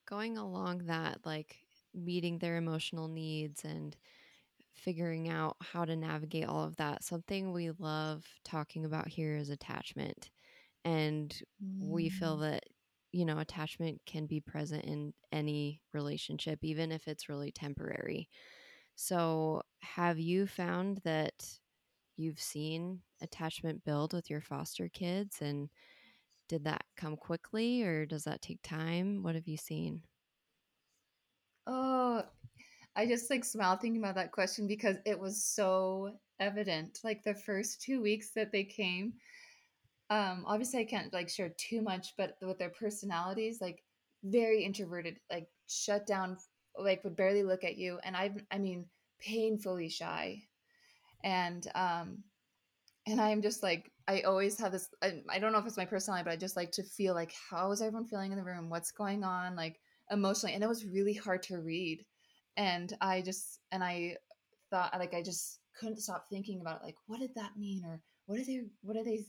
going 0.05 0.38
along 0.38 0.79
that, 0.86 1.25
like 1.25 1.60
meeting 1.93 2.39
their 2.39 2.58
emotional 2.58 3.08
needs 3.08 3.63
and 3.65 3.96
figuring 4.75 5.29
out 5.29 5.58
how 5.62 5.86
to 5.86 5.96
navigate 5.96 6.46
all 6.46 6.65
of 6.65 6.77
that, 6.77 7.03
something 7.03 7.53
we 7.53 7.72
love 7.72 8.25
talking 8.43 8.86
about 8.86 9.10
here 9.10 9.38
is 9.38 9.50
attachment. 9.50 10.32
And 10.86 11.38
we 11.79 12.10
feel 12.10 12.38
Mm. 12.38 12.39
that, 12.39 12.65
you 13.12 13.25
know, 13.25 13.39
attachment 13.39 14.01
can 14.05 14.27
be 14.27 14.41
present 14.41 14.86
in 14.86 15.13
any 15.32 15.82
relationship, 15.93 16.60
even 16.63 16.91
if 16.91 17.08
it's 17.08 17.29
really 17.29 17.51
temporary. 17.51 18.29
So, 18.96 19.63
have 19.82 20.20
you 20.20 20.48
found 20.48 21.00
that 21.00 21.60
you've 22.17 22.39
seen 22.39 23.01
attachment 23.22 23.84
build 23.84 24.13
with 24.13 24.29
your 24.29 24.41
foster 24.41 24.89
kids? 24.89 25.41
And 25.41 25.70
did 26.50 26.65
that 26.65 26.84
come 26.98 27.17
quickly 27.17 27.84
or 27.84 28.05
does 28.05 28.24
that 28.25 28.41
take 28.41 28.62
time? 28.63 29.24
What 29.24 29.36
have 29.36 29.48
you 29.48 29.58
seen? 29.58 30.03
oh, 31.67 32.24
I 32.96 33.05
just 33.05 33.29
like 33.29 33.46
smile 33.46 33.77
thinking 33.77 34.01
about 34.01 34.15
that 34.15 34.32
question 34.32 34.67
because 34.67 34.98
it 35.05 35.20
was 35.20 35.43
so 35.43 36.12
evident. 36.39 37.00
Like 37.03 37.24
the 37.24 37.34
first 37.34 37.82
two 37.82 38.01
weeks 38.01 38.32
that 38.36 38.51
they 38.51 38.63
came, 38.63 39.13
um 40.10 40.43
obviously 40.46 40.79
i 40.79 40.86
can't 40.86 41.13
like 41.13 41.29
share 41.29 41.53
too 41.58 41.82
much 41.82 42.13
but 42.17 42.38
with 42.41 42.60
their 42.60 42.70
personalities 42.70 43.60
like 43.62 43.84
very 44.24 44.63
introverted 44.63 45.17
like 45.32 45.48
shut 45.67 46.05
down 46.05 46.38
like 46.77 47.03
would 47.03 47.15
barely 47.15 47.43
look 47.43 47.63
at 47.63 47.77
you 47.77 48.00
and 48.03 48.15
i 48.15 48.32
i 48.51 48.58
mean 48.58 48.86
painfully 49.20 49.89
shy 49.89 50.41
and 51.23 51.67
um 51.75 52.17
and 53.07 53.19
i'm 53.19 53.41
just 53.41 53.63
like 53.63 53.91
i 54.07 54.21
always 54.21 54.59
have 54.59 54.71
this 54.71 54.89
I, 55.01 55.21
I 55.29 55.39
don't 55.39 55.51
know 55.51 55.59
if 55.59 55.65
it's 55.65 55.77
my 55.77 55.85
personality 55.85 56.25
but 56.25 56.33
i 56.33 56.37
just 56.37 56.55
like 56.55 56.71
to 56.73 56.83
feel 56.83 57.13
like 57.13 57.33
how 57.49 57.71
is 57.71 57.81
everyone 57.81 58.07
feeling 58.07 58.31
in 58.31 58.37
the 58.37 58.43
room? 58.43 58.69
What's 58.69 58.91
going 58.91 59.23
on? 59.23 59.55
Like 59.55 59.79
emotionally 60.11 60.53
and 60.53 60.63
it 60.63 60.67
was 60.67 60.86
really 60.86 61.13
hard 61.13 61.43
to 61.43 61.57
read. 61.57 62.05
And 62.57 62.93
i 63.01 63.21
just 63.21 63.59
and 63.71 63.83
i 63.83 64.17
thought 64.69 64.97
like 64.99 65.13
i 65.13 65.21
just 65.21 65.59
couldn't 65.79 65.99
stop 65.99 66.27
thinking 66.29 66.62
about 66.62 66.81
it, 66.81 66.86
like 66.86 66.97
what 67.07 67.19
did 67.19 67.33
that 67.36 67.57
mean? 67.57 67.83
Or 67.86 68.01
what 68.25 68.39
are 68.39 68.45
they 68.45 68.62
what 68.81 68.97
are 68.97 69.03
they 69.03 69.25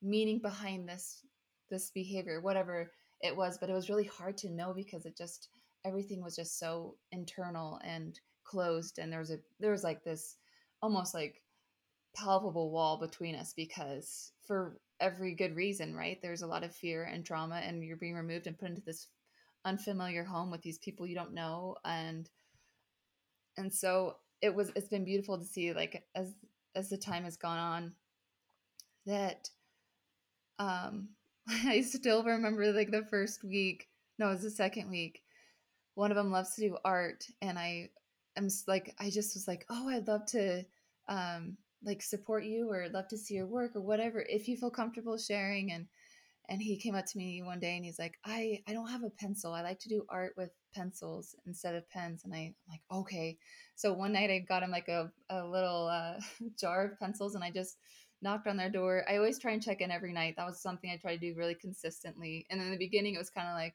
meaning 0.00 0.40
behind 0.40 0.88
this 0.88 1.24
this 1.70 1.90
behavior? 1.90 2.40
Whatever 2.40 2.90
it 3.20 3.36
was 3.36 3.58
but 3.58 3.70
it 3.70 3.74
was 3.74 3.88
really 3.88 4.04
hard 4.04 4.36
to 4.38 4.50
know 4.50 4.72
because 4.74 5.06
it 5.06 5.16
just 5.16 5.48
everything 5.84 6.22
was 6.22 6.36
just 6.36 6.58
so 6.58 6.96
internal 7.12 7.80
and 7.84 8.18
closed 8.44 8.98
and 8.98 9.12
there 9.12 9.20
was 9.20 9.30
a 9.30 9.38
there 9.60 9.70
was 9.70 9.84
like 9.84 10.02
this 10.04 10.36
almost 10.82 11.14
like 11.14 11.42
palpable 12.14 12.70
wall 12.70 12.98
between 12.98 13.34
us 13.34 13.52
because 13.54 14.32
for 14.46 14.78
every 15.00 15.34
good 15.34 15.54
reason 15.56 15.94
right? 15.94 16.18
There's 16.22 16.42
a 16.42 16.46
lot 16.46 16.64
of 16.64 16.74
fear 16.74 17.04
and 17.04 17.24
trauma 17.24 17.56
and 17.56 17.82
you're 17.84 17.96
being 17.96 18.14
removed 18.14 18.46
and 18.46 18.58
put 18.58 18.68
into 18.70 18.82
this 18.82 19.08
unfamiliar 19.64 20.24
home 20.24 20.50
with 20.50 20.62
these 20.62 20.78
people 20.78 21.06
you 21.06 21.14
don't 21.14 21.34
know 21.34 21.76
and 21.84 22.28
and 23.56 23.72
so 23.72 24.16
it 24.40 24.54
was 24.54 24.72
it's 24.74 24.88
been 24.88 25.04
beautiful 25.04 25.38
to 25.38 25.44
see 25.44 25.72
like 25.72 26.04
as 26.14 26.34
as 26.74 26.88
the 26.88 26.96
time 26.96 27.22
has 27.24 27.36
gone 27.36 27.58
on 27.58 27.92
that 29.06 29.48
um 30.58 31.08
i 31.66 31.80
still 31.80 32.24
remember 32.24 32.72
like 32.72 32.90
the 32.90 33.04
first 33.04 33.44
week 33.44 33.88
no 34.18 34.28
it 34.28 34.34
was 34.34 34.42
the 34.42 34.50
second 34.50 34.90
week. 34.90 35.22
One 35.94 36.10
of 36.10 36.16
them 36.16 36.30
loves 36.30 36.54
to 36.54 36.62
do 36.62 36.78
art 36.84 37.26
and 37.40 37.58
i 37.58 37.90
am 38.36 38.48
like 38.66 38.94
i 38.98 39.10
just 39.10 39.34
was 39.34 39.46
like 39.46 39.64
oh 39.70 39.88
i'd 39.88 40.08
love 40.08 40.24
to 40.26 40.64
um 41.08 41.56
like 41.84 42.02
support 42.02 42.44
you 42.44 42.70
or 42.70 42.88
love 42.90 43.08
to 43.08 43.18
see 43.18 43.34
your 43.34 43.46
work 43.46 43.72
or 43.74 43.80
whatever 43.80 44.24
if 44.28 44.48
you 44.48 44.56
feel 44.56 44.70
comfortable 44.70 45.18
sharing 45.18 45.72
and 45.72 45.86
and 46.48 46.60
he 46.60 46.76
came 46.76 46.94
up 46.94 47.06
to 47.06 47.18
me 47.18 47.42
one 47.42 47.60
day 47.60 47.76
and 47.76 47.84
he's 47.84 47.98
like 47.98 48.18
i 48.24 48.60
i 48.68 48.72
don't 48.72 48.90
have 48.90 49.04
a 49.04 49.10
pencil. 49.10 49.52
I 49.52 49.62
like 49.62 49.78
to 49.80 49.88
do 49.88 50.04
art 50.08 50.34
with 50.36 50.50
pencils 50.74 51.34
instead 51.46 51.74
of 51.74 51.88
pens 51.90 52.24
and 52.24 52.34
I, 52.34 52.38
i'm 52.38 52.54
like 52.68 52.82
okay. 52.90 53.38
So 53.74 53.92
one 53.92 54.12
night 54.12 54.30
i 54.30 54.38
got 54.40 54.62
him 54.62 54.70
like 54.70 54.88
a, 54.88 55.10
a 55.30 55.46
little 55.46 55.86
uh, 55.86 56.20
jar 56.60 56.86
of 56.86 56.98
pencils 56.98 57.34
and 57.34 57.44
i 57.44 57.50
just 57.50 57.78
knocked 58.20 58.46
on 58.46 58.56
their 58.56 58.70
door. 58.70 59.04
I 59.08 59.16
always 59.16 59.40
try 59.40 59.50
and 59.50 59.60
check 59.60 59.80
in 59.80 59.90
every 59.90 60.12
night. 60.12 60.34
That 60.36 60.46
was 60.46 60.60
something 60.60 60.90
i 60.90 60.96
try 60.96 61.16
to 61.16 61.20
do 61.20 61.34
really 61.36 61.54
consistently 61.54 62.46
and 62.50 62.60
in 62.60 62.70
the 62.70 62.76
beginning 62.76 63.14
it 63.14 63.18
was 63.18 63.30
kind 63.30 63.48
of 63.48 63.54
like 63.54 63.74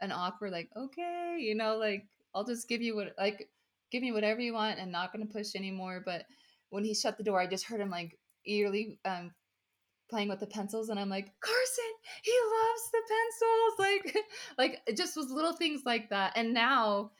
an 0.00 0.12
awkward 0.12 0.52
like 0.52 0.68
okay 0.76 1.36
you 1.38 1.54
know 1.54 1.78
like 1.78 2.06
i'll 2.34 2.44
just 2.44 2.68
give 2.68 2.82
you 2.82 2.94
what 2.94 3.14
like 3.18 3.48
give 3.90 4.02
me 4.02 4.12
whatever 4.12 4.40
you 4.40 4.52
want 4.52 4.78
and 4.78 4.90
not 4.92 5.12
going 5.12 5.26
to 5.26 5.32
push 5.32 5.54
anymore 5.54 6.02
but 6.04 6.24
when 6.70 6.84
he 6.84 6.94
shut 6.94 7.16
the 7.16 7.24
door 7.24 7.40
i 7.40 7.46
just 7.46 7.66
heard 7.66 7.80
him 7.80 7.90
like 7.90 8.18
eagerly 8.44 8.98
um 9.04 9.30
playing 10.08 10.28
with 10.28 10.40
the 10.40 10.46
pencils 10.46 10.88
and 10.88 11.00
i'm 11.00 11.08
like 11.08 11.32
carson 11.40 11.92
he 12.22 12.32
loves 12.32 12.90
the 12.92 13.02
pencils! 13.08 13.52
Like 13.78 14.16
like 14.58 14.80
it 14.86 14.96
just 14.96 15.16
was 15.16 15.30
little 15.30 15.52
things 15.52 15.82
like 15.84 16.10
that 16.10 16.32
and 16.36 16.54
now 16.54 17.10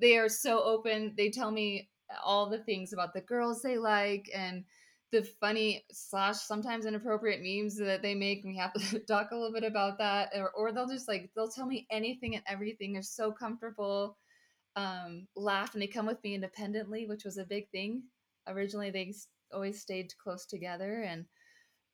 they 0.00 0.16
are 0.16 0.28
so 0.28 0.62
open 0.62 1.14
they 1.16 1.30
tell 1.30 1.50
me 1.50 1.88
all 2.24 2.48
the 2.48 2.58
things 2.58 2.92
about 2.92 3.12
the 3.12 3.20
girls 3.20 3.62
they 3.62 3.78
like 3.78 4.30
and 4.34 4.64
the 5.12 5.22
funny 5.40 5.84
slash 5.92 6.36
sometimes 6.36 6.84
inappropriate 6.86 7.40
memes 7.42 7.76
that 7.76 8.02
they 8.02 8.14
make 8.14 8.42
we 8.44 8.56
have 8.56 8.72
to 8.72 8.98
talk 9.08 9.30
a 9.30 9.36
little 9.36 9.52
bit 9.52 9.64
about 9.64 9.98
that 9.98 10.30
or, 10.34 10.50
or 10.50 10.72
they'll 10.72 10.88
just 10.88 11.08
like 11.08 11.30
they'll 11.34 11.50
tell 11.50 11.66
me 11.66 11.86
anything 11.90 12.34
and 12.34 12.44
everything 12.48 12.92
they're 12.92 13.02
so 13.02 13.32
comfortable 13.32 14.16
um 14.76 15.26
laugh 15.36 15.72
and 15.72 15.82
they 15.82 15.86
come 15.86 16.06
with 16.06 16.22
me 16.22 16.34
independently 16.34 17.06
which 17.06 17.24
was 17.24 17.38
a 17.38 17.44
big 17.44 17.68
thing. 17.70 18.02
Originally 18.46 18.90
they 18.90 19.12
always 19.52 19.80
stayed 19.80 20.12
close 20.22 20.46
together 20.46 21.02
and 21.02 21.24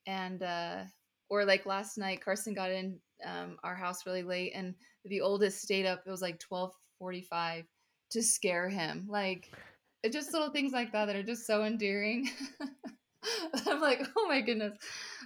and 0.06 0.42
uh 0.42 0.82
or 1.30 1.44
like 1.44 1.66
last 1.66 1.96
night 1.96 2.24
carson 2.24 2.54
got 2.54 2.70
in 2.70 2.98
um 3.24 3.56
our 3.62 3.74
house 3.74 4.04
really 4.06 4.22
late 4.22 4.52
and 4.54 4.74
the 5.04 5.20
oldest 5.20 5.60
stayed 5.62 5.86
up 5.86 6.02
it 6.06 6.10
was 6.10 6.22
like 6.22 6.38
12:45 6.40 7.64
to 8.10 8.22
scare 8.22 8.68
him. 8.68 9.06
Like 9.08 9.50
it's 10.02 10.14
just 10.14 10.32
little 10.32 10.50
things 10.50 10.72
like 10.72 10.92
that 10.92 11.06
that 11.06 11.16
are 11.16 11.22
just 11.22 11.46
so 11.46 11.64
endearing. 11.64 12.28
I'm 13.66 13.80
like 13.80 14.00
oh 14.16 14.26
my 14.28 14.40
goodness. 14.40 14.76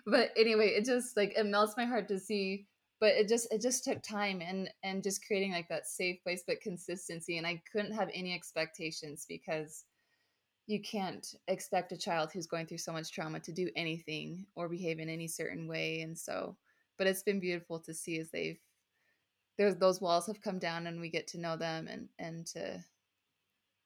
But 0.06 0.30
anyway 0.36 0.68
it 0.68 0.84
just 0.84 1.16
like 1.16 1.36
it 1.36 1.46
melts 1.46 1.76
my 1.76 1.84
heart 1.84 2.08
to 2.08 2.18
see 2.18 2.66
but 3.00 3.10
it 3.10 3.28
just 3.28 3.52
it 3.52 3.60
just 3.60 3.84
took 3.84 4.02
time 4.02 4.40
and 4.40 4.70
and 4.82 5.02
just 5.02 5.24
creating 5.26 5.52
like 5.52 5.68
that 5.68 5.86
safe 5.86 6.22
place 6.22 6.42
but 6.46 6.60
consistency 6.60 7.38
and 7.38 7.46
i 7.46 7.60
couldn't 7.70 7.92
have 7.92 8.10
any 8.14 8.34
expectations 8.34 9.26
because 9.28 9.84
you 10.66 10.80
can't 10.80 11.34
expect 11.48 11.92
a 11.92 11.96
child 11.96 12.30
who's 12.32 12.46
going 12.46 12.66
through 12.66 12.78
so 12.78 12.92
much 12.92 13.12
trauma 13.12 13.38
to 13.38 13.52
do 13.52 13.70
anything 13.76 14.44
or 14.56 14.68
behave 14.68 14.98
in 14.98 15.08
any 15.08 15.28
certain 15.28 15.68
way 15.68 16.00
and 16.00 16.16
so 16.16 16.56
but 16.98 17.06
it's 17.06 17.22
been 17.22 17.40
beautiful 17.40 17.78
to 17.78 17.94
see 17.94 18.18
as 18.18 18.30
they've 18.30 18.58
there's 19.58 19.76
those 19.76 20.00
walls 20.00 20.26
have 20.26 20.40
come 20.42 20.58
down 20.58 20.86
and 20.86 21.00
we 21.00 21.08
get 21.08 21.26
to 21.26 21.40
know 21.40 21.56
them 21.56 21.88
and 21.88 22.08
and 22.18 22.46
to 22.46 22.82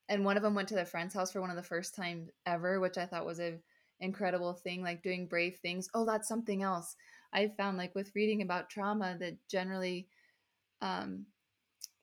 and 0.09 0.25
one 0.25 0.35
of 0.35 0.43
them 0.43 0.55
went 0.55 0.67
to 0.67 0.75
their 0.75 0.85
friend's 0.85 1.13
house 1.13 1.31
for 1.31 1.39
one 1.39 1.49
of 1.49 1.55
the 1.55 1.63
first 1.63 1.95
time 1.95 2.29
ever 2.45 2.79
which 2.79 2.97
i 2.97 3.05
thought 3.05 3.25
was 3.25 3.39
a 3.39 3.59
incredible 4.01 4.53
thing 4.53 4.81
like 4.81 5.03
doing 5.03 5.27
brave 5.27 5.57
things. 5.61 5.87
Oh 5.93 6.05
that's 6.05 6.27
something 6.27 6.63
else 6.63 6.95
i 7.33 7.47
found 7.57 7.77
like 7.77 7.93
with 7.95 8.11
reading 8.15 8.41
about 8.41 8.69
trauma 8.69 9.15
that 9.19 9.35
generally 9.47 10.07
um 10.81 11.25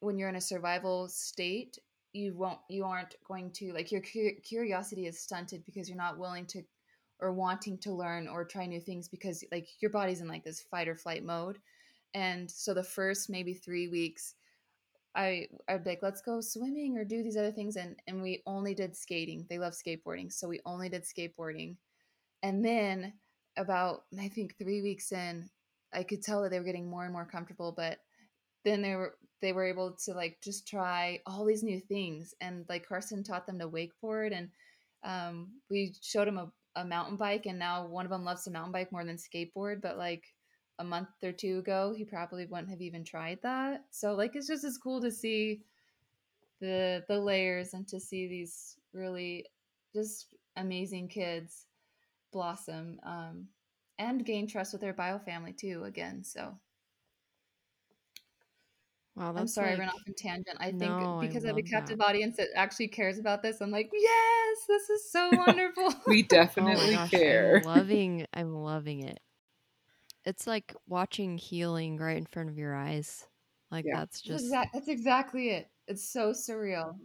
when 0.01 0.19
you're 0.19 0.29
in 0.29 0.37
a 0.37 0.41
survival 0.41 1.09
state 1.09 1.79
you 2.13 2.35
won't 2.35 2.59
you 2.69 2.85
aren't 2.85 3.17
going 3.27 3.51
to 3.51 3.73
like 3.73 3.93
your 3.93 4.01
cu- 4.01 4.41
curiosity 4.43 5.07
is 5.07 5.21
stunted 5.21 5.65
because 5.67 5.89
you're 5.89 5.97
not 5.99 6.19
willing 6.19 6.47
to 6.47 6.63
or 7.21 7.33
wanting 7.33 7.77
to 7.79 7.93
learn 7.93 8.29
or 8.29 8.45
try 8.45 8.65
new 8.65 8.81
things 8.81 9.09
because 9.09 9.45
like 9.51 9.69
your 9.81 9.91
body's 9.91 10.21
in 10.21 10.29
like 10.29 10.45
this 10.45 10.63
fight 10.71 10.89
or 10.89 10.95
flight 10.95 11.25
mode 11.25 11.59
and 12.15 12.51
so 12.51 12.73
the 12.73 12.83
first 12.83 13.29
maybe 13.29 13.53
three 13.53 13.89
weeks 13.89 14.35
I 15.15 15.49
I'd 15.69 15.85
be 15.85 15.91
like, 15.91 16.03
let's 16.03 16.23
go 16.23 16.41
swimming 16.41 16.97
or 16.97 17.05
do 17.05 17.23
these 17.23 17.37
other 17.37 17.51
things, 17.51 17.77
and 17.77 17.97
and 18.07 18.23
we 18.23 18.43
only 18.47 18.75
did 18.75 18.97
skating. 18.97 19.47
They 19.49 19.59
love 19.59 19.73
skateboarding, 19.73 20.33
so 20.33 20.47
we 20.49 20.61
only 20.65 20.89
did 20.89 21.03
skateboarding. 21.03 21.77
And 22.43 22.65
then 22.65 23.15
about 23.59 24.05
I 24.19 24.29
think 24.29 24.57
three 24.57 24.83
weeks 24.83 25.13
in, 25.13 25.49
I 25.93 26.03
could 26.03 26.23
tell 26.23 26.43
that 26.43 26.51
they 26.51 26.59
were 26.59 26.65
getting 26.65 26.89
more 26.89 27.05
and 27.05 27.13
more 27.13 27.29
comfortable. 27.31 27.73
But 27.77 27.99
then 28.65 28.83
they 28.83 28.95
were 28.95 29.15
they 29.41 29.53
were 29.53 29.67
able 29.67 29.97
to 30.05 30.13
like 30.13 30.39
just 30.43 30.67
try 30.67 31.21
all 31.27 31.45
these 31.45 31.63
new 31.63 31.81
things, 31.81 32.35
and 32.41 32.65
like 32.69 32.87
Carson 32.87 33.23
taught 33.23 33.47
them 33.47 33.59
to 33.59 33.69
wakeboard, 33.69 34.33
and 34.33 34.49
um, 35.05 35.49
we 35.71 35.95
showed 36.03 36.27
them 36.27 36.39
a, 36.39 36.51
a 36.77 36.85
mountain 36.85 37.17
bike, 37.17 37.47
and 37.47 37.59
now 37.59 37.87
one 37.87 38.07
of 38.07 38.11
them 38.11 38.25
loves 38.25 38.45
to 38.45 38.51
mountain 38.51 38.73
bike 38.73 38.93
more 38.93 39.05
than 39.05 39.17
skateboard. 39.17 39.81
But 39.83 39.99
like 39.99 40.25
a 40.79 40.85
month 40.85 41.09
or 41.23 41.33
two 41.33 41.59
ago, 41.59 41.95
he 41.97 42.05
probably 42.05 42.47
wouldn't 42.47 42.71
have 42.71 42.81
even 42.81 43.05
tried 43.05 43.39
that. 43.43 43.85
So 43.91 44.15
like 44.15 44.37
it's 44.37 44.49
just 44.49 44.65
as 44.65 44.79
cool 44.79 45.01
to 45.03 45.11
see 45.11 45.63
the 46.61 47.05
the 47.09 47.19
layers 47.19 47.75
and 47.75 47.87
to 47.89 48.01
see 48.01 48.27
these 48.29 48.77
really 48.93 49.47
just 49.95 50.35
amazing 50.57 51.09
kids 51.09 51.68
blossom 52.33 53.01
um, 53.03 53.49
and 53.99 54.25
gain 54.25 54.47
trust 54.47 54.73
with 54.73 54.81
their 54.83 54.95
bio 54.95 55.19
family 55.19 55.53
too 55.53 55.85
again. 55.85 56.25
So 56.25 56.59
Wow, 59.15 59.33
I'm 59.37 59.47
that's 59.47 59.47
sorry 59.47 59.73
I 59.73 59.75
like 59.75 59.79
ran 59.79 59.89
off 59.89 60.03
on 60.07 60.15
tangent. 60.15 60.57
I 60.61 60.73
think 60.73 60.99
No, 60.99 61.21
because 61.21 61.45
I 61.45 61.49
have 61.49 61.57
a 61.59 61.63
captive 61.63 62.01
that. 62.01 62.01
audience 62.01 62.37
that 62.39 62.49
actually 62.57 62.89
cares 62.89 63.19
about 63.19 63.43
this, 63.43 63.61
I'm 63.61 63.71
like, 63.71 63.91
yes, 63.93 64.59
this 64.67 64.91
is 64.91 65.11
so 65.13 65.35
wonderful. 65.37 65.95
We 66.07 66.23
Oh 66.59 66.85
definitely 66.85 66.89
gosh, 66.89 67.23
care. 67.23 67.63
I'm 67.63 67.63
loving 67.63 68.27
I'm 68.33 68.55
loving 68.55 69.01
it. 69.03 69.21
It's 70.25 70.47
like 70.47 70.75
watching 70.87 71.39
healing 71.39 71.97
right 71.97 72.17
in 72.17 72.27
front 72.27 72.49
of 72.51 72.59
your 72.59 72.75
eyes. 72.75 73.27
Like 73.71 73.87
Yeah. 73.87 73.93
that's 73.93 74.21
that's, 74.27 74.43
just 74.43 74.45
exact, 74.45 74.71
that's 74.75 74.89
exactly 74.89 75.51
it. 75.51 75.71
It's 75.87 76.05
so 76.09 76.33
surreal. 76.33 76.99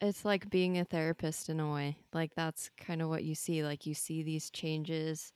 It's 0.00 0.24
like 0.24 0.50
being 0.50 0.78
a 0.78 0.84
therapist 0.84 1.48
in 1.48 1.60
a 1.60 1.72
way. 1.72 1.96
Like 2.12 2.34
that's 2.34 2.70
kind 2.78 3.02
of 3.02 3.08
what 3.08 3.24
you 3.24 3.34
see. 3.34 3.64
Like 3.64 3.86
you 3.86 3.94
see 3.94 4.22
these 4.22 4.50
changes 4.50 5.32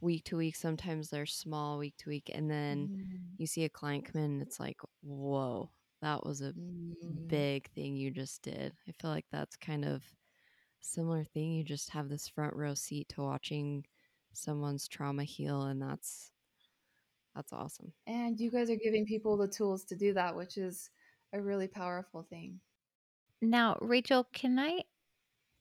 week 0.00 0.24
to 0.24 0.36
week. 0.36 0.56
Sometimes 0.56 1.10
they're 1.10 1.26
small 1.26 1.78
week 1.78 1.94
to 1.98 2.10
week 2.10 2.30
and 2.34 2.50
then 2.50 2.90
Mm, 2.92 3.38
you 3.38 3.46
see 3.46 3.64
a 3.64 3.68
client 3.68 4.04
come 4.10 4.22
in 4.22 4.30
and 4.32 4.42
it's 4.42 4.60
like, 4.60 4.78
"Whoa, 5.02 5.70
that 6.02 6.24
was 6.24 6.40
a 6.40 6.52
mm. 6.52 7.28
big 7.28 7.68
thing 7.70 7.96
you 7.96 8.10
just 8.10 8.42
did." 8.42 8.74
I 8.88 8.92
feel 8.92 9.10
like 9.10 9.26
that's 9.30 9.56
kind 9.56 9.84
of 9.84 10.02
similar 10.80 11.24
thing. 11.24 11.52
You 11.52 11.64
just 11.64 11.90
have 11.90 12.08
this 12.08 12.28
front 12.28 12.54
row 12.54 12.74
seat 12.74 13.08
to 13.10 13.22
watching 13.22 13.84
someone's 14.32 14.86
trauma 14.88 15.24
heal 15.24 15.62
and 15.64 15.80
that's 15.82 16.30
that's 17.34 17.52
awesome. 17.52 17.92
And 18.06 18.40
you 18.40 18.50
guys 18.50 18.70
are 18.70 18.76
giving 18.76 19.04
people 19.04 19.36
the 19.36 19.48
tools 19.48 19.84
to 19.86 19.96
do 19.96 20.14
that, 20.14 20.34
which 20.34 20.56
is 20.56 20.90
a 21.34 21.40
really 21.40 21.68
powerful 21.68 22.22
thing. 22.22 22.60
Now, 23.40 23.76
Rachel, 23.80 24.24
can 24.24 24.58
I 24.58 24.84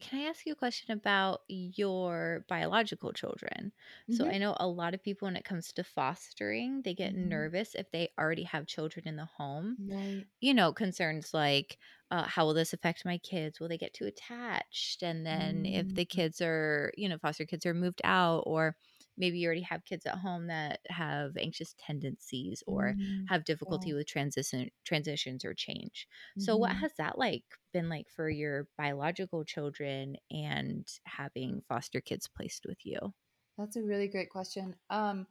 can 0.02 0.22
I 0.22 0.30
ask 0.30 0.46
you 0.46 0.54
a 0.54 0.56
question 0.58 0.92
about 0.92 1.44
your 1.50 2.46
biological 2.50 3.14
children? 3.14 3.74
So 4.10 4.26
Mhm. 4.26 4.32
I 4.32 4.38
know 4.40 4.56
a 4.60 4.68
lot 4.68 4.94
of 4.96 5.04
people 5.04 5.28
when 5.28 5.38
it 5.38 5.46
comes 5.46 5.74
to 5.74 5.84
fostering, 5.86 6.84
they 6.84 6.94
get 6.96 7.16
Mhm. 7.16 7.16
nervous 7.16 7.76
if 7.76 7.92
they 7.92 8.10
already 8.20 8.44
have 8.44 8.68
children 8.68 9.08
in 9.08 9.16
the 9.18 9.26
home. 9.26 9.78
Right. 9.78 10.28
You 10.42 10.54
know, 10.54 10.74
concerns 10.74 11.34
like 11.34 11.80
uh, 12.12 12.24
how 12.26 12.46
will 12.46 12.54
this 12.56 12.74
affect 12.74 13.06
my 13.06 13.18
kids? 13.20 13.60
Will 13.60 13.70
they 13.70 13.78
get 13.80 13.94
too 13.94 14.06
attached? 14.08 15.04
And 15.04 15.26
then 15.26 15.66
if 15.66 15.94
the 15.96 16.06
Mm. 16.06 16.06
kids 16.06 16.42
are, 16.42 16.94
you 16.98 17.10
know, 17.10 17.18
foster 17.20 17.46
kids 17.46 17.66
are 17.66 17.74
moved 17.76 18.02
out, 18.06 18.44
or 18.48 18.78
maybe 19.18 19.40
you 19.40 19.48
already 19.48 19.62
have 19.62 19.86
kids 19.86 20.06
at 20.06 20.18
home 20.20 20.48
that 20.48 20.82
have 20.88 21.38
anxious 21.38 21.76
tendencies 21.78 22.64
or 22.68 22.98
Mm. 22.98 23.28
have 23.28 23.44
difficulty 23.46 23.92
Yeah. 23.92 23.94
with 23.94 24.08
transition 24.08 24.70
transitions 24.86 25.46
or 25.46 25.54
change. 25.54 26.08
So 26.38 26.58
what 26.58 26.76
Mhm. 26.76 26.78
has 26.78 26.94
that 26.98 27.18
like 27.18 27.46
been 27.74 27.90
like 27.90 28.10
for 28.10 28.30
your 28.30 28.68
biological 28.78 29.44
children 29.46 30.18
and 30.32 30.88
having 31.06 31.62
foster 31.68 32.02
kids 32.02 32.28
placed 32.28 32.66
with 32.68 32.86
you? 32.86 33.14
That's 33.58 33.76
a 33.76 33.84
really 33.84 34.08
great 34.08 34.30
question. 34.30 34.76
Um, 34.90 35.28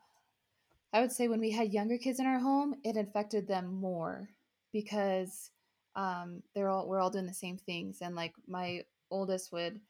I 0.92 1.00
would 1.00 1.12
say 1.12 1.28
when 1.28 1.40
we 1.40 1.52
had 1.52 1.72
younger 1.72 1.98
kids 1.98 2.20
in 2.20 2.26
our 2.26 2.40
home, 2.40 2.80
it 2.84 2.96
affected 2.96 3.48
them 3.48 3.66
more 3.74 4.30
because 4.72 5.52
um, 5.96 6.42
they're 6.54 6.70
all 6.70 6.88
we're 6.88 7.00
all 7.00 7.10
doing 7.10 7.26
the 7.26 7.34
same 7.34 7.58
things, 7.58 8.02
and 8.02 8.16
like 8.16 8.34
my 8.46 8.84
oldest 9.10 9.52
would 9.52 9.80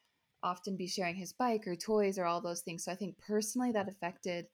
often 0.44 0.76
be 0.76 0.86
sharing 0.86 1.16
his 1.16 1.32
bike 1.32 1.66
or 1.66 1.74
toys 1.74 2.18
or 2.18 2.26
all 2.26 2.40
those 2.40 2.60
things. 2.60 2.84
So 2.84 2.92
I 2.92 2.94
think 2.94 3.16
personally 3.18 3.72
that 3.72 3.88
affected, 3.88 4.46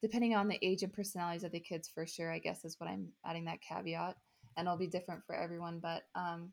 depending 0.00 0.34
on 0.34 0.48
the 0.48 0.64
age 0.64 0.82
and 0.82 0.92
personalities 0.92 1.44
of 1.44 1.52
the 1.52 1.60
kids, 1.60 1.88
for 1.88 2.06
sure. 2.06 2.32
I 2.32 2.38
guess 2.38 2.64
is 2.64 2.76
what 2.78 2.88
I'm 2.88 3.08
adding 3.26 3.44
that 3.46 3.60
caveat, 3.60 4.16
and 4.56 4.66
it'll 4.66 4.78
be 4.78 4.86
different 4.86 5.24
for 5.26 5.34
everyone. 5.34 5.80
But 5.80 6.04
um, 6.14 6.52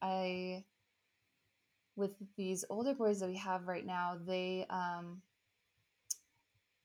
I, 0.00 0.64
with 1.96 2.12
these 2.36 2.64
older 2.70 2.94
boys 2.94 3.20
that 3.20 3.28
we 3.28 3.36
have 3.36 3.66
right 3.66 3.84
now, 3.84 4.16
they 4.24 4.66
um, 4.70 5.20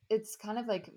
it's 0.09 0.35
kind 0.35 0.57
of 0.57 0.65
like 0.65 0.89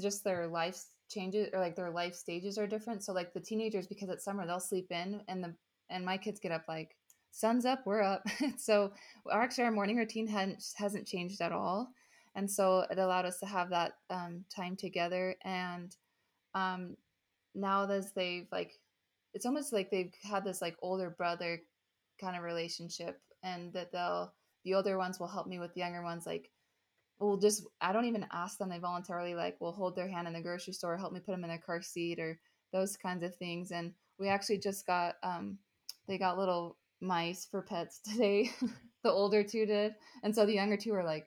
just 0.00 0.24
their 0.24 0.46
life 0.46 0.82
changes 1.10 1.50
or 1.52 1.60
like 1.60 1.76
their 1.76 1.90
life 1.90 2.14
stages 2.14 2.56
are 2.58 2.66
different. 2.66 3.02
So 3.04 3.12
like 3.12 3.34
the 3.34 3.40
teenagers, 3.40 3.86
because 3.86 4.08
it's 4.08 4.24
summer, 4.24 4.46
they'll 4.46 4.60
sleep 4.60 4.90
in, 4.90 5.22
and 5.28 5.44
the 5.44 5.54
and 5.90 6.04
my 6.04 6.16
kids 6.16 6.40
get 6.40 6.52
up 6.52 6.64
like 6.68 6.96
sun's 7.30 7.64
up, 7.64 7.82
we're 7.86 8.02
up. 8.02 8.22
so 8.56 8.92
our, 9.30 9.42
actually 9.42 9.64
our 9.64 9.70
morning 9.70 9.96
routine 9.96 10.26
hadn't 10.26 10.62
hasn't 10.76 11.06
changed 11.06 11.40
at 11.40 11.52
all, 11.52 11.88
and 12.34 12.50
so 12.50 12.86
it 12.90 12.98
allowed 12.98 13.26
us 13.26 13.38
to 13.40 13.46
have 13.46 13.70
that 13.70 13.92
um, 14.10 14.44
time 14.54 14.76
together. 14.76 15.34
And 15.44 15.94
um, 16.54 16.96
now 17.54 17.88
as 17.88 18.12
they've 18.12 18.46
like, 18.52 18.72
it's 19.34 19.46
almost 19.46 19.72
like 19.72 19.90
they've 19.90 20.14
had 20.22 20.44
this 20.44 20.60
like 20.60 20.76
older 20.82 21.10
brother 21.10 21.60
kind 22.20 22.36
of 22.36 22.42
relationship, 22.42 23.20
and 23.42 23.72
that 23.72 23.92
they'll 23.92 24.32
the 24.64 24.74
older 24.74 24.98
ones 24.98 25.18
will 25.18 25.28
help 25.28 25.46
me 25.46 25.58
with 25.58 25.72
the 25.74 25.80
younger 25.80 26.02
ones 26.02 26.26
like 26.26 26.50
we'll 27.20 27.36
just 27.36 27.66
I 27.80 27.92
don't 27.92 28.06
even 28.06 28.26
ask 28.32 28.58
them. 28.58 28.70
They 28.70 28.78
voluntarily 28.78 29.34
like 29.34 29.60
will 29.60 29.72
hold 29.72 29.94
their 29.94 30.08
hand 30.08 30.26
in 30.26 30.34
the 30.34 30.40
grocery 30.40 30.72
store, 30.72 30.96
help 30.96 31.12
me 31.12 31.20
put 31.20 31.32
them 31.32 31.44
in 31.44 31.50
their 31.50 31.58
car 31.58 31.82
seat 31.82 32.18
or 32.18 32.38
those 32.72 32.96
kinds 32.96 33.22
of 33.22 33.34
things. 33.36 33.70
And 33.70 33.92
we 34.18 34.28
actually 34.28 34.58
just 34.58 34.86
got 34.86 35.16
um 35.22 35.58
they 36.08 36.18
got 36.18 36.38
little 36.38 36.76
mice 37.00 37.46
for 37.50 37.62
pets 37.62 38.00
today. 38.10 38.50
the 39.02 39.10
older 39.10 39.42
two 39.42 39.66
did. 39.66 39.94
And 40.22 40.34
so 40.34 40.46
the 40.46 40.54
younger 40.54 40.76
two 40.76 40.92
are 40.94 41.04
like, 41.04 41.26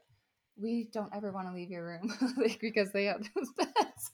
we 0.56 0.90
don't 0.94 1.14
ever 1.16 1.32
want 1.32 1.48
to 1.48 1.54
leave 1.54 1.72
your 1.72 1.84
room 1.86 2.14
like 2.38 2.60
because 2.62 2.92
they 2.92 3.06
have 3.06 3.24
those 3.36 3.50
pets. 3.60 4.12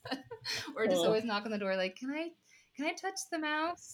or 0.76 0.88
just 0.88 1.02
Oh. 1.02 1.06
always 1.08 1.26
knock 1.26 1.46
on 1.46 1.52
the 1.52 1.58
door 1.58 1.76
like, 1.76 1.98
Can 1.98 2.12
I 2.12 2.30
can 2.78 2.86
I 2.86 2.94
touch 2.94 3.20
the 3.32 3.40
mouse? 3.40 3.92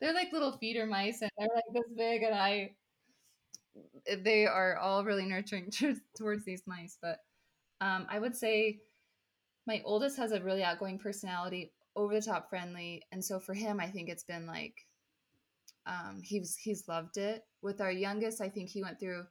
they're 0.00 0.14
like 0.14 0.32
little 0.32 0.52
feeder 0.58 0.86
mice 0.86 1.20
and 1.20 1.30
they're 1.38 1.48
like 1.54 1.64
this 1.74 1.84
big 1.96 2.22
and 2.22 2.34
I 2.34 2.70
they 4.24 4.46
are 4.46 4.76
all 4.78 5.04
really 5.04 5.26
nurturing 5.26 5.70
towards 6.16 6.44
these 6.44 6.62
mice. 6.66 6.96
But 7.00 7.18
um, 7.80 8.06
I 8.10 8.18
would 8.18 8.34
say 8.34 8.78
my 9.66 9.82
oldest 9.84 10.16
has 10.16 10.32
a 10.32 10.40
really 10.40 10.62
outgoing 10.64 10.98
personality, 10.98 11.72
over 11.94 12.14
the 12.14 12.22
top 12.22 12.48
friendly, 12.48 13.02
and 13.12 13.24
so 13.24 13.38
for 13.38 13.52
him, 13.54 13.78
I 13.78 13.88
think 13.88 14.08
it's 14.08 14.24
been 14.24 14.46
like 14.46 14.74
um, 15.86 16.20
he's 16.22 16.56
he's 16.56 16.88
loved 16.88 17.16
it. 17.16 17.44
With 17.62 17.80
our 17.80 17.90
youngest, 17.92 18.40
I 18.40 18.48
think 18.48 18.68
he 18.68 18.82
went 18.82 19.00
through 19.00 19.24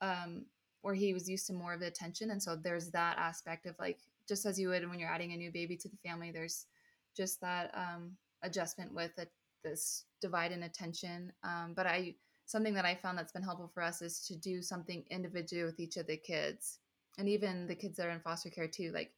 um, 0.00 0.46
where 0.82 0.94
he 0.94 1.14
was 1.14 1.28
used 1.28 1.46
to 1.46 1.52
more 1.52 1.74
of 1.74 1.80
the 1.80 1.86
attention, 1.86 2.30
and 2.30 2.42
so 2.42 2.56
there's 2.56 2.90
that 2.90 3.18
aspect 3.18 3.66
of 3.66 3.74
like 3.78 3.98
just 4.28 4.46
as 4.46 4.58
you 4.58 4.68
would 4.68 4.88
when 4.88 4.98
you're 4.98 5.08
adding 5.10 5.32
a 5.32 5.36
new 5.36 5.52
baby 5.52 5.76
to 5.76 5.88
the 5.88 6.08
family. 6.08 6.30
There's 6.30 6.66
just 7.16 7.40
that 7.40 7.70
um, 7.74 8.12
adjustment 8.42 8.94
with 8.94 9.16
it, 9.18 9.30
this 9.64 10.04
divide 10.20 10.52
in 10.52 10.64
attention. 10.64 11.32
Um, 11.44 11.72
but 11.74 11.86
I 11.86 12.14
something 12.46 12.74
that 12.74 12.84
I 12.84 12.94
found 12.94 13.16
that's 13.16 13.32
been 13.32 13.42
helpful 13.42 13.70
for 13.72 13.82
us 13.82 14.02
is 14.02 14.26
to 14.26 14.36
do 14.36 14.62
something 14.62 15.04
individually 15.10 15.64
with 15.64 15.80
each 15.80 15.96
of 15.96 16.06
the 16.06 16.16
kids, 16.16 16.78
and 17.18 17.28
even 17.28 17.66
the 17.66 17.74
kids 17.74 17.96
that 17.96 18.06
are 18.06 18.10
in 18.10 18.20
foster 18.20 18.50
care 18.50 18.68
too, 18.68 18.92
like 18.92 19.12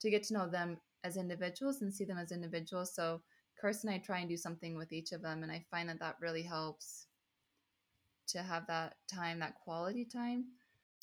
to 0.00 0.10
get 0.10 0.22
to 0.24 0.34
know 0.34 0.48
them 0.48 0.76
as 1.04 1.16
individuals 1.16 1.82
and 1.82 1.94
see 1.94 2.04
them 2.04 2.18
as 2.18 2.32
individuals. 2.32 2.94
So 2.94 3.22
Carson 3.60 3.88
and 3.88 4.00
I 4.00 4.04
try 4.04 4.18
and 4.18 4.28
do 4.28 4.36
something 4.36 4.76
with 4.76 4.92
each 4.92 5.12
of 5.12 5.22
them, 5.22 5.42
and 5.42 5.52
I 5.52 5.64
find 5.70 5.88
that 5.88 6.00
that 6.00 6.16
really 6.20 6.42
helps 6.42 7.06
to 8.28 8.42
have 8.42 8.66
that 8.66 8.96
time, 9.12 9.38
that 9.40 9.54
quality 9.62 10.04
time. 10.04 10.46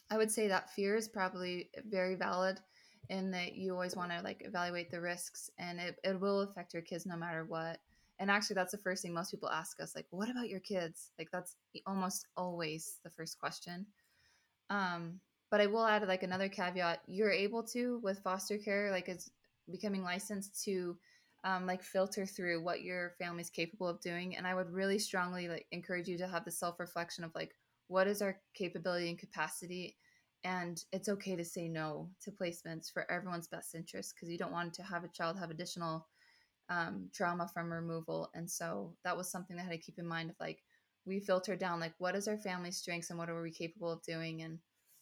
I 0.10 0.18
would 0.18 0.32
say 0.32 0.48
that 0.48 0.72
fear 0.72 0.96
is 0.96 1.08
probably 1.08 1.70
very 1.90 2.16
valid 2.16 2.60
in 3.10 3.32
that 3.32 3.56
you 3.56 3.74
always 3.74 3.96
want 3.96 4.12
to 4.12 4.22
like 4.22 4.44
evaluate 4.46 4.92
the 4.92 5.02
risks 5.02 5.50
and 5.58 5.80
it, 5.80 5.96
it 6.04 6.20
will 6.20 6.42
affect 6.42 6.74
your 6.74 6.84
kids 6.84 7.06
no 7.06 7.16
matter 7.16 7.46
what. 7.46 7.80
And 8.20 8.30
actually 8.30 8.56
that's 8.56 8.72
the 8.72 8.78
first 8.78 9.02
thing 9.02 9.14
most 9.14 9.32
people 9.32 9.50
ask 9.50 9.82
us, 9.82 9.96
like, 9.96 10.06
what 10.12 10.30
about 10.30 10.50
your 10.50 10.60
kids? 10.60 11.12
Like 11.18 11.30
that's 11.32 11.56
almost 11.86 12.28
always 12.38 13.00
the 13.04 13.10
first 13.10 13.40
question. 13.40 13.86
Um, 14.70 15.20
but 15.50 15.62
I 15.62 15.68
will 15.68 15.86
add 15.86 16.08
like 16.08 16.24
another 16.24 16.50
caveat. 16.50 17.02
You're 17.08 17.32
able 17.32 17.64
to 17.64 18.00
with 18.04 18.20
foster 18.20 18.58
care, 18.58 18.92
like 18.92 19.10
as 19.10 19.30
becoming 19.72 20.04
licensed 20.04 20.64
to 20.66 20.98
um, 21.44 21.66
like 21.66 21.84
filter 21.84 22.26
through 22.26 22.64
what 22.64 22.84
your 22.84 23.14
family's 23.20 23.50
capable 23.50 23.88
of 23.88 24.02
doing 24.02 24.36
and 24.36 24.48
i 24.48 24.56
would 24.56 24.70
really 24.70 25.00
strongly 25.00 25.48
like 25.48 25.66
encourage 25.72 26.08
you 26.08 26.18
to 26.18 26.28
have 26.28 26.46
the 26.46 26.52
self-reflection 26.52 27.24
of 27.24 27.32
like 27.36 27.54
what 27.88 28.08
is 28.08 28.22
our 28.22 28.38
capability 28.54 29.10
and 29.10 29.20
capacity 29.20 29.98
and 30.46 30.84
it's 30.92 31.10
okay 31.10 31.36
to 31.36 31.46
say 31.46 31.68
no 31.68 32.10
to 32.22 32.32
placements 32.32 32.92
for 32.92 33.10
everyone's 33.12 33.48
best 33.48 33.76
interest 33.76 34.14
because 34.16 34.30
you 34.30 34.38
don't 34.38 34.52
want 34.52 34.74
to 34.74 34.84
have 34.84 35.04
a 35.04 35.10
child 35.10 35.38
have 35.38 35.52
additional 35.52 36.08
um, 36.70 37.10
trauma 37.14 37.50
from 37.54 37.72
removal 37.72 38.30
and 38.34 38.50
so 38.50 38.96
that 39.04 39.16
was 39.16 39.30
something 39.30 39.58
that 39.58 39.64
i 39.64 39.66
had 39.66 39.72
to 39.74 39.78
keep 39.78 40.00
in 40.00 40.08
mind 40.08 40.30
of 40.30 40.36
like 40.40 40.60
we 41.06 41.20
filter 41.20 41.56
down 41.56 41.80
like 41.80 41.94
what 41.98 42.16
is 42.16 42.28
our 42.28 42.38
family's 42.38 42.78
strengths 42.78 43.10
and 43.10 43.20
what 43.20 43.30
are 43.30 43.42
we 43.42 43.52
capable 43.52 43.92
of 43.92 44.02
doing 44.04 44.42
and 44.44 44.60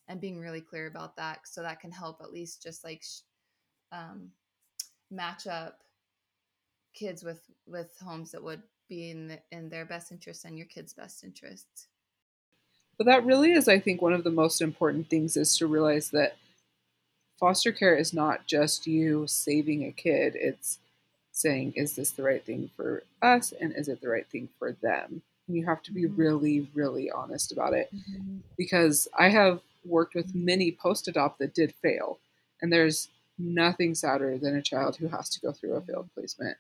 and 0.08 0.20
being 0.20 0.40
really 0.40 0.62
clear 0.62 0.88
about 0.88 1.16
that 1.16 1.40
so 1.46 1.62
that 1.62 1.80
can 1.80 1.92
help 1.92 2.20
at 2.22 2.34
least 2.34 2.62
just 2.62 2.84
like 2.84 3.04
um, 3.92 4.30
match 5.12 5.48
up 5.48 5.78
kids 6.94 7.24
with 7.24 7.42
with 7.66 7.98
homes 8.04 8.32
that 8.32 8.44
would 8.44 8.62
be 8.90 9.10
in 9.10 9.28
the, 9.30 9.40
in 9.52 9.70
their 9.70 9.86
best 9.86 10.12
interest 10.12 10.46
and 10.46 10.58
your 10.58 10.68
kids 10.68 10.94
best 10.94 11.24
interests? 11.24 11.88
But 12.98 13.06
that 13.06 13.26
really 13.26 13.54
is 13.54 13.68
i 13.68 13.80
think 13.80 14.02
one 14.02 14.14
of 14.14 14.24
the 14.24 14.32
most 14.32 14.62
important 14.62 15.10
things 15.10 15.36
is 15.36 15.58
to 15.58 15.68
realize 15.68 16.10
that 16.12 16.36
foster 17.42 17.72
care 17.72 17.96
is 17.96 18.14
not 18.14 18.46
just 18.46 18.86
you 18.86 19.26
saving 19.28 19.84
a 19.84 19.92
kid. 19.92 20.36
It's 20.36 20.78
saying 21.34 21.74
is 21.76 21.96
this 21.96 22.12
the 22.12 22.24
right 22.24 22.46
thing 22.46 22.70
for 22.76 23.04
us 23.22 23.52
and 23.60 23.74
is 23.76 23.88
it 23.88 24.00
the 24.00 24.10
right 24.10 24.28
thing 24.30 24.48
for 24.60 24.74
them? 24.74 25.24
And 25.48 25.58
you 25.58 25.66
have 25.66 25.82
to 25.84 25.92
be 25.92 26.04
mm-hmm. 26.04 26.22
really 26.22 26.68
really 26.74 27.10
honest 27.12 27.52
about 27.52 27.74
it 27.74 27.90
mm-hmm. 27.94 28.38
because 28.58 29.08
i 29.18 29.30
have 29.30 29.60
worked 29.84 30.14
with 30.14 30.36
many 30.36 30.72
post 30.72 31.08
adopt 31.08 31.40
that 31.40 31.54
did 31.54 31.74
fail 31.82 32.20
and 32.62 32.72
there's 32.72 33.10
nothing 33.40 33.96
sadder 33.96 34.38
than 34.38 34.56
a 34.56 34.62
child 34.62 34.96
who 34.96 35.08
has 35.08 35.30
to 35.30 35.42
go 35.42 35.52
through 35.52 35.74
a 35.74 35.82
failed 35.82 36.10
placement 36.14 36.58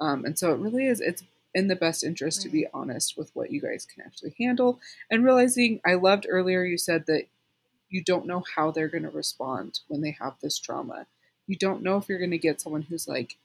um, 0.00 0.24
and 0.24 0.38
so 0.38 0.52
it 0.52 0.58
really 0.58 0.86
is 0.86 1.00
it's 1.00 1.22
in 1.54 1.68
the 1.68 1.76
best 1.76 2.02
interest 2.02 2.38
right. 2.38 2.44
to 2.44 2.50
be 2.50 2.66
honest 2.72 3.16
with 3.16 3.30
what 3.34 3.50
you 3.50 3.60
guys 3.60 3.86
can 3.86 4.04
actually 4.04 4.34
handle 4.38 4.80
and 5.10 5.24
realizing 5.24 5.80
i 5.84 5.94
loved 5.94 6.26
earlier 6.28 6.64
you 6.64 6.78
said 6.78 7.04
that 7.06 7.26
you 7.88 8.02
don't 8.02 8.26
know 8.26 8.42
how 8.56 8.70
they're 8.70 8.88
going 8.88 9.02
to 9.02 9.10
respond 9.10 9.80
when 9.88 10.00
they 10.00 10.16
have 10.18 10.34
this 10.42 10.58
trauma 10.58 11.06
you 11.46 11.56
don't 11.56 11.82
know 11.82 11.96
if 11.96 12.08
you're 12.08 12.18
going 12.18 12.30
to 12.30 12.38
get 12.38 12.60
someone 12.60 12.82
who's 12.82 13.06
like 13.06 13.36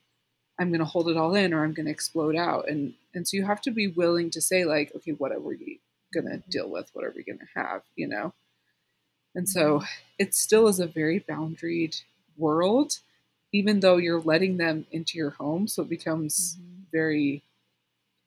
i'm 0.60 0.69
going 0.69 0.79
to 0.79 0.86
hold 0.86 1.10
it 1.10 1.17
all 1.17 1.36
in 1.36 1.53
or 1.53 1.63
i'm 1.63 1.73
going 1.73 1.86
to 1.86 1.91
explode 1.91 2.36
out 2.36 2.67
and 2.69 2.93
and 3.13 3.27
so 3.27 3.36
you 3.36 3.45
have 3.45 3.62
to 3.62 3.71
be 3.71 3.88
willing 3.88 4.29
to 4.29 4.41
say 4.41 4.65
like 4.65 4.91
okay 4.95 5.12
what 5.12 5.31
are 5.31 5.39
we 5.39 5.79
going 6.13 6.25
to 6.25 6.38
mm-hmm. 6.38 6.49
deal 6.49 6.69
with 6.69 6.89
what 6.93 7.03
are 7.03 7.13
we 7.15 7.23
going 7.23 7.39
to 7.39 7.60
have 7.60 7.81
you 7.95 8.07
know 8.07 8.33
and 9.36 9.47
so 9.49 9.79
mm-hmm. 9.79 9.86
it 10.17 10.33
still 10.33 10.67
is 10.67 10.79
a 10.79 10.88
very 10.88 11.19
boundaried 11.19 12.01
world 12.38 12.99
even 13.58 13.80
though 13.80 13.98
you're 13.98 14.22
letting 14.22 14.58
them 14.58 14.86
into 14.91 15.17
your 15.17 15.32
home. 15.32 15.67
So 15.67 15.82
it 15.82 15.89
becomes 15.89 16.58
mm-hmm. 16.60 16.82
very, 16.91 17.43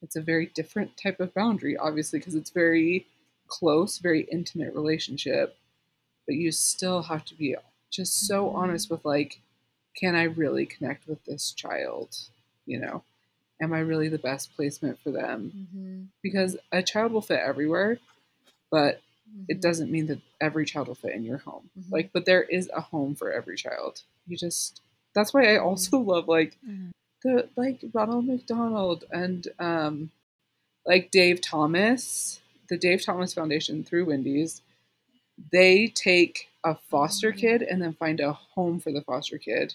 it's 0.03 0.17
a 0.17 0.21
very 0.21 0.47
different 0.47 0.97
type 0.97 1.21
of 1.21 1.33
boundary, 1.33 1.77
obviously, 1.77 2.19
because 2.19 2.35
it's 2.35 2.51
very 2.51 3.07
close, 3.47 3.99
very 3.99 4.23
intimate 4.23 4.75
relationship. 4.75 5.57
But 6.27 6.35
you 6.35 6.51
still 6.51 7.03
have 7.03 7.25
to 7.27 7.37
be 7.37 7.55
just 7.91 8.27
so 8.27 8.47
mm-hmm. 8.47 8.57
honest 8.57 8.91
with 8.91 9.05
like, 9.05 9.41
can 9.97 10.17
I 10.17 10.25
really 10.25 10.67
connect 10.67 11.07
with 11.07 11.25
this 11.25 11.53
child? 11.53 12.17
You 12.67 12.81
know, 12.81 13.05
am 13.63 13.73
I 13.73 13.81
really 13.81 14.09
the 14.09 14.19
best 14.19 14.57
placement 14.57 14.99
for 15.01 15.13
them? 15.13 15.53
Mm-hmm. 15.57 16.03
Because 16.25 16.57
a 16.73 16.83
child 16.83 17.13
will 17.13 17.21
fit 17.21 17.41
everywhere, 17.41 17.99
but 18.69 19.01
it 19.49 19.55
mm-hmm. 19.55 19.61
doesn't 19.61 19.93
mean 19.93 20.07
that 20.09 20.21
every 20.41 20.65
child 20.65 20.89
will 20.89 20.97
fit 20.97 21.15
in 21.15 21.23
your 21.23 21.39
home. 21.39 21.71
Mm-hmm. 21.79 21.95
Like, 21.95 22.11
but 22.13 22.25
there 22.27 22.43
is 22.43 22.69
a 22.75 22.81
home 22.81 23.15
for 23.15 23.31
every 23.31 23.57
child. 23.57 24.03
You 24.27 24.37
just 24.37 24.81
that's 25.15 25.35
why 25.35 25.55
I 25.55 25.59
also 25.59 25.99
mm-hmm. 25.99 26.09
love 26.09 26.29
like 26.29 26.57
mm-hmm. 26.67 26.91
the 27.23 27.49
like 27.57 27.81
Ronald 27.93 28.27
McDonald 28.27 29.05
and 29.11 29.47
um 29.59 30.11
like 30.87 31.11
Dave 31.11 31.41
Thomas, 31.41 32.41
the 32.69 32.79
Dave 32.79 33.05
Thomas 33.05 33.35
Foundation 33.35 33.85
through 33.85 34.07
Wendy's. 34.07 34.63
They 35.53 35.87
take 35.89 36.49
a 36.65 36.77
foster 36.91 37.31
mm-hmm. 37.31 37.41
kid 37.41 37.63
and 37.63 37.81
then 37.81 37.95
find 37.95 38.21
a 38.21 38.33
home 38.33 38.81
for 38.81 38.93
the 38.93 39.03
foster 39.03 39.39
kid 39.39 39.75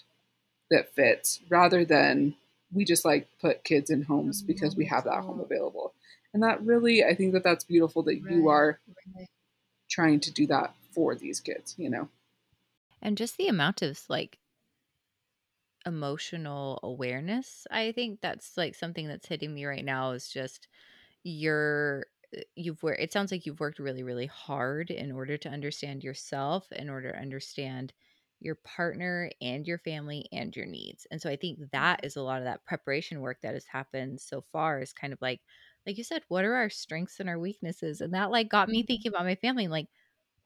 that 0.70 0.94
fits 0.94 1.40
rather 1.48 1.84
than 1.84 2.34
we 2.72 2.84
just 2.84 3.04
like 3.04 3.28
put 3.40 3.64
kids 3.64 3.90
in 3.90 4.02
homes 4.02 4.42
oh, 4.42 4.46
because 4.46 4.76
we 4.76 4.86
have 4.86 5.04
that 5.04 5.22
home 5.22 5.40
available. 5.40 5.94
And 6.34 6.42
that 6.42 6.62
really, 6.62 7.04
I 7.04 7.14
think 7.14 7.32
that 7.32 7.44
that's 7.44 7.64
beautiful 7.64 8.02
that 8.04 8.20
right. 8.22 8.32
you 8.32 8.48
are 8.48 8.78
right. 9.16 9.28
trying 9.88 10.20
to 10.20 10.32
do 10.32 10.46
that 10.48 10.74
for 10.92 11.14
these 11.14 11.40
kids, 11.40 11.74
you 11.78 11.88
know? 11.88 12.08
And 13.00 13.16
just 13.16 13.36
the 13.36 13.48
amount 13.48 13.82
of 13.82 14.00
like 14.08 14.38
emotional 15.86 16.80
awareness. 16.82 17.66
I 17.70 17.92
think 17.92 18.20
that's 18.20 18.56
like 18.56 18.74
something 18.74 19.06
that's 19.08 19.28
hitting 19.28 19.54
me 19.54 19.64
right 19.64 19.84
now 19.84 20.10
is 20.10 20.28
just 20.28 20.68
you're 21.22 22.06
uh, 22.36 22.40
you've 22.54 22.82
worked 22.82 23.00
it 23.00 23.12
sounds 23.12 23.32
like 23.32 23.46
you've 23.46 23.60
worked 23.60 23.78
really 23.78 24.02
really 24.02 24.26
hard 24.26 24.90
in 24.90 25.10
order 25.10 25.36
to 25.36 25.48
understand 25.48 26.04
yourself 26.04 26.66
in 26.72 26.88
order 26.88 27.10
to 27.10 27.18
understand 27.18 27.92
your 28.40 28.54
partner 28.56 29.30
and 29.40 29.66
your 29.66 29.78
family 29.78 30.26
and 30.32 30.54
your 30.54 30.66
needs 30.66 31.06
and 31.10 31.20
so 31.20 31.28
i 31.28 31.34
think 31.34 31.58
that 31.72 32.02
mm-hmm. 32.02 32.18
a 32.18 32.22
lot 32.22 32.38
of 32.38 32.44
that 32.44 32.64
preparation 32.64 33.20
work 33.20 33.38
that 33.42 33.54
has 33.54 33.64
happened 33.64 34.20
so 34.20 34.44
far 34.52 34.80
is 34.80 34.92
kind 34.92 35.12
of 35.12 35.20
like 35.20 35.40
like 35.86 35.98
you 35.98 36.04
said 36.04 36.22
what 36.28 36.44
are 36.44 36.54
our 36.54 36.70
strengths 36.70 37.18
and 37.18 37.28
our 37.28 37.38
weaknesses 37.38 38.00
and 38.00 38.14
that 38.14 38.30
like 38.30 38.48
got 38.48 38.68
me 38.68 38.80
mm-hmm. 38.80 38.86
thinking 38.86 39.08
about 39.08 39.24
my 39.24 39.34
family 39.36 39.66
like 39.66 39.88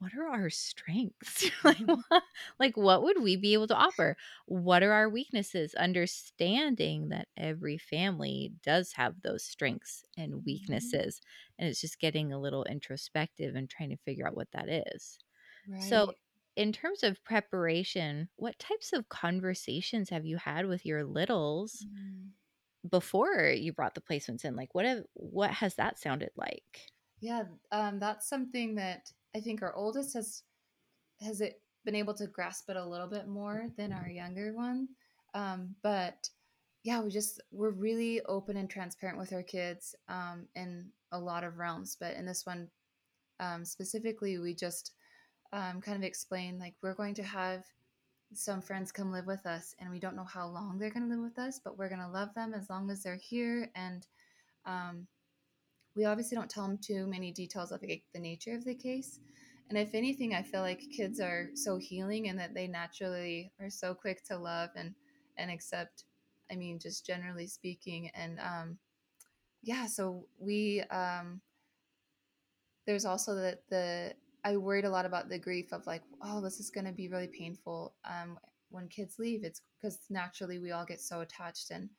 what 0.01 0.13
are 0.15 0.27
our 0.27 0.49
strengths? 0.49 1.51
like, 1.63 1.77
mm-hmm. 1.77 2.01
what, 2.09 2.23
like, 2.59 2.75
what 2.75 3.03
would 3.03 3.21
we 3.21 3.35
be 3.35 3.53
able 3.53 3.67
to 3.67 3.75
offer? 3.75 4.17
What 4.47 4.81
are 4.81 4.91
our 4.91 5.07
weaknesses? 5.07 5.75
Understanding 5.75 7.09
that 7.09 7.27
every 7.37 7.77
family 7.77 8.51
does 8.63 8.93
have 8.93 9.21
those 9.21 9.43
strengths 9.43 10.03
and 10.17 10.33
mm-hmm. 10.33 10.45
weaknesses. 10.45 11.21
And 11.59 11.69
it's 11.69 11.79
just 11.79 11.99
getting 11.99 12.33
a 12.33 12.39
little 12.39 12.63
introspective 12.63 13.53
and 13.53 13.69
trying 13.69 13.91
to 13.91 13.97
figure 13.97 14.27
out 14.27 14.35
what 14.35 14.51
that 14.53 14.69
is. 14.69 15.19
Right. 15.69 15.83
So, 15.83 16.13
in 16.55 16.73
terms 16.73 17.03
of 17.03 17.23
preparation, 17.23 18.27
what 18.37 18.57
types 18.57 18.93
of 18.93 19.07
conversations 19.07 20.09
have 20.09 20.25
you 20.25 20.37
had 20.37 20.65
with 20.65 20.83
your 20.83 21.05
littles 21.05 21.85
mm. 21.87 22.29
before 22.89 23.53
you 23.55 23.71
brought 23.71 23.93
the 23.93 24.01
placements 24.01 24.45
in? 24.45 24.55
Like, 24.55 24.73
what 24.73 24.85
have, 24.85 25.03
what 25.13 25.51
has 25.51 25.75
that 25.75 25.99
sounded 25.99 26.31
like? 26.35 26.89
Yeah, 27.21 27.43
um, 27.71 27.99
that's 27.99 28.27
something 28.27 28.75
that 28.75 29.11
I 29.35 29.39
think 29.39 29.61
our 29.61 29.73
oldest 29.73 30.13
has 30.13 30.43
has 31.21 31.41
it 31.41 31.61
been 31.85 31.95
able 31.95 32.13
to 32.15 32.27
grasp 32.27 32.69
it 32.69 32.77
a 32.77 32.85
little 32.85 33.07
bit 33.07 33.27
more 33.27 33.67
than 33.77 33.91
our 33.91 34.09
younger 34.09 34.53
one. 34.53 34.87
Um, 35.33 35.75
but 35.81 36.29
yeah, 36.83 37.01
we 37.01 37.09
just 37.09 37.41
we're 37.51 37.71
really 37.71 38.21
open 38.23 38.57
and 38.57 38.69
transparent 38.69 39.17
with 39.17 39.33
our 39.33 39.43
kids 39.43 39.95
um, 40.09 40.47
in 40.55 40.87
a 41.11 41.19
lot 41.19 41.43
of 41.43 41.57
realms. 41.57 41.97
But 41.99 42.15
in 42.15 42.25
this 42.25 42.45
one 42.45 42.67
um, 43.39 43.65
specifically, 43.65 44.37
we 44.37 44.53
just 44.53 44.93
um, 45.53 45.81
kind 45.81 45.97
of 45.97 46.03
explain 46.03 46.59
like 46.59 46.75
we're 46.81 46.93
going 46.93 47.15
to 47.15 47.23
have 47.23 47.65
some 48.33 48.61
friends 48.61 48.91
come 48.91 49.11
live 49.11 49.27
with 49.27 49.45
us, 49.45 49.75
and 49.79 49.89
we 49.91 49.99
don't 49.99 50.15
know 50.15 50.23
how 50.23 50.47
long 50.47 50.77
they're 50.77 50.89
going 50.89 51.07
to 51.07 51.13
live 51.13 51.23
with 51.23 51.37
us, 51.37 51.59
but 51.63 51.77
we're 51.77 51.89
going 51.89 52.01
to 52.01 52.07
love 52.07 52.33
them 52.33 52.53
as 52.53 52.69
long 52.69 52.89
as 52.89 53.03
they're 53.03 53.15
here 53.15 53.69
and 53.75 54.07
um, 54.65 55.07
we 55.95 56.05
obviously 56.05 56.35
don't 56.35 56.49
tell 56.49 56.67
them 56.67 56.77
too 56.77 57.07
many 57.07 57.31
details 57.31 57.71
of 57.71 57.81
like, 57.81 58.03
the 58.13 58.19
nature 58.19 58.55
of 58.55 58.65
the 58.65 58.75
case. 58.75 59.19
And 59.69 59.77
if 59.77 59.93
anything, 59.93 60.33
I 60.33 60.43
feel 60.43 60.61
like 60.61 60.81
kids 60.95 61.19
are 61.19 61.49
so 61.53 61.77
healing 61.77 62.27
and 62.27 62.37
that 62.39 62.53
they 62.53 62.67
naturally 62.67 63.51
are 63.59 63.69
so 63.69 63.93
quick 63.93 64.23
to 64.25 64.37
love 64.37 64.69
and 64.75 64.93
and 65.37 65.49
accept. 65.49 66.03
I 66.51 66.55
mean, 66.55 66.77
just 66.77 67.05
generally 67.05 67.47
speaking, 67.47 68.11
and 68.13 68.37
um, 68.39 68.77
yeah. 69.63 69.85
So 69.85 70.27
we 70.39 70.81
um, 70.91 71.39
there's 72.85 73.05
also 73.05 73.33
the 73.33 73.59
the 73.69 74.13
I 74.43 74.57
worried 74.57 74.85
a 74.85 74.89
lot 74.89 75.05
about 75.05 75.29
the 75.29 75.39
grief 75.39 75.71
of 75.71 75.87
like, 75.87 76.01
oh, 76.21 76.41
this 76.41 76.59
is 76.59 76.69
going 76.69 76.85
to 76.85 76.91
be 76.91 77.07
really 77.07 77.27
painful 77.27 77.93
um, 78.03 78.37
when 78.71 78.87
kids 78.87 79.19
leave. 79.19 79.43
It's 79.43 79.61
because 79.79 79.99
naturally 80.09 80.59
we 80.59 80.71
all 80.71 80.85
get 80.85 80.99
so 80.99 81.21
attached 81.21 81.71
and 81.71 81.89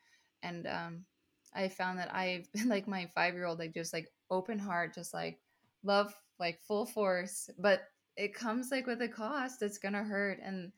and 0.43 0.67
um, 0.67 1.05
I 1.55 1.69
found 1.69 1.99
that 1.99 2.15
I've 2.15 2.51
been 2.53 2.69
like 2.69 2.89
my 2.89 3.09
five 3.15 3.35
year 3.35 3.47
old, 3.47 3.59
like 3.59 3.75
just 3.75 3.93
like 3.93 4.09
open 4.31 4.59
heart, 4.59 4.95
just 4.95 5.15
like 5.15 5.39
love, 5.85 6.15
like 6.39 6.61
full 6.67 6.87
force. 6.87 7.51
But 7.59 7.83
it 8.17 8.35
comes 8.35 8.71
like 8.71 8.87
with 8.87 9.03
a 9.03 9.09
cost. 9.09 9.63
It's 9.63 9.79
gonna 9.79 10.05
hurt, 10.05 10.39
and 10.43 10.73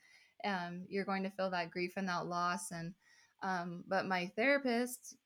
um, 0.44 0.84
you're 0.88 1.04
going 1.04 1.22
to 1.22 1.30
feel 1.30 1.50
that 1.50 1.70
grief 1.70 1.94
and 1.96 2.08
that 2.08 2.26
loss. 2.26 2.70
And 2.70 2.94
um, 3.42 3.84
but 3.88 4.06
my 4.06 4.30
therapist, 4.36 5.16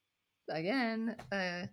again, 0.51 1.17
uh, 1.31 1.67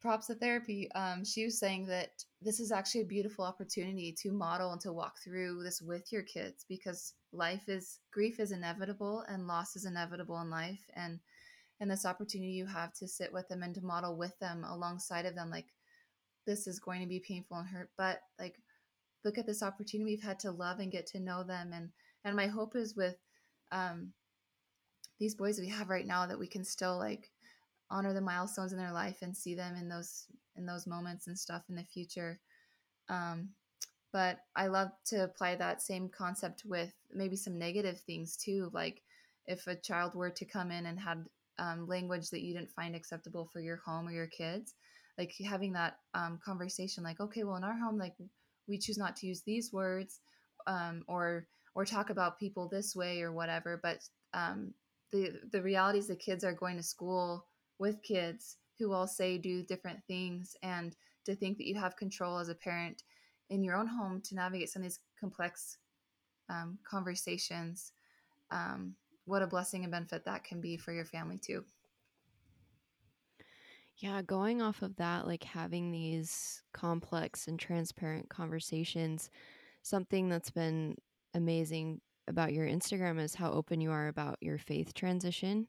props 0.00 0.26
to 0.28 0.34
therapy. 0.34 0.90
Um, 0.92 1.24
she 1.24 1.44
was 1.44 1.58
saying 1.58 1.86
that 1.86 2.10
this 2.40 2.60
is 2.60 2.72
actually 2.72 3.02
a 3.02 3.06
beautiful 3.06 3.44
opportunity 3.44 4.14
to 4.22 4.32
model 4.32 4.72
and 4.72 4.80
to 4.82 4.92
walk 4.92 5.18
through 5.22 5.62
this 5.62 5.80
with 5.80 6.12
your 6.12 6.22
kids 6.22 6.64
because 6.68 7.14
life 7.32 7.68
is 7.68 7.98
grief 8.12 8.40
is 8.40 8.52
inevitable 8.52 9.24
and 9.28 9.46
loss 9.46 9.76
is 9.76 9.84
inevitable 9.84 10.40
in 10.40 10.50
life 10.50 10.88
and 10.94 11.18
and 11.80 11.90
this 11.90 12.04
opportunity 12.04 12.52
you 12.52 12.66
have 12.66 12.92
to 12.92 13.06
sit 13.06 13.32
with 13.32 13.48
them 13.48 13.62
and 13.62 13.74
to 13.74 13.80
model 13.84 14.16
with 14.16 14.38
them 14.38 14.64
alongside 14.64 15.26
of 15.26 15.34
them 15.34 15.50
like 15.50 15.66
this 16.46 16.66
is 16.66 16.78
going 16.78 17.00
to 17.00 17.06
be 17.06 17.20
painful 17.20 17.56
and 17.58 17.68
hurt 17.68 17.90
but 17.96 18.20
like 18.38 18.56
look 19.24 19.38
at 19.38 19.46
this 19.46 19.62
opportunity 19.62 20.10
we've 20.10 20.22
had 20.22 20.38
to 20.38 20.50
love 20.50 20.78
and 20.78 20.92
get 20.92 21.06
to 21.06 21.20
know 21.20 21.42
them 21.42 21.72
and 21.72 21.90
and 22.24 22.36
my 22.36 22.46
hope 22.46 22.74
is 22.74 22.96
with 22.96 23.16
um 23.72 24.12
these 25.18 25.34
boys 25.34 25.58
we 25.58 25.68
have 25.68 25.90
right 25.90 26.06
now 26.06 26.26
that 26.26 26.38
we 26.38 26.46
can 26.46 26.64
still 26.64 26.96
like 26.96 27.30
honor 27.90 28.12
the 28.12 28.20
milestones 28.20 28.72
in 28.72 28.78
their 28.78 28.92
life 28.92 29.18
and 29.22 29.36
see 29.36 29.54
them 29.54 29.74
in 29.76 29.88
those 29.88 30.26
in 30.56 30.66
those 30.66 30.86
moments 30.86 31.26
and 31.26 31.38
stuff 31.38 31.62
in 31.68 31.74
the 31.74 31.84
future. 31.84 32.38
Um, 33.08 33.50
but 34.12 34.38
i 34.56 34.66
love 34.66 34.90
to 35.04 35.24
apply 35.24 35.54
that 35.54 35.82
same 35.82 36.08
concept 36.08 36.62
with 36.64 36.92
maybe 37.12 37.36
some 37.36 37.58
negative 37.58 38.00
things 38.00 38.36
too 38.36 38.70
like 38.72 39.02
if 39.46 39.66
a 39.66 39.76
child 39.76 40.14
were 40.14 40.30
to 40.30 40.44
come 40.44 40.70
in 40.70 40.86
and 40.86 40.98
had 40.98 41.24
um, 41.58 41.86
language 41.86 42.30
that 42.30 42.42
you 42.42 42.54
didn't 42.54 42.72
find 42.72 42.94
acceptable 42.94 43.48
for 43.52 43.60
your 43.60 43.80
home 43.84 44.08
or 44.08 44.12
your 44.12 44.26
kids 44.26 44.74
like 45.18 45.34
having 45.44 45.72
that 45.72 45.98
um, 46.14 46.38
conversation 46.44 47.02
like 47.02 47.20
okay 47.20 47.44
well 47.44 47.56
in 47.56 47.64
our 47.64 47.76
home 47.76 47.98
like 47.98 48.14
we 48.68 48.78
choose 48.78 48.98
not 48.98 49.16
to 49.16 49.26
use 49.26 49.42
these 49.42 49.72
words 49.72 50.20
um, 50.66 51.02
or 51.08 51.46
or 51.74 51.84
talk 51.84 52.10
about 52.10 52.38
people 52.38 52.68
this 52.68 52.94
way 52.94 53.20
or 53.20 53.32
whatever 53.32 53.78
but 53.82 53.98
um, 54.34 54.72
the 55.10 55.32
the 55.52 55.62
reality 55.62 55.98
is 55.98 56.06
the 56.06 56.16
kids 56.16 56.44
are 56.44 56.52
going 56.52 56.76
to 56.76 56.82
school 56.82 57.46
with 57.78 58.02
kids 58.02 58.56
who 58.78 58.92
all 58.92 59.06
say 59.06 59.38
do 59.38 59.62
different 59.62 59.98
things 60.06 60.56
and 60.62 60.96
to 61.24 61.34
think 61.34 61.58
that 61.58 61.66
you 61.66 61.74
have 61.74 61.96
control 61.96 62.38
as 62.38 62.48
a 62.48 62.54
parent 62.54 63.02
in 63.50 63.64
your 63.64 63.76
own 63.76 63.86
home 63.86 64.20
to 64.20 64.34
navigate 64.34 64.68
some 64.68 64.82
of 64.82 64.84
these 64.84 65.00
complex 65.18 65.78
um, 66.48 66.78
conversations 66.88 67.92
um, 68.50 68.94
what 69.28 69.42
a 69.42 69.46
blessing 69.46 69.84
and 69.84 69.92
benefit 69.92 70.24
that 70.24 70.44
can 70.44 70.60
be 70.60 70.76
for 70.76 70.92
your 70.92 71.04
family 71.04 71.38
too 71.38 71.64
yeah 73.96 74.22
going 74.22 74.62
off 74.62 74.82
of 74.82 74.96
that 74.96 75.26
like 75.26 75.44
having 75.44 75.90
these 75.90 76.62
complex 76.72 77.48
and 77.48 77.58
transparent 77.58 78.28
conversations 78.28 79.30
something 79.82 80.28
that's 80.28 80.50
been 80.50 80.96
amazing 81.34 82.00
about 82.28 82.52
your 82.52 82.66
instagram 82.66 83.20
is 83.20 83.34
how 83.34 83.52
open 83.52 83.80
you 83.80 83.90
are 83.90 84.08
about 84.08 84.36
your 84.40 84.58
faith 84.58 84.94
transition 84.94 85.66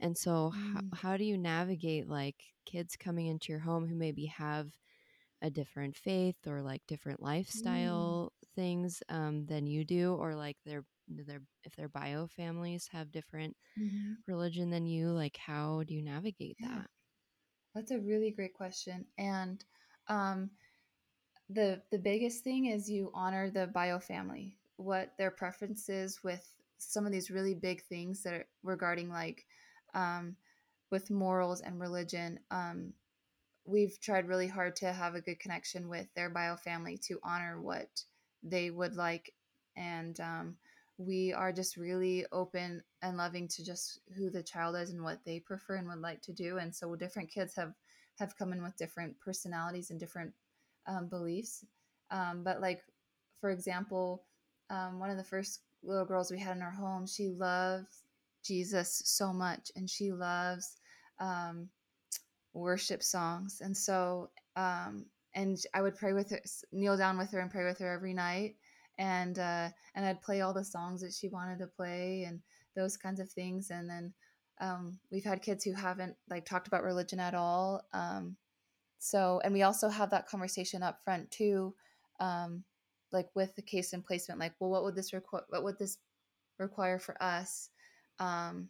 and 0.00 0.16
so, 0.16 0.50
Mm. 0.54 0.92
how, 0.92 1.10
how 1.10 1.16
do 1.18 1.24
you 1.24 1.38
navigate 1.38 2.08
like 2.08 2.42
kids 2.66 2.96
coming 2.96 3.26
into 3.26 3.52
your 3.52 3.60
home 3.60 3.86
who 3.86 3.96
maybe 3.96 4.26
have 4.26 4.68
a 5.42 5.50
different 5.50 5.96
faith 5.96 6.36
or 6.46 6.62
like 6.62 6.82
different 6.88 7.22
Mm. 7.22 7.24
lifestyle 7.24 8.32
things 8.56 9.02
um, 9.08 9.46
than 9.46 9.66
you 9.66 9.84
do, 9.84 10.14
or 10.14 10.34
like 10.34 10.56
their 10.66 10.84
their 11.08 11.42
if 11.64 11.76
their 11.76 11.88
bio 11.88 12.26
families 12.28 12.88
have 12.88 13.10
different 13.12 13.56
Mhm. 13.76 14.22
religion 14.26 14.70
than 14.70 14.86
you? 14.86 15.10
Like, 15.12 15.36
how 15.38 15.84
do 15.84 15.94
you 15.94 16.02
navigate 16.02 16.58
Yeah. 16.58 16.68
that? 16.74 16.90
That's 17.74 17.90
a 17.92 18.00
really 18.00 18.30
great 18.32 18.54
question. 18.54 19.06
And 19.18 19.64
um, 20.08 20.52
the 21.48 21.82
the 21.90 21.98
biggest 21.98 22.44
thing 22.44 22.66
is 22.66 22.90
you 22.90 23.10
honor 23.14 23.50
the 23.50 23.66
bio 23.68 23.98
family, 24.00 24.58
what 24.76 25.16
their 25.18 25.30
preferences 25.30 26.22
with 26.24 26.54
some 26.78 27.06
of 27.06 27.12
these 27.12 27.30
really 27.30 27.54
big 27.54 27.82
things 27.82 28.22
that 28.22 28.34
are 28.34 28.48
regarding 28.62 29.10
like 29.10 29.46
um, 29.94 30.36
with 30.90 31.10
morals 31.10 31.60
and 31.60 31.80
religion. 31.80 32.40
Um, 32.50 32.94
we've 33.64 34.00
tried 34.00 34.28
really 34.28 34.48
hard 34.48 34.76
to 34.76 34.92
have 34.92 35.14
a 35.14 35.20
good 35.20 35.40
connection 35.40 35.88
with 35.88 36.12
their 36.14 36.30
bio 36.30 36.56
family 36.56 36.98
to 36.98 37.20
honor 37.22 37.60
what 37.60 38.04
they 38.42 38.70
would 38.70 38.96
like, 38.96 39.34
and 39.76 40.18
um, 40.20 40.58
we 40.98 41.32
are 41.32 41.52
just 41.52 41.76
really 41.76 42.26
open 42.32 42.82
and 43.02 43.16
loving 43.16 43.46
to 43.48 43.64
just 43.64 44.00
who 44.16 44.30
the 44.30 44.42
child 44.42 44.76
is 44.76 44.90
and 44.90 45.02
what 45.02 45.20
they 45.24 45.38
prefer 45.38 45.76
and 45.76 45.88
would 45.88 46.00
like 46.00 46.20
to 46.22 46.32
do. 46.32 46.58
And 46.58 46.74
so 46.74 46.94
different 46.96 47.30
kids 47.30 47.54
have 47.56 47.72
have 48.18 48.36
come 48.36 48.52
in 48.52 48.62
with 48.62 48.76
different 48.76 49.18
personalities 49.20 49.90
and 49.90 50.00
different 50.00 50.32
um, 50.88 51.06
beliefs. 51.08 51.64
Um, 52.10 52.42
but 52.44 52.60
like, 52.60 52.82
for 53.40 53.50
example, 53.50 54.24
um, 54.70 54.98
one 54.98 55.08
of 55.10 55.16
the 55.16 55.24
first 55.24 55.60
little 55.84 56.04
girls 56.04 56.30
we 56.30 56.38
had 56.38 56.56
in 56.56 56.62
our 56.62 56.72
home, 56.72 57.06
she 57.06 57.28
loves 57.28 58.02
Jesus 58.44 59.02
so 59.04 59.32
much, 59.32 59.70
and 59.76 59.88
she 59.88 60.10
loves 60.10 60.78
um, 61.20 61.68
worship 62.54 63.04
songs. 63.04 63.60
And 63.62 63.76
so, 63.76 64.30
um, 64.56 65.06
and 65.34 65.58
I 65.74 65.82
would 65.82 65.96
pray 65.96 66.12
with 66.12 66.30
her, 66.30 66.40
kneel 66.72 66.96
down 66.96 67.18
with 67.18 67.30
her, 67.30 67.38
and 67.38 67.50
pray 67.50 67.64
with 67.64 67.78
her 67.78 67.92
every 67.92 68.14
night. 68.14 68.56
And 68.98 69.38
uh, 69.38 69.68
and 69.94 70.04
I'd 70.04 70.22
play 70.22 70.40
all 70.40 70.52
the 70.52 70.64
songs 70.64 71.00
that 71.02 71.12
she 71.12 71.28
wanted 71.28 71.58
to 71.60 71.66
play, 71.66 72.24
and 72.26 72.40
those 72.74 72.96
kinds 72.96 73.20
of 73.20 73.30
things. 73.30 73.70
And 73.70 73.88
then 73.88 74.12
um, 74.60 74.98
we've 75.10 75.24
had 75.24 75.42
kids 75.42 75.64
who 75.64 75.72
haven't 75.72 76.16
like 76.28 76.44
talked 76.44 76.66
about 76.68 76.82
religion 76.82 77.20
at 77.20 77.34
all. 77.34 77.82
Um, 77.92 78.36
so, 78.98 79.40
and 79.44 79.54
we 79.54 79.62
also 79.62 79.88
have 79.88 80.10
that 80.10 80.26
conversation 80.26 80.82
up 80.82 81.00
front 81.04 81.30
too, 81.30 81.74
um, 82.18 82.64
like 83.12 83.28
with 83.34 83.54
the 83.54 83.62
case 83.62 83.92
and 83.92 84.04
placement. 84.04 84.40
Like, 84.40 84.54
well, 84.58 84.70
what 84.70 84.82
would 84.84 84.96
this 84.96 85.12
require? 85.12 85.44
What 85.48 85.64
would 85.64 85.78
this 85.78 85.98
require 86.58 86.98
for 86.98 87.20
us? 87.22 87.70
Um, 88.18 88.68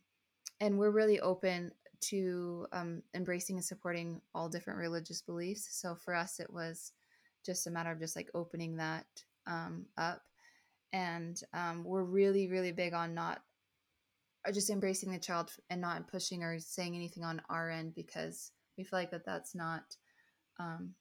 and 0.61 0.79
we're 0.79 0.91
really 0.91 1.21
open 1.21 1.73
to 2.01 2.67
um, 2.73 3.03
embracing 3.15 3.57
and 3.57 3.65
supporting 3.65 4.21
all 4.35 4.49
different 4.49 4.79
religious 4.79 5.23
beliefs. 5.23 5.69
So 5.71 5.95
for 5.95 6.15
us, 6.15 6.39
it 6.39 6.53
was 6.53 6.93
just 7.45 7.67
a 7.67 7.71
matter 7.71 7.91
of 7.91 7.99
just 7.99 8.17
like 8.17 8.29
opening 8.35 8.77
that 8.77 9.07
um, 9.49 9.87
up, 9.97 10.23
and 10.93 11.41
um, 11.53 11.83
we're 11.85 12.05
really, 12.05 12.49
really 12.49 12.73
big 12.73 12.95
on 12.95 13.15
not 13.15 13.43
uh, 14.47 14.53
just 14.53 14.71
embracing 14.71 15.11
the 15.11 15.19
child 15.19 15.51
and 15.71 15.81
not 15.81 16.09
pushing 16.09 16.43
or 16.43 16.59
saying 16.59 16.95
anything 16.95 17.25
on 17.25 17.43
our 17.51 17.71
end 17.71 17.95
because 17.95 18.53
we 18.77 18.85
feel 18.85 18.99
like 18.99 19.11
that 19.11 19.27
that's 19.27 19.55
not 19.55 19.83
um, 20.61 20.95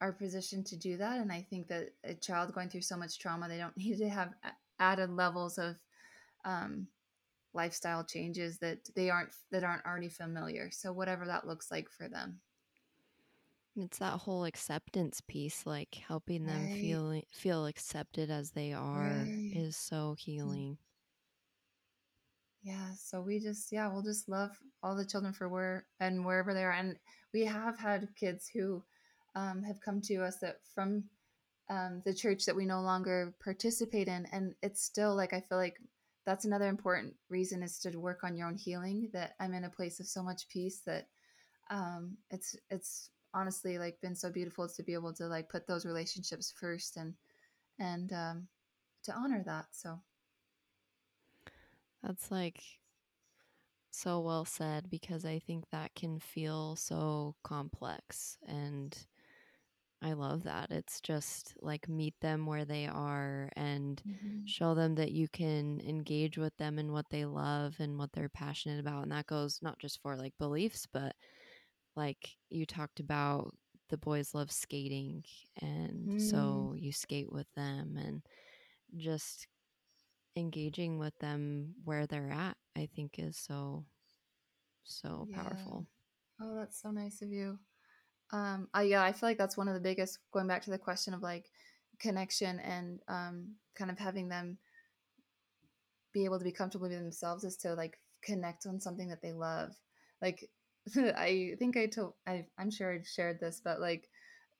our 0.00 0.12
position 0.12 0.62
to 0.64 0.76
do 0.76 0.96
that. 0.96 1.18
And 1.18 1.32
I 1.32 1.46
think 1.48 1.68
that 1.68 1.90
a 2.04 2.14
child 2.14 2.54
going 2.54 2.68
through 2.68 2.82
so 2.82 2.96
much 2.96 3.18
trauma, 3.18 3.48
they 3.48 3.58
don't 3.58 3.76
need 3.76 3.98
to 3.98 4.08
have 4.08 4.34
added 4.78 5.10
levels 5.10 5.58
of 5.58 5.76
um, 6.44 6.86
lifestyle 7.54 8.04
changes 8.04 8.58
that 8.58 8.78
they 8.94 9.10
aren't 9.10 9.30
that 9.50 9.64
aren't 9.64 9.84
already 9.84 10.08
familiar. 10.08 10.70
So 10.70 10.92
whatever 10.92 11.26
that 11.26 11.46
looks 11.46 11.70
like 11.70 11.90
for 11.90 12.08
them. 12.08 12.40
It's 13.76 13.98
that 13.98 14.20
whole 14.20 14.44
acceptance 14.46 15.20
piece, 15.20 15.66
like 15.66 15.94
helping 15.96 16.46
them 16.46 16.70
Right. 16.70 16.70
feel 16.70 17.20
feel 17.30 17.66
accepted 17.66 18.30
as 18.30 18.52
they 18.52 18.72
are, 18.72 19.34
Right. 19.34 19.50
is 19.50 19.76
so 19.76 20.14
healing. 20.14 20.78
Yeah, 22.62 22.94
so 22.94 23.20
we 23.20 23.40
just 23.40 23.72
yeah, 23.72 23.88
we'll 23.92 24.02
just 24.02 24.28
love 24.28 24.56
all 24.82 24.94
the 24.94 25.04
children 25.04 25.32
for 25.32 25.48
where 25.48 25.86
and 25.98 26.24
wherever 26.24 26.54
they 26.54 26.64
are. 26.64 26.72
And 26.72 26.98
we 27.32 27.44
have 27.44 27.78
had 27.78 28.14
kids 28.14 28.48
who 28.48 28.84
um, 29.34 29.62
have 29.64 29.80
come 29.80 30.00
to 30.02 30.16
us 30.22 30.38
that 30.38 30.60
from 30.74 31.04
um, 31.70 32.02
the 32.04 32.14
church 32.14 32.44
that 32.46 32.56
we 32.56 32.66
no 32.66 32.80
longer 32.82 33.34
participate 33.42 34.08
in, 34.08 34.26
and 34.32 34.54
it's 34.62 34.82
still 34.82 35.16
like 35.16 35.32
I 35.32 35.40
feel 35.40 35.58
like 35.58 35.78
that's 36.26 36.44
another 36.44 36.68
important 36.68 37.16
reason 37.28 37.62
is 37.62 37.78
to 37.80 37.98
work 37.98 38.24
on 38.24 38.36
your 38.36 38.48
own 38.48 38.56
healing. 38.56 39.10
That 39.12 39.34
I'm 39.40 39.54
in 39.54 39.64
a 39.64 39.70
place 39.70 40.00
of 40.00 40.06
so 40.06 40.22
much 40.22 40.48
peace 40.48 40.80
that 40.86 41.08
um, 41.70 42.18
it's 42.30 42.56
it's 42.70 43.10
honestly 43.34 43.78
like 43.78 44.00
been 44.00 44.14
so 44.14 44.30
beautiful 44.30 44.68
to 44.68 44.82
be 44.82 44.94
able 44.94 45.12
to 45.14 45.26
like 45.26 45.48
put 45.48 45.66
those 45.66 45.86
relationships 45.86 46.52
first 46.58 46.96
and 46.96 47.14
and 47.78 48.12
um, 48.12 48.48
to 49.04 49.12
honor 49.12 49.42
that. 49.46 49.66
So 49.72 50.00
That's 52.02 52.30
like 52.30 52.62
so 53.90 54.20
well 54.20 54.44
said 54.44 54.90
because 54.90 55.24
I 55.24 55.38
think 55.38 55.64
that 55.70 55.94
can 55.94 56.18
feel 56.18 56.76
so 56.76 57.34
complex 57.44 58.38
and 58.46 58.96
I 60.02 60.14
love 60.14 60.42
that. 60.44 60.70
It's 60.72 61.00
just 61.00 61.54
like 61.60 61.88
meet 61.88 62.14
them 62.20 62.44
where 62.46 62.64
they 62.64 62.86
are 62.88 63.50
and 63.56 64.02
show 64.44 64.74
them 64.74 64.96
that 64.96 65.12
you 65.12 65.28
can 65.28 65.80
engage 65.86 66.36
with 66.38 66.56
them 66.56 66.78
in 66.78 66.92
what 66.92 67.08
they 67.10 67.24
love 67.24 67.76
and 67.78 67.96
what 67.98 68.12
they're 68.12 68.28
passionate 68.28 68.80
about. 68.80 69.04
And 69.04 69.12
that 69.12 69.26
goes 69.26 69.60
not 69.62 69.78
just 69.78 70.00
for 70.02 70.16
like 70.16 70.34
beliefs, 70.38 70.86
but 70.92 71.14
like 71.96 72.36
you 72.50 72.66
talked 72.66 73.00
about 73.00 73.54
the 73.88 73.98
boys 73.98 74.34
love 74.34 74.50
skating. 74.50 75.24
And 75.60 76.12
so 76.16 76.74
you 76.76 76.92
skate 76.92 77.30
with 77.32 77.46
them 77.54 77.98
and 77.98 78.22
just 78.96 79.46
engaging 80.36 80.98
with 80.98 81.16
them 81.18 81.74
where 81.84 82.06
they're 82.06 82.30
at, 82.30 82.56
I 82.76 82.88
think 82.94 83.18
is 83.18 83.36
so, 83.36 83.84
so 84.84 85.28
Yeah. 85.28 85.42
powerful. 85.42 85.86
Oh, 86.40 86.56
that's 86.56 86.80
so 86.80 86.90
nice 86.90 87.22
of 87.22 87.28
you. 87.28 87.58
Um, 88.32 88.68
I 88.72 88.82
yeah, 88.82 89.02
I 89.02 89.12
feel 89.12 89.28
like 89.28 89.38
that's 89.38 89.56
one 89.56 89.68
of 89.68 89.74
the 89.74 89.80
biggest. 89.80 90.18
Going 90.32 90.46
back 90.48 90.62
to 90.62 90.70
the 90.70 90.78
question 90.78 91.14
of 91.14 91.22
like 91.22 91.50
connection 91.98 92.58
and 92.60 93.00
um, 93.08 93.54
kind 93.76 93.90
of 93.90 93.98
having 93.98 94.28
them 94.28 94.58
be 96.12 96.24
able 96.24 96.38
to 96.38 96.44
be 96.44 96.52
comfortable 96.52 96.88
with 96.88 96.98
themselves 96.98 97.44
is 97.44 97.56
to 97.58 97.74
like 97.74 97.98
connect 98.22 98.66
on 98.66 98.80
something 98.80 99.08
that 99.08 99.22
they 99.22 99.32
love. 99.32 99.72
Like 100.20 100.48
I 100.96 101.52
think 101.58 101.76
I 101.76 101.86
told 101.86 102.14
I 102.26 102.46
I'm 102.58 102.70
sure 102.70 102.92
I 102.92 103.00
shared 103.04 103.40
this, 103.40 103.60
but 103.64 103.80
like 103.80 104.08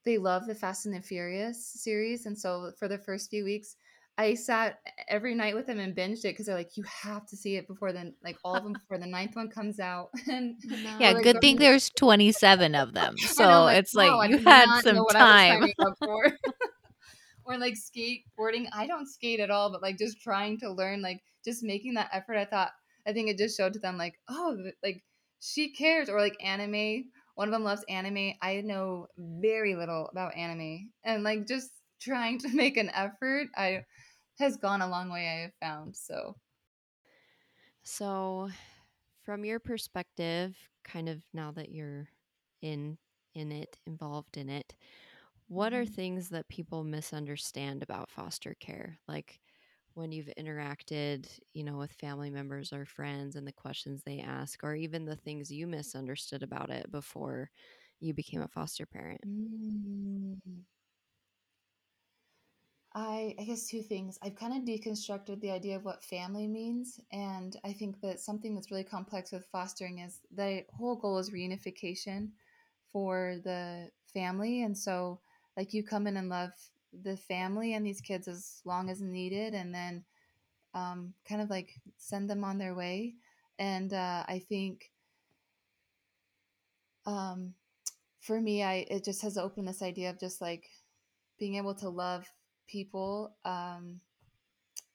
they 0.04 0.18
love 0.18 0.46
the 0.46 0.54
Fast 0.54 0.86
and 0.86 0.94
the 0.94 1.00
Furious 1.00 1.64
series, 1.82 2.26
and 2.26 2.38
so 2.38 2.72
for 2.78 2.88
the 2.88 2.98
first 2.98 3.30
few 3.30 3.44
weeks. 3.44 3.76
I 4.18 4.34
sat 4.34 4.78
every 5.08 5.34
night 5.34 5.54
with 5.54 5.66
them 5.66 5.78
and 5.78 5.96
binged 5.96 6.18
it 6.26 6.32
because 6.34 6.44
they're 6.44 6.54
like, 6.54 6.76
you 6.76 6.84
have 7.02 7.26
to 7.28 7.36
see 7.36 7.56
it 7.56 7.66
before 7.66 7.94
then, 7.94 8.12
like 8.22 8.36
all 8.44 8.54
of 8.54 8.62
them 8.62 8.74
before 8.74 8.98
the 8.98 9.06
ninth 9.06 9.34
one 9.36 9.48
comes 9.48 9.80
out. 9.80 10.10
and 10.30 10.54
Yeah, 11.00 11.12
Or, 11.12 11.14
like, 11.14 11.22
good 11.24 11.40
thing 11.40 11.56
going- 11.56 11.70
there's 11.70 11.88
27 11.96 12.74
of 12.74 12.92
them. 12.92 13.14
So 13.18 13.42
know, 13.48 13.66
it's 13.68 13.94
wow, 13.94 14.02
I 14.02 14.28
like 14.28 14.30
you 14.32 14.38
had 14.38 14.82
some 14.82 14.96
know 14.96 15.04
what 15.04 15.16
I 15.16 15.22
was 15.22 15.32
time. 15.32 15.60
signing 15.62 15.74
up 15.80 15.94
for. 16.04 16.38
or 17.46 17.58
like 17.58 17.72
skateboarding. 17.74 18.66
I 18.70 18.86
don't 18.86 19.08
skate 19.08 19.40
at 19.40 19.50
all, 19.50 19.72
but 19.72 19.80
like 19.80 19.96
just 19.96 20.20
trying 20.20 20.58
to 20.60 20.70
learn, 20.70 21.00
like 21.00 21.22
just 21.42 21.62
making 21.62 21.94
that 21.94 22.10
effort. 22.12 22.36
I 22.36 22.44
thought 22.44 22.70
I 23.06 23.14
think 23.14 23.30
it 23.30 23.38
just 23.38 23.56
showed 23.56 23.72
to 23.72 23.78
them 23.78 23.96
like, 23.96 24.20
oh, 24.28 24.58
like 24.82 25.02
she 25.42 25.72
cares, 25.72 26.08
or 26.08 26.20
like 26.20 26.36
anime. 26.44 27.10
One 27.34 27.48
of 27.48 27.52
them 27.52 27.64
loves 27.64 27.84
anime. 27.88 28.34
I 28.42 28.60
know 28.62 29.08
very 29.18 29.74
little 29.76 30.08
about 30.08 30.36
anime, 30.36 30.92
and 31.04 31.22
like 31.24 31.46
just 31.46 31.70
trying 32.00 32.38
to 32.40 32.48
make 32.54 32.76
an 32.76 32.90
effort, 32.90 33.48
I 33.56 33.84
has 34.38 34.56
gone 34.58 34.82
a 34.82 34.88
long 34.88 35.10
way. 35.10 35.28
I 35.28 35.42
have 35.42 35.54
found 35.60 35.96
so. 35.96 36.36
So, 37.82 38.50
from 39.22 39.44
your 39.44 39.60
perspective, 39.60 40.70
kind 40.84 41.08
of 41.08 41.24
now 41.32 41.52
that 41.52 41.70
you're 41.70 42.10
in 42.60 42.98
in 43.34 43.52
it, 43.52 43.78
involved 43.86 44.36
in 44.36 44.50
it, 44.50 44.76
what 45.48 45.74
are 45.74 45.84
Mhm. 45.84 45.86
things 45.86 46.30
that 46.30 46.48
people 46.48 46.84
misunderstand 46.84 47.82
about 47.82 48.10
foster 48.10 48.54
care? 48.54 48.98
Like 49.08 49.40
when 49.94 50.12
you've 50.12 50.30
interacted, 50.38 51.38
you 51.54 51.64
know, 51.64 51.78
with 51.78 51.92
family 51.92 52.30
members 52.30 52.72
or 52.72 52.84
friends 52.86 53.36
and 53.36 53.46
the 53.46 53.52
questions 53.52 54.02
they 54.02 54.20
ask, 54.20 54.62
or 54.64 54.74
even 54.74 55.04
the 55.04 55.16
things 55.16 55.50
you 55.50 55.66
misunderstood 55.66 56.42
about 56.42 56.70
it 56.70 56.90
before 56.90 57.50
you 58.00 58.14
became 58.14 58.42
a 58.42 58.48
foster 58.48 58.86
parent? 58.86 59.22
Mm. 59.24 60.64
I 62.94 63.34
I 63.38 63.44
guess 63.44 63.68
two 63.68 63.82
things. 63.82 64.18
I've 64.22 64.34
kind 64.36 64.52
of 64.56 64.64
deconstructed 64.68 65.40
the 65.40 65.50
idea 65.50 65.76
of 65.76 65.84
what 65.84 66.04
family 66.04 66.46
means, 66.46 67.00
and 67.10 67.56
I 67.64 67.72
think 67.72 68.00
that 68.00 68.20
something 68.20 68.54
that's 68.54 68.70
really 68.70 68.84
complex 68.84 69.32
with 69.32 69.46
fostering 69.46 69.98
is 69.98 70.20
the 70.30 70.66
whole 70.70 70.96
goal 70.96 71.18
is 71.18 71.30
reunification 71.30 72.32
for 72.84 73.38
the 73.42 73.92
family, 74.04 74.62
and 74.62 74.76
so 74.76 75.20
like 75.56 75.72
you 75.74 75.82
come 75.84 76.06
in 76.06 76.16
and 76.16 76.28
love 76.28 76.71
the 77.02 77.16
family 77.16 77.74
and 77.74 77.86
these 77.86 78.00
kids 78.00 78.28
as 78.28 78.60
long 78.64 78.90
as 78.90 79.00
needed, 79.00 79.54
and 79.54 79.74
then 79.74 80.04
um, 80.74 81.14
kind 81.28 81.40
of 81.40 81.50
like 81.50 81.70
send 81.96 82.28
them 82.30 82.44
on 82.44 82.58
their 82.58 82.74
way. 82.74 83.14
And 83.58 83.92
uh, 83.92 84.24
I 84.26 84.42
think 84.48 84.90
um, 87.06 87.54
for 88.20 88.40
me, 88.40 88.62
I 88.62 88.86
it 88.90 89.04
just 89.04 89.22
has 89.22 89.36
opened 89.38 89.68
this 89.68 89.82
idea 89.82 90.10
of 90.10 90.20
just 90.20 90.40
like 90.40 90.64
being 91.38 91.56
able 91.56 91.74
to 91.74 91.88
love 91.88 92.24
people 92.68 93.36
um, 93.44 94.00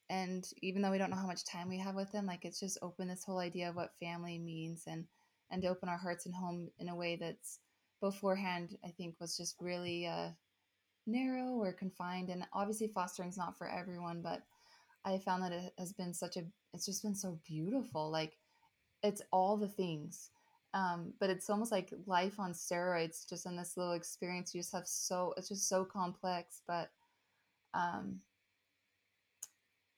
and 0.10 0.48
even 0.62 0.82
though 0.82 0.92
we 0.92 0.98
don't 0.98 1.10
know 1.10 1.18
how 1.18 1.28
much 1.28 1.44
time 1.44 1.68
we 1.70 1.78
have 1.78 1.96
with 1.96 2.12
them 2.12 2.26
like 2.26 2.46
it's 2.46 2.60
just 2.60 2.78
opened 2.82 3.10
this 3.10 3.24
whole 3.24 3.40
idea 3.40 3.70
of 3.70 3.76
what 3.76 3.92
family 4.00 4.40
means 4.40 4.84
and 4.88 5.06
and 5.52 5.62
to 5.62 5.68
open 5.68 5.90
our 5.90 5.98
hearts 5.98 6.26
and 6.26 6.36
home 6.36 6.70
in 6.80 6.90
a 6.90 6.96
way 6.96 7.18
that's 7.20 7.60
beforehand 8.02 8.78
i 8.86 8.90
think 8.90 9.16
was 9.20 9.36
just 9.36 9.56
really 9.60 10.06
uh, 10.06 10.30
narrow 11.08 11.52
or 11.52 11.72
confined 11.72 12.30
and 12.30 12.46
obviously 12.54 12.88
fostering 12.88 13.30
is 13.30 13.38
not 13.38 13.58
for 13.58 13.70
everyone 13.70 14.22
but 14.22 14.44
i 15.06 15.18
found 15.18 15.42
that 15.42 15.52
it 15.52 15.74
has 15.80 15.94
been 15.94 16.14
such 16.14 16.38
a 16.38 16.44
it's 16.74 16.86
just 16.86 17.04
been 17.04 17.16
so 17.16 17.40
beautiful 17.46 18.10
like 18.10 18.38
it's 19.04 19.22
all 19.32 19.58
the 19.58 19.68
things. 19.68 20.30
Um, 20.74 21.14
but 21.20 21.30
it's 21.30 21.50
almost 21.50 21.72
like 21.72 21.94
life 22.06 22.40
on 22.40 22.52
steroids 22.52 23.28
just 23.28 23.46
in 23.46 23.56
this 23.56 23.78
little 23.78 23.94
experience 23.94 24.54
you 24.54 24.60
just 24.60 24.74
have 24.74 24.86
so 24.86 25.34
it's 25.38 25.48
just 25.48 25.70
so 25.70 25.86
complex 25.86 26.62
but 26.68 26.92
um, 27.74 28.20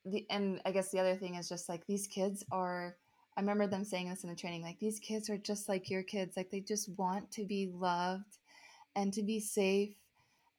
the 0.06 0.24
and 0.30 0.60
I 0.64 0.70
guess 0.70 0.90
the 0.90 1.00
other 1.00 1.16
thing 1.16 1.34
is 1.34 1.48
just 1.48 1.68
like 1.68 1.86
these 1.86 2.06
kids 2.06 2.44
are 2.52 2.96
I 3.36 3.40
remember 3.40 3.66
them 3.66 3.84
saying 3.84 4.08
this 4.08 4.22
in 4.22 4.30
the 4.30 4.36
training 4.36 4.62
like 4.62 4.78
these 4.78 5.00
kids 5.00 5.28
are 5.28 5.36
just 5.36 5.68
like 5.68 5.90
your 5.90 6.04
kids 6.04 6.36
like 6.36 6.50
they 6.50 6.60
just 6.60 6.88
want 6.96 7.30
to 7.32 7.44
be 7.44 7.68
loved 7.74 8.38
and 8.94 9.12
to 9.12 9.22
be 9.22 9.40
safe 9.40 9.96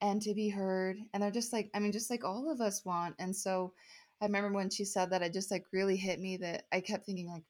and 0.02 0.22
to 0.24 0.34
be 0.34 0.50
heard 0.50 0.98
and 1.14 1.22
they're 1.22 1.32
just 1.32 1.54
like 1.54 1.70
I 1.74 1.80
mean 1.80 1.92
just 1.92 2.10
like 2.10 2.24
all 2.24 2.52
of 2.52 2.60
us 2.60 2.84
want 2.84 3.16
and 3.20 3.36
so 3.36 3.74
I 4.22 4.26
remember 4.26 4.52
when 4.54 4.70
she 4.70 4.86
said 4.86 5.12
that 5.12 5.22
it 5.22 5.34
just 5.34 5.52
like 5.52 5.66
really 5.72 5.96
hit 5.98 6.20
me 6.20 6.38
that 6.38 6.66
I 6.72 6.82
kept 6.82 7.06
thinking 7.06 7.30
like 7.30 7.44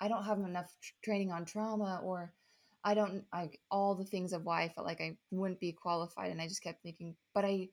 I 0.00 0.08
don't 0.08 0.24
have 0.24 0.38
enough 0.38 0.72
training 1.02 1.32
on 1.32 1.44
trauma 1.44 2.00
or 2.04 2.32
I 2.84 2.94
don't 2.94 3.24
like 3.32 3.60
all 3.70 3.94
the 3.94 4.04
things 4.04 4.32
of 4.32 4.44
why 4.44 4.62
I 4.62 4.68
felt 4.68 4.86
like 4.86 5.00
I 5.00 5.16
wouldn't 5.30 5.60
be 5.60 5.72
qualified 5.72 6.30
and 6.30 6.40
I 6.40 6.46
just 6.46 6.62
kept 6.62 6.82
thinking 6.82 7.16
but 7.34 7.44
I 7.44 7.68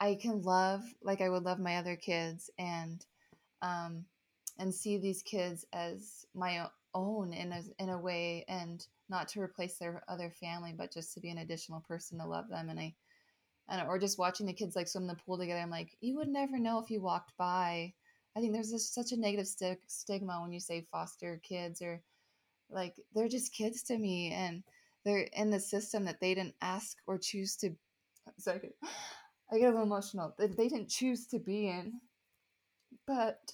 I 0.00 0.16
can 0.20 0.42
love 0.42 0.82
like 1.02 1.20
I 1.20 1.28
would 1.28 1.44
love 1.44 1.58
my 1.60 1.76
other 1.76 1.96
kids 1.96 2.50
and 2.58 3.04
um 3.62 4.04
and 4.58 4.74
see 4.74 4.98
these 4.98 5.22
kids 5.22 5.64
as 5.72 6.26
my 6.34 6.66
own 6.94 7.32
in 7.32 7.52
a 7.52 7.62
in 7.78 7.90
a 7.90 7.98
way 7.98 8.44
and 8.48 8.86
not 9.08 9.28
to 9.28 9.40
replace 9.40 9.78
their 9.78 10.02
other 10.08 10.30
family 10.40 10.74
but 10.76 10.92
just 10.92 11.14
to 11.14 11.20
be 11.20 11.30
an 11.30 11.38
additional 11.38 11.80
person 11.80 12.18
to 12.18 12.26
love 12.26 12.48
them 12.48 12.70
and 12.70 12.80
I 12.80 12.94
and 13.68 13.86
or 13.88 13.98
just 13.98 14.18
watching 14.18 14.46
the 14.46 14.52
kids 14.52 14.76
like 14.76 14.88
swim 14.88 15.04
in 15.04 15.08
the 15.08 15.14
pool 15.14 15.38
together 15.38 15.60
I'm 15.60 15.70
like 15.70 15.96
you 16.00 16.16
would 16.16 16.28
never 16.28 16.58
know 16.58 16.80
if 16.80 16.90
you 16.90 17.00
walked 17.00 17.36
by. 17.36 17.92
I 18.36 18.40
think 18.40 18.52
there's 18.52 18.70
just 18.70 18.94
such 18.94 19.12
a 19.12 19.16
negative 19.16 19.48
sti- 19.48 19.78
stigma 19.86 20.40
when 20.40 20.52
you 20.52 20.60
say 20.60 20.86
foster 20.92 21.40
kids 21.42 21.82
or 21.82 22.00
like 22.70 22.94
they're 23.14 23.28
just 23.28 23.54
kids 23.54 23.82
to 23.84 23.98
me 23.98 24.32
and 24.32 24.62
they're 25.04 25.28
in 25.34 25.50
the 25.50 25.60
system 25.60 26.04
that 26.04 26.20
they 26.20 26.34
didn't 26.34 26.54
ask 26.60 26.98
or 27.06 27.18
choose 27.18 27.56
to 27.56 27.70
sorry 28.38 28.72
I 29.50 29.58
get 29.58 29.68
a 29.68 29.70
little 29.70 29.82
emotional 29.82 30.34
that 30.38 30.56
they 30.56 30.68
didn't 30.68 30.90
choose 30.90 31.26
to 31.28 31.38
be 31.38 31.68
in. 31.68 32.00
But 33.06 33.52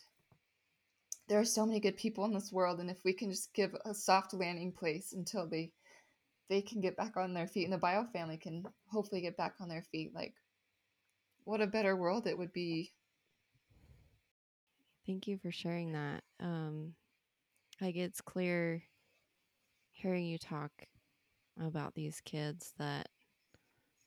there 1.29 1.39
are 1.39 1.45
so 1.45 1.65
many 1.65 1.81
good 1.81 1.97
people 1.97 2.25
in 2.25 2.35
this 2.35 2.53
world 2.53 2.81
and 2.81 2.91
if 2.91 2.99
we 3.05 3.12
can 3.12 3.31
just 3.31 3.55
give 3.55 3.75
a 3.85 3.95
soft 3.95 4.35
landing 4.35 4.73
place 4.73 5.12
until 5.12 5.49
they 5.49 5.73
they 6.49 6.62
can 6.62 6.80
get 6.80 6.97
back 6.97 7.16
on 7.16 7.34
their 7.34 7.47
feet 7.47 7.64
and 7.64 7.72
the 7.72 7.78
bio 7.78 8.05
family 8.12 8.36
can 8.36 8.64
hopefully 8.90 9.20
get 9.20 9.36
back 9.36 9.55
on 9.61 9.68
their 9.68 9.84
feet 9.90 10.12
like 10.14 10.34
what 11.45 11.61
a 11.61 11.66
better 11.66 11.97
world 11.97 12.26
it 12.26 12.36
would 12.36 12.53
be 12.53 12.92
Thank 15.07 15.28
you 15.28 15.36
for 15.36 15.53
sharing 15.53 15.92
that. 15.92 16.22
Um, 16.40 16.95
like 17.80 17.97
it's 17.97 18.22
clear 18.22 18.82
hearing 19.90 20.24
you 20.24 20.38
talk 20.38 20.70
about 21.61 21.95
these 21.95 22.20
kids 22.24 22.72
that 22.78 23.09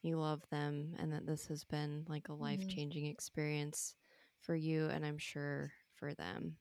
you 0.02 0.18
love 0.18 0.42
them 0.50 0.96
and 0.98 1.14
that 1.14 1.26
this 1.26 1.46
has 1.48 1.64
been 1.64 2.06
like 2.08 2.30
a 2.30 2.34
life 2.34 2.68
changing 2.68 3.06
experience 3.06 3.96
for 4.42 4.56
you 4.56 4.88
and 4.88 5.06
I'm 5.06 5.18
sure 5.18 5.72
for 5.96 6.14
them. 6.16 6.56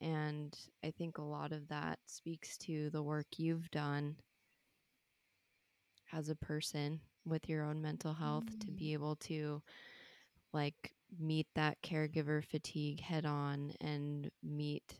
And 0.00 0.56
I 0.84 0.92
think 0.92 1.18
a 1.18 1.22
lot 1.22 1.52
of 1.52 1.68
that 1.68 1.98
speaks 2.06 2.56
to 2.58 2.90
the 2.90 3.02
work 3.02 3.26
you've 3.36 3.70
done 3.70 4.16
as 6.12 6.28
a 6.28 6.34
person 6.36 7.00
with 7.24 7.48
your 7.48 7.64
own 7.64 7.82
mental 7.82 8.14
health 8.14 8.46
to 8.60 8.70
be 8.70 8.92
able 8.92 9.16
to 9.16 9.62
like 10.52 10.92
meet 11.18 11.46
that 11.54 11.80
caregiver 11.82 12.44
fatigue 12.44 13.00
head 13.00 13.26
on 13.26 13.72
and 13.80 14.30
meet 14.42 14.98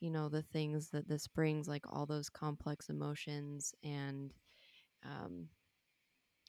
you 0.00 0.10
know 0.10 0.28
the 0.28 0.42
things 0.42 0.90
that 0.90 1.08
this 1.08 1.26
brings 1.28 1.68
like 1.68 1.84
all 1.88 2.06
those 2.06 2.28
complex 2.28 2.88
emotions 2.88 3.74
and 3.82 4.32
um 5.04 5.48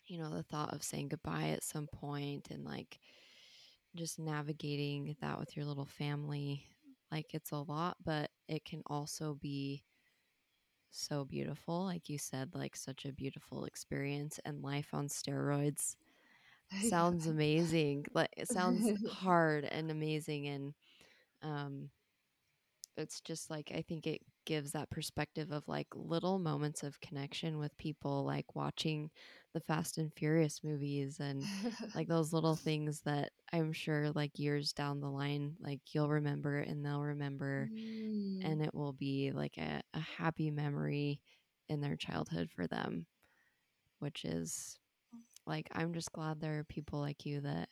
you 0.07 0.17
know 0.19 0.29
the 0.29 0.43
thought 0.43 0.73
of 0.73 0.83
saying 0.83 1.07
goodbye 1.07 1.49
at 1.49 1.63
some 1.63 1.87
point 1.87 2.47
and 2.51 2.65
like 2.65 2.99
just 3.95 4.19
navigating 4.19 5.15
that 5.21 5.39
with 5.39 5.55
your 5.55 5.65
little 5.65 5.85
family 5.85 6.65
like 7.11 7.33
it's 7.33 7.51
a 7.51 7.57
lot 7.57 7.95
but 8.03 8.29
it 8.47 8.65
can 8.65 8.81
also 8.87 9.37
be 9.41 9.83
so 10.93 11.25
beautiful 11.25 11.85
like 11.85 12.09
you 12.09 12.17
said 12.17 12.53
like 12.55 12.75
such 12.75 13.05
a 13.05 13.11
beautiful 13.13 13.65
experience 13.65 14.39
and 14.45 14.61
life 14.61 14.89
on 14.93 15.07
steroids. 15.07 15.95
Sounds 16.89 17.27
amazing 17.27 18.05
like 18.13 18.29
it 18.37 18.47
sounds 18.49 18.89
hard 19.11 19.65
and 19.65 19.91
amazing 19.91 20.47
and 20.47 20.73
um 21.43 21.89
it's 22.97 23.21
just 23.21 23.49
like 23.49 23.71
i 23.75 23.81
think 23.81 24.07
it 24.07 24.21
gives 24.45 24.71
that 24.71 24.89
perspective 24.89 25.51
of 25.51 25.67
like 25.67 25.87
little 25.95 26.37
moments 26.39 26.83
of 26.83 26.99
connection 27.01 27.57
with 27.57 27.75
people 27.77 28.23
like 28.25 28.55
watching 28.55 29.09
the 29.53 29.59
fast 29.61 29.97
and 29.97 30.11
furious 30.15 30.61
movies 30.63 31.19
and 31.19 31.43
like 31.95 32.07
those 32.07 32.33
little 32.33 32.55
things 32.55 33.01
that 33.01 33.31
i'm 33.53 33.71
sure 33.71 34.11
like 34.11 34.37
years 34.37 34.73
down 34.73 34.99
the 34.99 35.09
line 35.09 35.55
like 35.61 35.79
you'll 35.93 36.09
remember 36.09 36.59
and 36.59 36.85
they'll 36.85 37.01
remember 37.01 37.69
Mm. 37.71 38.45
and 38.45 38.61
it 38.61 38.73
will 38.75 38.93
be 38.93 39.31
like 39.33 39.57
a, 39.57 39.81
a 39.93 39.99
happy 39.99 40.51
memory 40.51 41.21
in 41.69 41.79
their 41.79 41.95
childhood 41.95 42.49
for 42.53 42.67
them 42.67 43.05
which 43.99 44.25
is 44.25 44.77
like 45.47 45.67
i'm 45.73 45.93
just 45.93 46.11
glad 46.11 46.41
there 46.41 46.59
are 46.59 46.63
people 46.65 46.99
like 46.99 47.25
you 47.25 47.39
that 47.41 47.69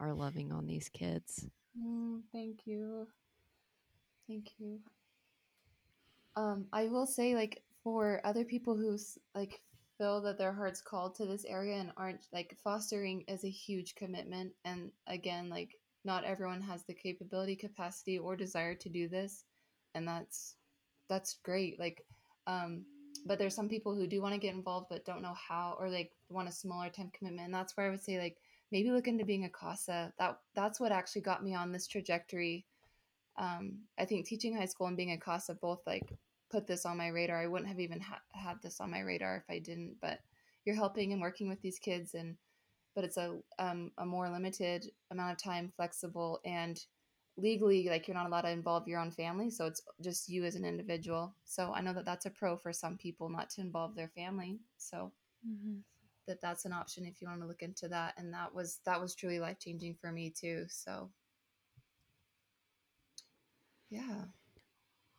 are 0.00 0.12
loving 0.12 0.52
on 0.52 0.66
these 0.66 0.88
kids. 0.88 1.46
Mm, 1.80 2.22
thank 2.32 2.66
you. 2.66 3.06
Thank 4.28 4.50
you. 4.58 4.80
Um 6.36 6.66
i 6.72 6.86
will 6.88 7.06
say 7.06 7.34
like 7.34 7.62
for 7.84 8.20
other 8.24 8.44
people 8.44 8.76
who's 8.76 9.18
like 9.34 9.60
feel 10.02 10.20
that 10.20 10.36
their 10.36 10.52
heart's 10.52 10.80
called 10.80 11.14
to 11.14 11.26
this 11.26 11.44
area 11.44 11.76
and 11.76 11.92
aren't 11.96 12.26
like 12.32 12.56
fostering 12.64 13.22
is 13.28 13.44
a 13.44 13.48
huge 13.48 13.94
commitment 13.94 14.52
and 14.64 14.90
again 15.06 15.48
like 15.48 15.78
not 16.04 16.24
everyone 16.24 16.60
has 16.60 16.82
the 16.84 16.94
capability 16.94 17.54
capacity 17.54 18.18
or 18.18 18.34
desire 18.34 18.74
to 18.74 18.88
do 18.88 19.08
this 19.08 19.44
and 19.94 20.08
that's 20.08 20.56
that's 21.08 21.38
great 21.44 21.78
like 21.78 22.04
um 22.48 22.84
but 23.26 23.38
there's 23.38 23.54
some 23.54 23.68
people 23.68 23.94
who 23.94 24.08
do 24.08 24.20
want 24.20 24.34
to 24.34 24.40
get 24.40 24.54
involved 24.54 24.86
but 24.90 25.04
don't 25.04 25.22
know 25.22 25.36
how 25.48 25.76
or 25.78 25.88
like 25.88 26.10
want 26.28 26.48
a 26.48 26.52
smaller 26.52 26.88
time 26.88 27.10
commitment 27.16 27.44
and 27.44 27.54
that's 27.54 27.76
where 27.76 27.86
i 27.86 27.90
would 27.90 28.02
say 28.02 28.18
like 28.18 28.38
maybe 28.72 28.90
look 28.90 29.06
into 29.06 29.24
being 29.24 29.44
a 29.44 29.50
casa. 29.50 30.12
That 30.18 30.38
that's 30.56 30.80
what 30.80 30.90
actually 30.90 31.20
got 31.20 31.44
me 31.44 31.54
on 31.54 31.70
this 31.70 31.86
trajectory. 31.86 32.64
Um, 33.38 33.78
I 33.98 34.06
think 34.06 34.26
teaching 34.26 34.56
high 34.56 34.66
school 34.66 34.88
and 34.88 34.96
being 34.96 35.12
a 35.12 35.18
CASA 35.18 35.54
both 35.60 35.80
like 35.86 36.12
put 36.52 36.68
this 36.68 36.86
on 36.86 36.98
my 36.98 37.08
radar. 37.08 37.40
I 37.42 37.48
wouldn't 37.48 37.70
have 37.70 37.80
even 37.80 38.00
ha- 38.00 38.22
had 38.32 38.58
this 38.62 38.80
on 38.80 38.92
my 38.92 39.00
radar 39.00 39.38
if 39.38 39.44
I 39.54 39.58
didn't. 39.60 39.96
But 40.02 40.20
you're 40.66 40.76
helping 40.76 41.12
and 41.12 41.22
working 41.22 41.48
with 41.48 41.62
these 41.62 41.80
kids, 41.80 42.14
and 42.14 42.36
but 42.94 43.04
it's 43.04 43.18
a 43.18 43.38
um, 43.58 43.92
a 43.98 44.06
more 44.06 44.30
limited 44.30 44.90
amount 45.10 45.32
of 45.32 45.38
time, 45.42 45.72
flexible, 45.76 46.40
and 46.46 46.80
legally 47.38 47.88
like 47.88 48.08
you're 48.08 48.16
not 48.16 48.26
allowed 48.26 48.42
to 48.42 48.50
involve 48.50 48.88
your 48.88 49.00
own 49.00 49.10
family. 49.12 49.50
So 49.50 49.66
it's 49.66 49.82
just 50.02 50.28
you 50.28 50.44
as 50.44 50.56
an 50.56 50.64
individual. 50.66 51.34
So 51.44 51.72
I 51.74 51.82
know 51.82 51.94
that 51.94 52.06
that's 52.06 52.26
a 52.26 52.30
pro 52.30 52.56
for 52.56 52.72
some 52.72 52.96
people 52.98 53.28
not 53.30 53.50
to 53.52 53.62
involve 53.62 53.96
their 53.96 54.08
family. 54.10 54.60
So 54.78 55.12
Mm-hmm. 55.46 55.80
that 56.26 56.40
that's 56.40 56.64
an 56.66 56.72
option 56.72 57.06
if 57.06 57.20
you 57.20 57.28
want 57.28 57.40
to 57.40 57.46
look 57.46 57.62
into 57.62 57.88
that. 57.88 58.14
And 58.18 58.32
that 58.34 58.54
was 58.54 58.80
that 58.86 59.00
was 59.00 59.14
truly 59.14 59.40
life 59.40 59.58
changing 59.58 59.96
for 60.00 60.12
me 60.12 60.30
too. 60.30 60.66
So 60.68 61.10
yeah. 63.90 64.24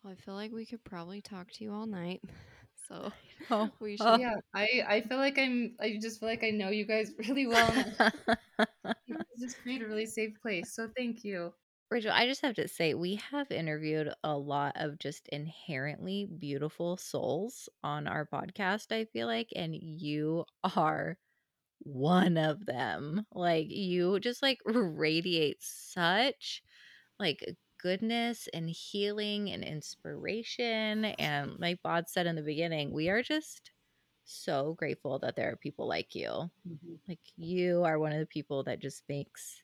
Well, 0.04 0.12
I 0.12 0.16
feel 0.16 0.34
like 0.36 0.52
we 0.52 0.66
could 0.66 0.84
probably 0.84 1.22
talk 1.22 1.50
to 1.52 1.64
you 1.64 1.72
all 1.74 1.86
night. 1.86 2.22
So 2.88 3.12
Oh, 3.50 3.70
we 3.80 3.96
should 3.96 4.14
Oh. 4.14 4.18
yeah 4.18 4.34
i 4.54 4.68
i 4.88 5.00
feel 5.02 5.18
like 5.18 5.38
i'm 5.38 5.74
i 5.80 5.98
just 6.02 6.20
feel 6.20 6.28
like 6.28 6.44
i 6.44 6.50
know 6.50 6.70
you 6.70 6.86
guys 6.86 7.12
really 7.18 7.46
well 7.46 7.72
and 7.72 7.96
you 9.06 9.16
guys 9.16 9.40
just 9.40 9.60
create 9.62 9.82
a 9.82 9.86
really 9.86 10.06
safe 10.06 10.40
place 10.40 10.74
so 10.74 10.88
thank 10.96 11.24
you 11.24 11.52
Rachel, 11.90 12.12
I 12.12 12.26
just 12.26 12.42
have 12.42 12.54
to 12.56 12.68
say, 12.68 12.94
we 12.94 13.16
have 13.30 13.50
interviewed 13.50 14.12
a 14.24 14.36
lot 14.36 14.72
of 14.76 14.98
just 14.98 15.28
inherently 15.28 16.26
beautiful 16.26 16.96
souls 16.96 17.68
on 17.84 18.06
our 18.08 18.26
podcast, 18.26 18.92
I 18.92 19.04
feel 19.06 19.26
like, 19.28 19.50
and 19.56 19.74
you 19.74 20.44
are 20.76 21.18
one 21.80 22.36
of 22.38 22.66
them. 22.66 23.26
Like, 23.32 23.66
you 23.70 24.20
just 24.20 24.42
like 24.42 24.60
radiate 24.66 25.58
such 25.62 26.62
like 27.18 27.44
goodness 27.84 28.48
and 28.54 28.70
healing 28.70 29.52
and 29.52 29.62
inspiration. 29.62 31.04
And 31.04 31.60
like 31.60 31.82
Bod 31.84 32.08
said 32.08 32.26
in 32.26 32.36
the 32.36 32.42
beginning, 32.42 32.92
we 32.92 33.10
are 33.10 33.22
just 33.22 33.70
so 34.24 34.74
grateful 34.74 35.18
that 35.20 35.36
there 35.36 35.52
are 35.52 35.56
people 35.56 35.86
like 35.86 36.14
you. 36.14 36.50
Mhm. 36.66 36.98
Like, 37.08 37.20
you 37.36 37.84
are 37.84 37.98
one 37.98 38.12
of 38.12 38.18
the 38.20 38.26
people 38.26 38.64
that 38.64 38.80
just 38.80 39.04
makes 39.08 39.60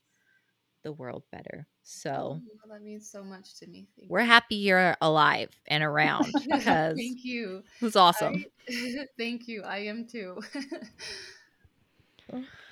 the 0.85 0.93
world 0.93 1.25
better. 1.33 1.67
So, 1.83 2.41
Oh, 2.65 2.69
that 2.69 2.83
means 2.83 3.11
so 3.11 3.25
much 3.25 3.57
to 3.61 3.67
me 3.67 3.89
thank 3.99 4.11
we're 4.11 4.21
you. 4.21 4.27
happy 4.27 4.57
you're 4.57 4.97
alive 5.01 5.51
and 5.69 5.83
around 5.83 6.35
because 6.51 6.97
thank 6.97 7.25
you 7.25 7.63
It 7.81 7.85
was 7.85 7.97
awesome. 7.97 8.35
I- 8.69 9.07
thank 9.19 9.49
you 9.49 9.63
i 9.63 9.79
am 9.79 10.07
too 10.07 10.41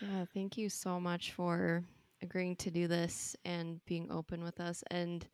Yeah, 0.01 0.25
thank 0.33 0.57
you 0.57 0.69
so 0.69 1.01
much 1.01 1.33
for 1.33 1.85
agreeing 2.23 2.57
to 2.57 2.71
do 2.71 2.89
this 2.89 3.37
and 3.45 3.85
being 3.87 4.11
open 4.11 4.43
with 4.43 4.61
us 4.61 4.83
and 4.91 5.29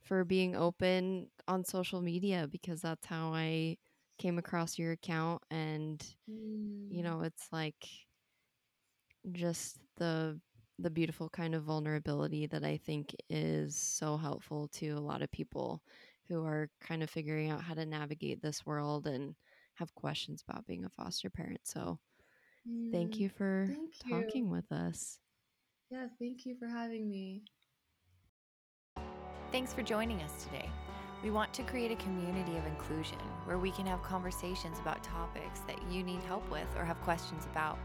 for 0.00 0.24
being 0.24 0.56
open 0.56 1.28
on 1.48 1.64
social 1.64 2.00
media 2.00 2.48
because 2.50 2.82
that's 2.82 3.06
how 3.06 3.32
I 3.34 3.78
came 4.18 4.38
across 4.38 4.78
your 4.78 4.92
account 4.92 5.42
and 5.50 6.04
you 6.90 7.02
know 7.02 7.22
it's 7.22 7.48
like 7.52 7.88
just 9.32 9.78
the 9.96 10.40
the 10.78 10.90
beautiful 10.90 11.28
kind 11.28 11.54
of 11.54 11.64
vulnerability 11.64 12.46
that 12.46 12.64
I 12.64 12.78
think 12.78 13.14
is 13.28 13.76
so 13.76 14.16
helpful 14.16 14.68
to 14.68 14.88
a 14.90 15.00
lot 15.00 15.20
of 15.20 15.30
people 15.30 15.82
who 16.26 16.42
are 16.46 16.70
kind 16.80 17.02
of 17.02 17.10
figuring 17.10 17.50
out 17.50 17.62
how 17.62 17.74
to 17.74 17.84
navigate 17.84 18.40
this 18.40 18.64
world 18.64 19.06
and 19.06 19.34
have 19.74 19.94
questions 19.94 20.42
about 20.46 20.66
being 20.66 20.84
a 20.86 20.88
foster 20.90 21.28
parent. 21.28 21.60
So, 21.64 21.98
thank 22.90 23.18
Mm, 23.18 23.20
you 23.20 23.28
for 23.28 23.68
thank 23.68 23.92
talking 24.00 24.48
you. 24.48 24.50
with 24.50 24.72
us. 24.72 25.20
Yeah 25.90 26.06
thank 26.18 26.46
you 26.46 26.56
for 26.58 26.68
having 26.68 27.08
me 27.08 27.42
Thanks 29.52 29.74
for 29.74 29.82
joining 29.82 30.22
us 30.22 30.44
today. 30.44 30.70
We 31.24 31.32
want 31.32 31.52
to 31.54 31.64
create 31.64 31.90
a 31.90 31.96
community 31.96 32.56
of 32.56 32.64
inclusion 32.66 33.18
where 33.44 33.58
we 33.58 33.72
can 33.72 33.84
have 33.86 34.00
conversations 34.00 34.78
about 34.78 35.02
topics 35.02 35.58
that 35.66 35.76
you 35.90 36.04
need 36.04 36.22
help 36.22 36.48
with 36.52 36.68
or 36.78 36.84
have 36.84 37.00
questions 37.02 37.46
about. 37.46 37.76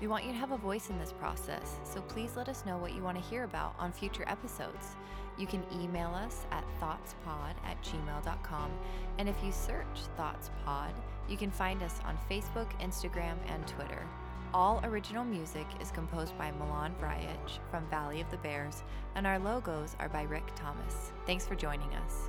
We 0.00 0.06
want 0.06 0.24
you 0.24 0.32
to 0.32 0.38
have 0.38 0.52
a 0.52 0.56
voice 0.56 0.88
in 0.88 0.98
this 0.98 1.12
process, 1.12 1.78
so 1.84 2.00
please 2.00 2.34
let 2.34 2.48
us 2.48 2.64
know 2.64 2.78
what 2.78 2.94
you 2.94 3.02
want 3.02 3.18
to 3.18 3.30
hear 3.30 3.44
about 3.44 3.74
on 3.78 3.92
future 3.92 4.24
episodes. 4.26 4.96
You 5.36 5.46
can 5.46 5.62
email 5.82 6.14
us 6.14 6.46
at 6.50 6.64
thoughtspod 6.80 7.54
at 7.66 7.76
gmail.com, 7.82 8.70
and 9.18 9.28
if 9.28 9.36
you 9.44 9.52
search 9.52 9.84
ThoughtsPod, 10.18 10.92
you 11.28 11.36
can 11.36 11.50
find 11.50 11.82
us 11.82 12.00
on 12.06 12.18
Facebook, 12.30 12.70
Instagram, 12.80 13.36
and 13.48 13.66
Twitter. 13.68 14.08
All 14.54 14.82
original 14.84 15.24
music 15.24 15.66
is 15.80 15.90
composed 15.90 16.36
by 16.36 16.50
Milan 16.50 16.94
Vrajec 17.00 17.58
from 17.70 17.88
Valley 17.88 18.20
of 18.20 18.30
the 18.30 18.36
Bears, 18.36 18.82
and 19.14 19.26
our 19.26 19.38
logos 19.38 19.96
are 19.98 20.10
by 20.10 20.24
Rick 20.24 20.44
Thomas. 20.54 21.12
Thanks 21.24 21.46
for 21.46 21.54
joining 21.54 21.94
us. 21.94 22.28